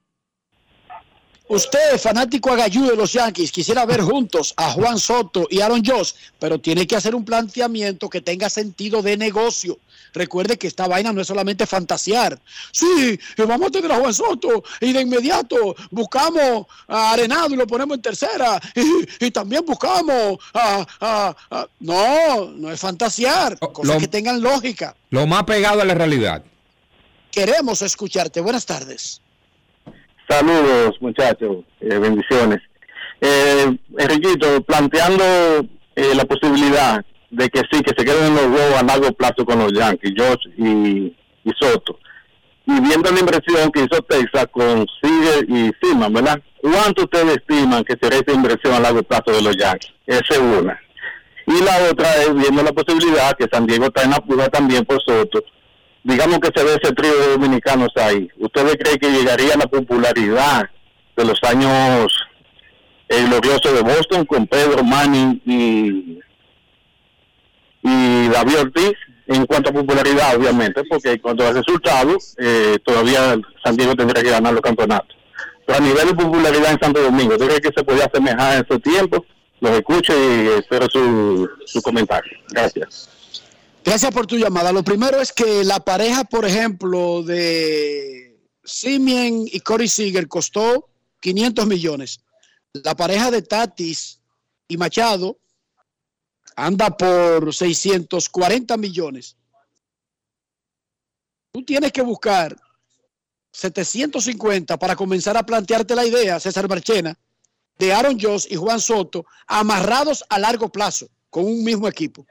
[1.54, 6.16] Usted, fanático agayú de los Yankees, quisiera ver juntos a Juan Soto y Aaron Joss,
[6.40, 9.78] pero tiene que hacer un planteamiento que tenga sentido de negocio.
[10.14, 12.36] Recuerde que esta vaina no es solamente fantasear.
[12.72, 17.68] Sí, vamos a tener a Juan Soto y de inmediato buscamos a Arenado y lo
[17.68, 18.60] ponemos en tercera.
[19.20, 21.36] Y, también buscamos a,
[21.78, 23.60] No, no es fantasear.
[23.60, 24.96] Cosas que tengan lógica.
[25.10, 26.42] Lo más pegado a la realidad.
[27.30, 28.40] Queremos escucharte.
[28.40, 29.20] Buenas tardes.
[30.28, 31.64] Saludos, muchachos.
[31.80, 32.60] Eh, bendiciones.
[33.20, 35.24] Eh, Enriquito, planteando
[35.94, 39.44] eh, la posibilidad de que sí, que se queden en los huevos a largo plazo
[39.44, 41.16] con los Yankees, Josh y,
[41.60, 41.98] Soto.
[42.66, 46.40] Y viendo la inversión que hizo Texas con Sigue y Siman, ¿verdad?
[46.62, 49.92] ¿Cuánto ustedes estiman que será esa inversión a largo plazo de los Yankees?
[50.06, 50.80] Esa es una.
[51.46, 55.02] Y la otra es viendo la posibilidad que San Diego está en la también por
[55.02, 55.44] Soto
[56.04, 60.70] digamos que se ve ese trío de dominicanos ahí, ¿ustedes creen que llegaría la popularidad
[61.16, 62.12] de los años
[63.08, 66.18] gloriosos de Boston con Pedro Manning y,
[67.82, 68.92] y David Ortiz
[69.26, 74.22] en cuanto a popularidad, obviamente, porque en cuanto a resultados, eh, todavía San Diego tendría
[74.22, 75.16] que ganar los campeonatos.
[75.66, 78.66] Pero a nivel de popularidad en Santo Domingo, ¿tú crees que se podía asemejar en
[78.68, 79.24] su tiempo?
[79.60, 82.36] Los escucho y espero su, su comentario.
[82.50, 83.13] Gracias.
[83.84, 84.72] Gracias por tu llamada.
[84.72, 90.88] Lo primero es que la pareja, por ejemplo, de Simien y Corey Seager costó
[91.20, 92.20] 500 millones.
[92.72, 94.20] La pareja de Tatis
[94.68, 95.38] y Machado
[96.56, 99.36] anda por 640 millones.
[101.52, 102.56] Tú tienes que buscar
[103.52, 107.18] 750 para comenzar a plantearte la idea, César Marchena,
[107.78, 112.26] de Aaron Joss y Juan Soto amarrados a largo plazo con un mismo equipo.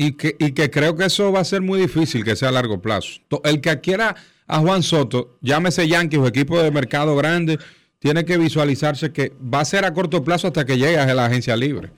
[0.00, 2.52] Y que, y que creo que eso va a ser muy difícil que sea a
[2.52, 3.20] largo plazo.
[3.42, 4.14] El que quiera
[4.46, 7.58] a Juan Soto, llámese Yankees o equipo de mercado grande,
[7.98, 11.26] tiene que visualizarse que va a ser a corto plazo hasta que llegue a la
[11.26, 11.90] agencia libre.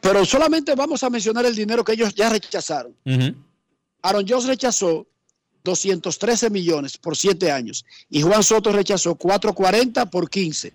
[0.00, 2.92] Pero solamente vamos a mencionar el dinero que ellos ya rechazaron.
[4.02, 5.06] Aaron Jones rechazó
[5.62, 10.72] 213 millones por 7 años y Juan Soto rechazó 440 por 15.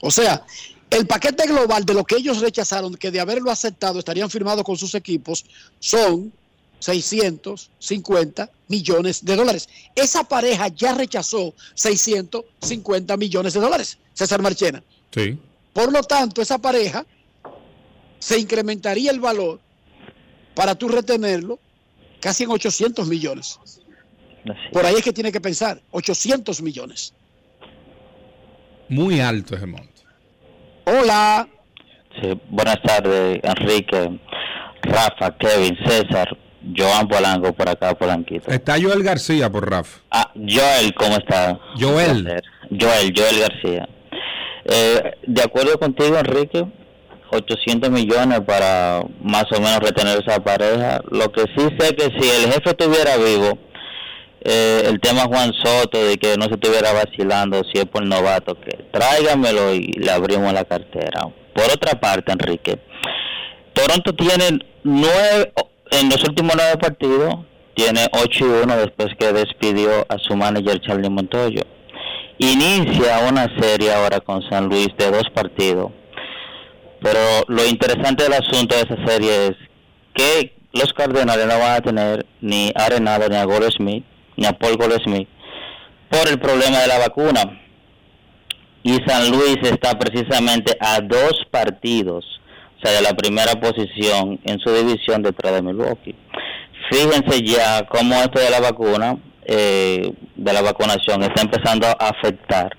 [0.00, 0.44] O sea,
[0.92, 4.76] el paquete global de lo que ellos rechazaron, que de haberlo aceptado estarían firmados con
[4.76, 5.44] sus equipos,
[5.80, 6.32] son
[6.80, 9.70] 650 millones de dólares.
[9.94, 14.82] Esa pareja ya rechazó 650 millones de dólares, César Marchena.
[15.14, 15.38] Sí.
[15.72, 17.06] Por lo tanto, esa pareja
[18.18, 19.60] se incrementaría el valor
[20.54, 21.58] para tú retenerlo
[22.20, 23.58] casi en 800 millones.
[24.72, 27.14] Por ahí es que tiene que pensar, 800 millones.
[28.90, 29.91] Muy alto ese monto.
[30.84, 31.48] Hola.
[32.20, 34.18] Sí, buenas tardes, Enrique,
[34.82, 36.36] Rafa, Kevin, César,
[36.76, 38.50] Joan Polanco por acá, Polanquito.
[38.50, 40.00] Está Joel García por Rafa.
[40.10, 41.58] Ah, Joel, ¿cómo está?
[41.78, 42.26] Joel.
[42.68, 43.88] Joel, Joel García.
[44.64, 46.66] Eh, de acuerdo contigo, Enrique,
[47.30, 51.00] 800 millones para más o menos retener esa pareja.
[51.10, 53.58] Lo que sí sé que si el jefe estuviera vivo,
[54.44, 58.54] eh, el tema Juan Soto de que no se estuviera vacilando si es por novato,
[58.60, 61.28] que tráigamelo y le abrimos la cartera.
[61.54, 62.78] Por otra parte, Enrique,
[63.72, 65.52] Toronto tiene nueve,
[65.90, 67.34] en los últimos nueve partidos,
[67.74, 71.62] tiene 8 y 1 después que despidió a su manager Charlie Montoyo.
[72.38, 75.90] Inicia una serie ahora con San Luis de dos partidos
[77.02, 79.56] pero lo interesante del asunto de esa serie es
[80.14, 84.04] que los Cardenales no van a tener ni Arenado, ni a Smith,
[84.58, 85.28] Paul Smith,
[86.10, 87.58] por el problema de la vacuna.
[88.84, 92.24] Y San Luis está precisamente a dos partidos,
[92.76, 96.16] o sea, de la primera posición en su división detrás de Milwaukee.
[96.90, 102.76] Fíjense ya cómo esto de la vacuna, eh, de la vacunación, está empezando a afectar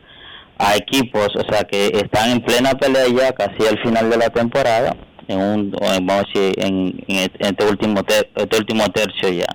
[0.58, 4.30] a equipos, o sea, que están en plena pelea ya casi al final de la
[4.30, 4.96] temporada,
[5.28, 8.02] en un, vamos a decir, en, este último
[8.36, 9.48] este último tercio ya.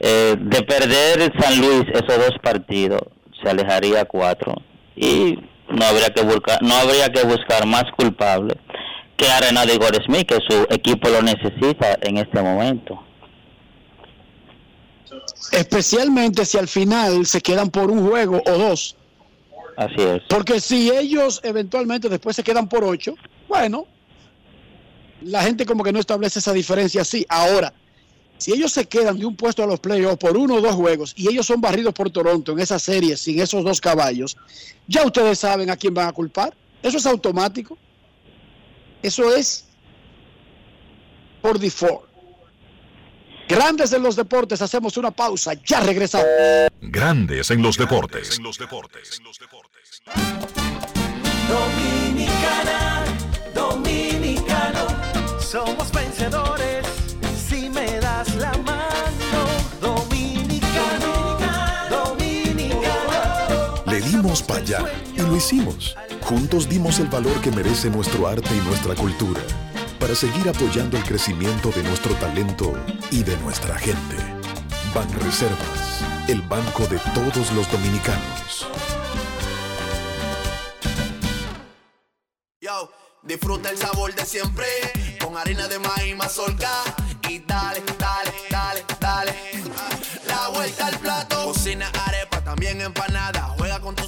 [0.00, 3.00] Eh, de perder San Luis esos dos partidos,
[3.42, 4.54] se alejaría cuatro
[4.94, 5.36] y
[5.68, 8.56] no habría que buscar, no habría que buscar más culpable
[9.16, 13.02] que Arenado y Smith, que su equipo lo necesita en este momento.
[15.50, 18.96] Especialmente si al final se quedan por un juego o dos
[19.78, 20.22] Así es.
[20.28, 23.14] Porque si ellos eventualmente después se quedan por ocho,
[23.46, 23.86] bueno,
[25.22, 27.24] la gente como que no establece esa diferencia así.
[27.28, 27.72] Ahora,
[28.38, 31.12] si ellos se quedan de un puesto a los playoffs por uno o dos juegos
[31.16, 34.36] y ellos son barridos por Toronto en esa serie sin esos dos caballos,
[34.86, 36.54] ya ustedes saben a quién van a culpar.
[36.82, 37.76] Eso es automático.
[39.02, 39.64] Eso es
[41.42, 42.08] por default.
[43.48, 46.26] Grandes en los deportes, hacemos una pausa, ya regresamos.
[46.82, 48.36] Grandes en los deportes.
[48.36, 49.22] En los deportes.
[51.48, 53.04] Dominicana,
[53.54, 54.86] dominicano,
[55.40, 56.57] somos vencedores
[64.48, 64.84] para allá
[65.14, 65.94] y lo hicimos.
[66.22, 69.40] Juntos dimos el valor que merece nuestro arte y nuestra cultura
[70.00, 72.72] para seguir apoyando el crecimiento de nuestro talento
[73.10, 74.16] y de nuestra gente.
[74.94, 78.66] Banreservas, el banco de todos los dominicanos.
[82.60, 82.90] Yo,
[83.22, 84.66] disfruta el sabor de siempre
[85.22, 86.70] con harina de maíz mazorca
[87.28, 89.34] y dale, dale, dale, dale.
[90.26, 93.57] La vuelta al plato, cocina arepa, también empanada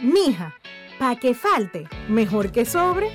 [0.00, 0.54] mija,
[0.98, 3.10] pa' que falte, mejor que sobre.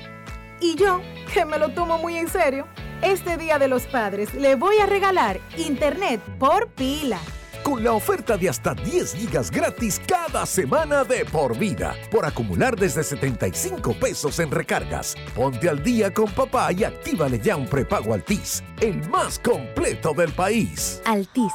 [0.60, 1.00] Y yo,
[1.32, 2.66] que me lo tomo muy en serio,
[3.02, 7.18] este Día de los Padres le voy a regalar internet por pila.
[7.62, 12.74] Con la oferta de hasta 10 gigas gratis cada semana de por vida, por acumular
[12.74, 15.14] desde 75 pesos en recargas.
[15.34, 20.32] Ponte al día con papá y actívale ya un prepago Altis, el más completo del
[20.32, 21.02] país.
[21.04, 21.52] Altis,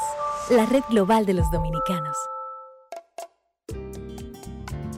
[0.49, 2.15] la red global de los dominicanos.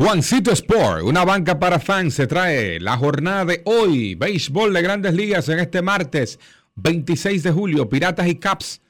[0.00, 4.14] Juancito Sport, una banca para fans, se trae la jornada de hoy.
[4.14, 6.40] Béisbol de grandes ligas en este martes
[6.76, 7.86] 26 de julio.
[7.86, 8.80] Piratas y Caps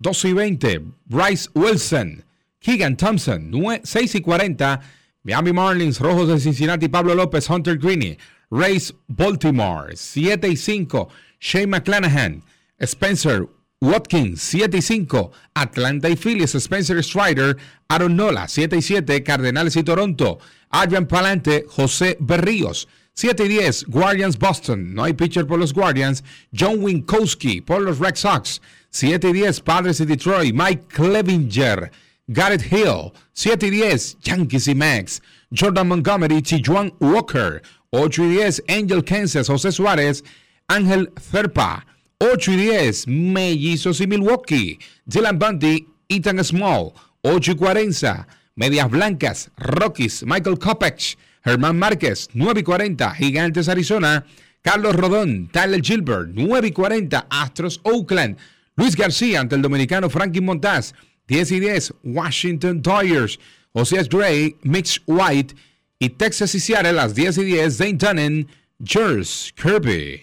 [0.00, 0.82] 12 y 20.
[1.04, 2.24] Bryce Wilson,
[2.58, 4.80] Keegan Thompson 6 y 40.
[5.22, 8.18] Miami Marlins, Rojos de Cincinnati, Pablo López, Hunter Greene.
[8.50, 11.08] Race Baltimore 7 y 5.
[11.38, 12.42] Shane McClanahan,
[12.80, 13.46] Spencer
[13.80, 17.58] Watkins 7 y 5, Atlanta y Phillies, Spencer Strider,
[17.88, 20.38] Aaron Nola 7 y 7, Cardenales y Toronto,
[20.70, 26.24] Adrian Palante, José Berríos 7 y 10, Guardians Boston, no hay pitcher por los Guardians,
[26.58, 31.90] John Winkowski por los Red Sox 7 y 10, Padres y Detroit, Mike Clevinger,
[32.26, 35.22] Garrett Hill 7 y 10, Yankees y Max,
[35.54, 40.24] Jordan Montgomery, Tijuan Walker 8 y 10, Angel Kansas, José Suárez,
[40.66, 41.86] Ángel Cerpa
[42.18, 44.78] 8 y 10, Mellizos y Milwaukee.
[45.04, 46.92] Dylan Bundy, Ethan Small.
[47.20, 51.18] 8 y 40, Medias Blancas, Rockies, Michael Kopech.
[51.44, 54.24] Germán Márquez, 9 y 40, Gigantes Arizona.
[54.62, 58.38] Carlos Rodón, Tyler Gilbert, 9 y 40, Astros Oakland.
[58.76, 60.94] Luis García ante el dominicano Frankie Montaz,
[61.28, 63.38] 10 y 10, Washington Dodgers.
[63.74, 65.54] José Gray, Mitch White
[65.98, 68.48] y Texas y Seattle las 10 y 10, Zane Tunnen,
[68.82, 70.22] Jers Kirby.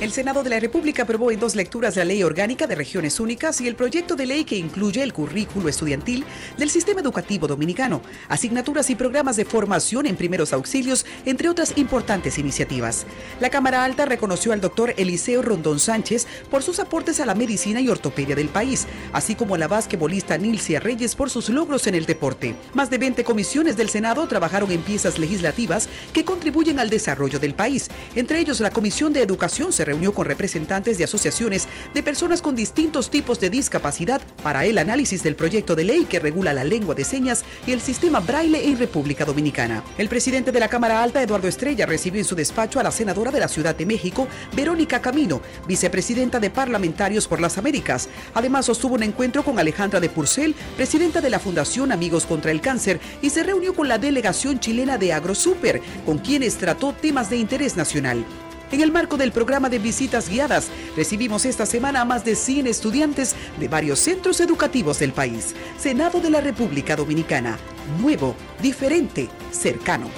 [0.00, 3.60] El Senado de la República aprobó en dos lecturas la Ley Orgánica de Regiones Únicas
[3.60, 6.24] y el proyecto de ley que incluye el currículo estudiantil
[6.56, 8.00] del sistema educativo dominicano,
[8.30, 13.04] asignaturas y programas de formación en primeros auxilios, entre otras importantes iniciativas.
[13.40, 17.82] La Cámara Alta reconoció al doctor Eliseo Rondón Sánchez por sus aportes a la medicina
[17.82, 21.94] y ortopedia del país, así como a la basquetbolista Nilcia Reyes por sus logros en
[21.94, 22.54] el deporte.
[22.72, 27.52] Más de 20 comisiones del Senado trabajaron en piezas legislativas que contribuyen al desarrollo del
[27.52, 27.90] país.
[28.14, 32.54] Entre ellos, la Comisión de Educación se reunió con representantes de asociaciones de personas con
[32.54, 36.94] distintos tipos de discapacidad para el análisis del proyecto de ley que regula la lengua
[36.94, 39.82] de señas y el sistema braille en República Dominicana.
[39.98, 43.32] El presidente de la Cámara Alta, Eduardo Estrella, recibió en su despacho a la senadora
[43.32, 48.08] de la Ciudad de México, Verónica Camino, vicepresidenta de Parlamentarios por las Américas.
[48.34, 52.60] Además, sostuvo un encuentro con Alejandra de Purcell, presidenta de la Fundación Amigos contra el
[52.60, 57.38] Cáncer, y se reunió con la delegación chilena de AgroSuper, con quienes trató temas de
[57.38, 58.24] interés nacional.
[58.72, 62.68] En el marco del programa de visitas guiadas, recibimos esta semana a más de 100
[62.68, 65.56] estudiantes de varios centros educativos del país.
[65.76, 67.58] Senado de la República Dominicana.
[68.00, 70.08] Nuevo, diferente, cercano.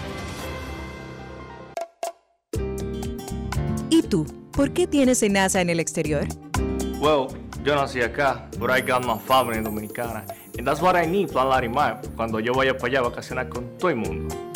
[3.88, 4.26] ¿Y tú?
[4.52, 6.26] ¿Por qué tienes NASA en el exterior?
[7.00, 7.28] Well,
[7.64, 10.26] yo nací acá, but I got my family dominicana.
[10.58, 13.78] And that's what I need, Plan Larimar, cuando yo vaya para allá a vacacionar con
[13.78, 14.51] todo el mundo.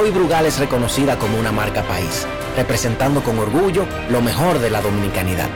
[0.00, 4.80] Hoy Brugal es reconocida como una marca país, representando con orgullo lo mejor de la
[4.80, 5.50] dominicanidad.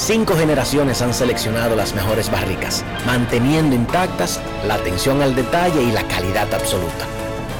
[0.00, 6.08] Cinco generaciones han seleccionado las mejores barricas, manteniendo intactas la atención al detalle y la
[6.08, 7.06] calidad absoluta.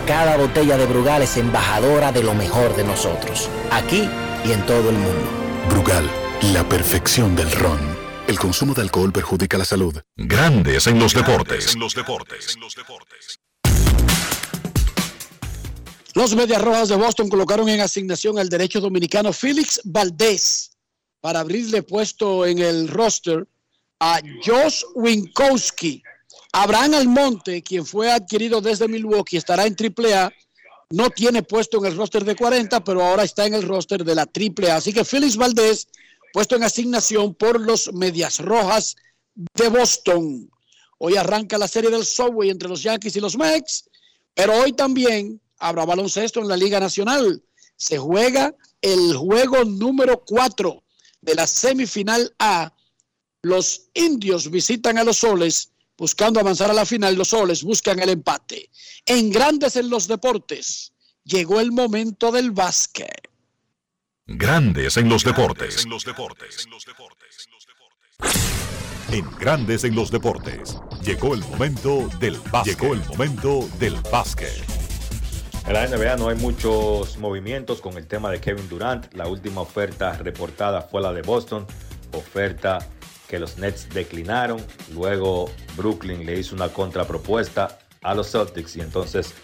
[0.07, 4.09] Cada botella de Brugal es embajadora de lo mejor de nosotros, aquí
[4.47, 5.29] y en todo el mundo.
[5.69, 6.11] Brugal,
[6.55, 7.79] la perfección del ron.
[8.27, 10.01] El consumo de alcohol perjudica la salud.
[10.17, 11.77] Grandes en los deportes.
[11.77, 12.57] los deportes.
[16.15, 20.70] Los Medias Rojas de Boston colocaron en asignación al derecho dominicano Félix Valdés
[21.21, 23.47] para abrirle puesto en el roster
[24.01, 26.03] a Josh Winkowski.
[26.53, 30.33] Abraham Almonte, quien fue adquirido desde Milwaukee, estará en AAA.
[30.91, 34.15] No tiene puesto en el roster de 40, pero ahora está en el roster de
[34.15, 34.77] la AAA.
[34.77, 35.87] Así que Félix Valdés,
[36.33, 38.97] puesto en asignación por los Medias Rojas
[39.35, 40.51] de Boston.
[40.99, 43.89] Hoy arranca la serie del Subway entre los Yankees y los Mets,
[44.35, 47.43] pero hoy también habrá baloncesto en la Liga Nacional.
[47.77, 50.83] Se juega el juego número 4
[51.21, 52.73] de la semifinal A.
[53.43, 57.15] Los indios visitan a los soles buscando avanzar a la final.
[57.15, 58.71] Los soles buscan el empate.
[59.07, 60.93] En grandes en los deportes,
[61.25, 63.29] llegó el momento del básquet.
[64.27, 65.85] Grandes en los deportes.
[69.11, 72.79] En Grandes en los deportes, llegó el momento del básquet.
[72.79, 74.80] Llegó el momento del básquet.
[75.67, 79.13] En la NBA no hay muchos movimientos con el tema de Kevin Durant.
[79.15, 81.67] La última oferta reportada fue la de Boston,
[82.13, 82.79] oferta
[83.29, 84.61] que los Nets declinaron.
[84.93, 89.35] Luego Brooklyn le hizo una contrapropuesta a los Celtics y entonces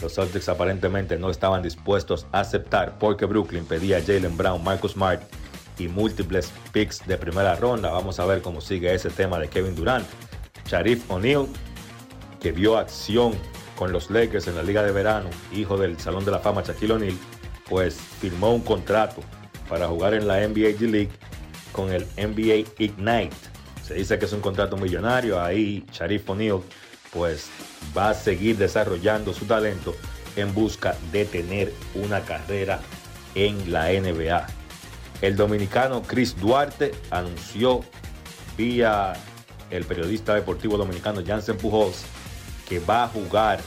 [0.00, 4.92] los Celtics aparentemente no estaban dispuestos a aceptar porque Brooklyn pedía a Jalen Brown, Marcus
[4.92, 5.22] Smart
[5.78, 7.90] y múltiples picks de primera ronda.
[7.90, 10.06] Vamos a ver cómo sigue ese tema de Kevin Durant.
[10.66, 11.46] Sharif O'Neal,
[12.40, 13.34] que vio acción
[13.78, 16.94] con los Lakers en la Liga de Verano, hijo del Salón de la Fama Shaquille
[16.94, 17.16] O'Neal,
[17.68, 19.22] pues firmó un contrato
[19.68, 21.10] para jugar en la NBA G-League
[21.70, 23.36] con el NBA Ignite.
[23.86, 26.60] Se dice que es un contrato millonario, ahí Sharif O'Neal
[27.12, 27.50] pues
[27.96, 29.94] va a seguir desarrollando su talento
[30.34, 32.80] en busca de tener una carrera
[33.36, 34.44] en la NBA.
[35.22, 37.84] El dominicano Chris Duarte anunció
[38.56, 39.12] vía
[39.70, 42.04] el periodista deportivo dominicano Jansen Pujols
[42.68, 43.60] que va a jugar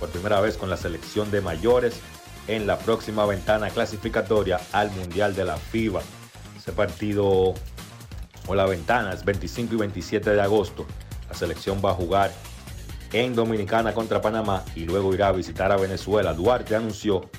[0.00, 2.00] por primera vez con la selección de mayores
[2.48, 6.02] en la próxima ventana clasificatoria al Mundial de la FIBA.
[6.56, 7.54] Ese partido
[8.46, 10.84] o la ventana es 25 y 27 de agosto.
[11.28, 12.32] La selección va a jugar
[13.12, 16.34] en Dominicana contra Panamá y luego irá a visitar a Venezuela.
[16.34, 17.30] Duarte anunció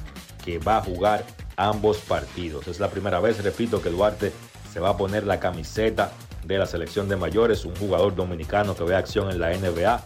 [0.43, 1.25] que va a jugar
[1.57, 2.67] ambos partidos.
[2.67, 4.31] Es la primera vez, repito, que Duarte
[4.71, 6.11] se va a poner la camiseta
[6.45, 10.03] de la selección de mayores, un jugador dominicano que ve acción en la NBA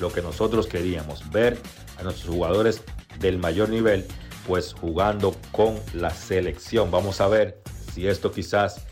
[0.00, 1.58] lo que nosotros queríamos, ver
[1.98, 2.82] a nuestros jugadores
[3.18, 4.06] del mayor nivel,
[4.46, 6.90] pues jugando con la selección.
[6.90, 7.60] Vamos a ver
[7.92, 8.86] si esto quizás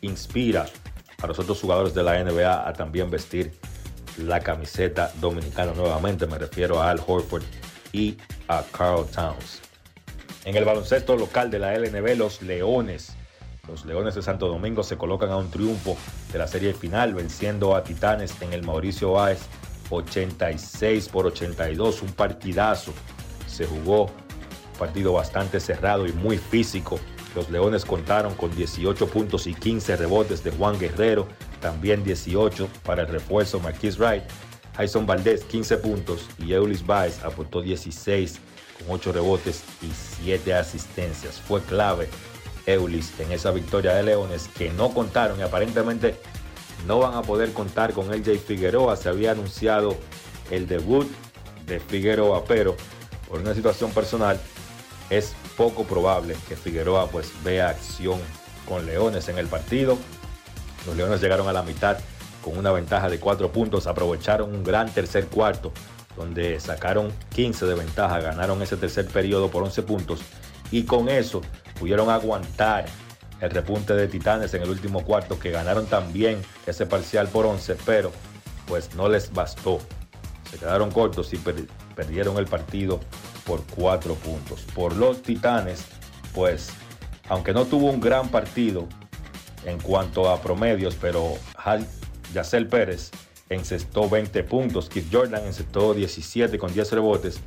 [0.00, 0.66] inspira
[1.22, 3.52] a los otros jugadores de la NBA a también vestir
[4.18, 6.26] la camiseta dominicana nuevamente.
[6.26, 7.44] Me refiero a Al Horford
[7.92, 8.16] y
[8.48, 9.60] a Carl Towns.
[10.44, 13.14] En el baloncesto local de la LNB, los Leones.
[13.66, 15.96] Los Leones de Santo Domingo se colocan a un triunfo
[16.30, 19.40] de la serie final, venciendo a Titanes en el Mauricio Báez
[19.96, 22.92] 86 por 82, un partidazo.
[23.46, 26.98] Se jugó un partido bastante cerrado y muy físico.
[27.34, 31.26] Los Leones contaron con 18 puntos y 15 rebotes de Juan Guerrero,
[31.60, 34.22] también 18 para el refuerzo Marquis Wright.
[34.76, 38.40] Jason Valdés 15 puntos y Eulis Baez aportó 16
[38.78, 39.90] con 8 rebotes y
[40.24, 41.40] 7 asistencias.
[41.40, 42.08] Fue clave
[42.66, 46.16] Eulis en esa victoria de Leones que no contaron y aparentemente
[46.86, 48.96] no van a poder contar con LJ Figueroa.
[48.96, 49.96] Se había anunciado
[50.50, 51.10] el debut
[51.66, 52.76] de Figueroa, pero
[53.28, 54.38] por una situación personal
[55.10, 58.18] es poco probable que Figueroa pues vea acción
[58.68, 59.98] con Leones en el partido.
[60.86, 61.98] Los Leones llegaron a la mitad
[62.42, 65.72] con una ventaja de 4 puntos, aprovecharon un gran tercer cuarto
[66.16, 70.20] donde sacaron 15 de ventaja, ganaron ese tercer periodo por 11 puntos
[70.70, 71.40] y con eso
[71.78, 72.86] pudieron aguantar
[73.44, 77.76] el repunte de Titanes en el último cuarto que ganaron también ese parcial por 11,
[77.84, 78.10] pero
[78.66, 79.80] pues no les bastó.
[80.50, 81.40] Se quedaron cortos y
[81.94, 83.00] perdieron el partido
[83.44, 84.62] por 4 puntos.
[84.74, 85.84] Por los Titanes,
[86.32, 86.70] pues
[87.28, 88.88] aunque no tuvo un gran partido
[89.64, 91.34] en cuanto a promedios, pero
[92.32, 93.10] Yacel Pérez
[93.50, 97.40] encestó 20 puntos, Keith Jordan encestó 17 con 10 rebotes,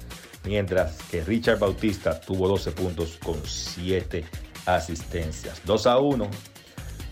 [0.44, 4.26] mientras que Richard Bautista tuvo 12 puntos con 7
[4.68, 5.62] asistencias.
[5.66, 6.30] 2 a 1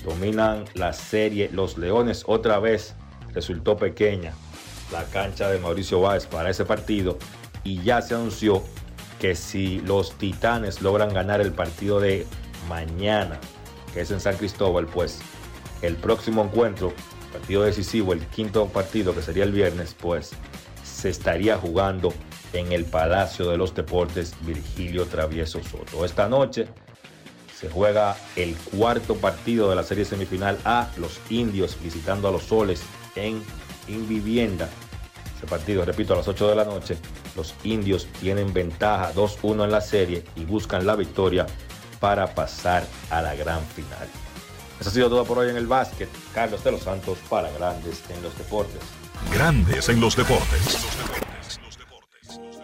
[0.03, 1.49] dominan la serie.
[1.51, 2.93] Los Leones otra vez
[3.33, 4.33] resultó pequeña
[4.91, 7.17] la cancha de Mauricio Báez para ese partido
[7.63, 8.63] y ya se anunció
[9.19, 12.27] que si los Titanes logran ganar el partido de
[12.69, 13.39] mañana,
[13.93, 15.19] que es en San Cristóbal, pues
[15.81, 16.93] el próximo encuentro,
[17.31, 20.31] partido decisivo, el quinto partido que sería el viernes, pues
[20.83, 22.13] se estaría jugando
[22.53, 26.05] en el Palacio de los Deportes Virgilio Travieso Soto.
[26.05, 26.67] Esta noche
[27.59, 32.43] se juega el cuarto partido de la serie semifinal A, los indios visitando a los
[32.43, 32.81] soles
[33.15, 33.41] en
[33.87, 34.69] Invivienda.
[35.37, 36.97] Ese partido, repito, a las 8 de la noche.
[37.35, 41.45] Los indios tienen ventaja 2-1 en la serie y buscan la victoria
[41.99, 44.07] para pasar a la gran final.
[44.79, 46.09] Eso ha sido todo por hoy en el básquet.
[46.33, 48.81] Carlos de los Santos para Grandes en los Deportes.
[49.31, 50.77] Grandes en los Deportes.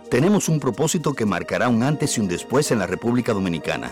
[0.09, 3.91] Tenemos un propósito que marcará un antes y un después en la República Dominicana.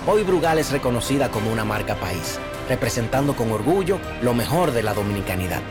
[0.07, 4.93] Hoy Brugal es reconocida como una marca país, representando con orgullo lo mejor de la
[4.93, 5.61] dominicanidad.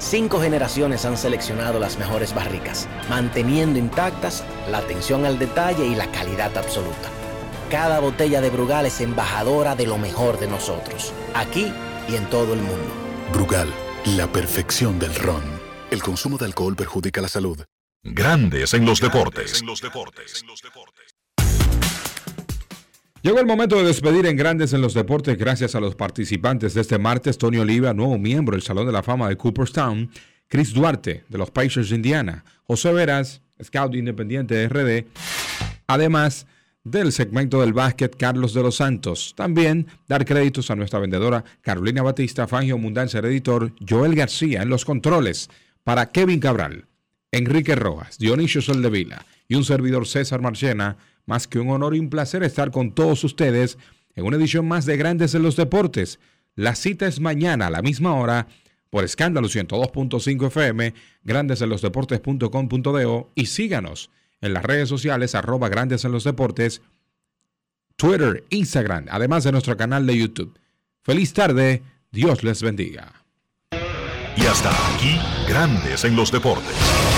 [0.00, 6.10] Cinco generaciones han seleccionado las mejores barricas, manteniendo intactas la atención al detalle y la
[6.12, 7.10] calidad absoluta.
[7.68, 11.72] Cada botella de Brugal es embajadora de lo mejor de nosotros, aquí
[12.08, 12.90] y en todo el mundo.
[13.32, 13.72] Brugal,
[14.16, 15.42] la perfección del ron.
[15.90, 17.58] El consumo de alcohol perjudica la salud.
[18.04, 19.62] Grandes en los deportes.
[23.28, 26.80] Llegó el momento de despedir en Grandes en los Deportes gracias a los participantes de
[26.80, 30.10] este martes, Tony Oliva, nuevo miembro del Salón de la Fama de Cooperstown,
[30.46, 35.04] Chris Duarte, de los Pacers de Indiana, José Veras Scout Independiente RD.
[35.88, 36.46] Además
[36.84, 39.34] del segmento del básquet Carlos de los Santos.
[39.36, 44.86] También dar créditos a nuestra vendedora Carolina Batista, Fangio Mundanza, editor Joel García en los
[44.86, 45.50] controles
[45.84, 46.86] para Kevin Cabral,
[47.30, 50.96] Enrique Rojas, Dionisio Soldevila y un servidor César Marchena.
[51.26, 53.78] Más que un honor y un placer estar con todos ustedes
[54.14, 56.20] en una edición más de Grandes en los Deportes.
[56.54, 58.48] La cita es mañana a la misma hora
[58.90, 64.10] por escándalo 102.5 FM, grandesenlosdeportes.com.do y síganos
[64.40, 66.82] en las redes sociales arroba grandes en los deportes,
[67.96, 70.58] Twitter, Instagram, además de nuestro canal de YouTube.
[71.02, 73.24] Feliz tarde, Dios les bendiga.
[74.36, 75.18] Y hasta aquí,
[75.48, 77.17] Grandes en los Deportes.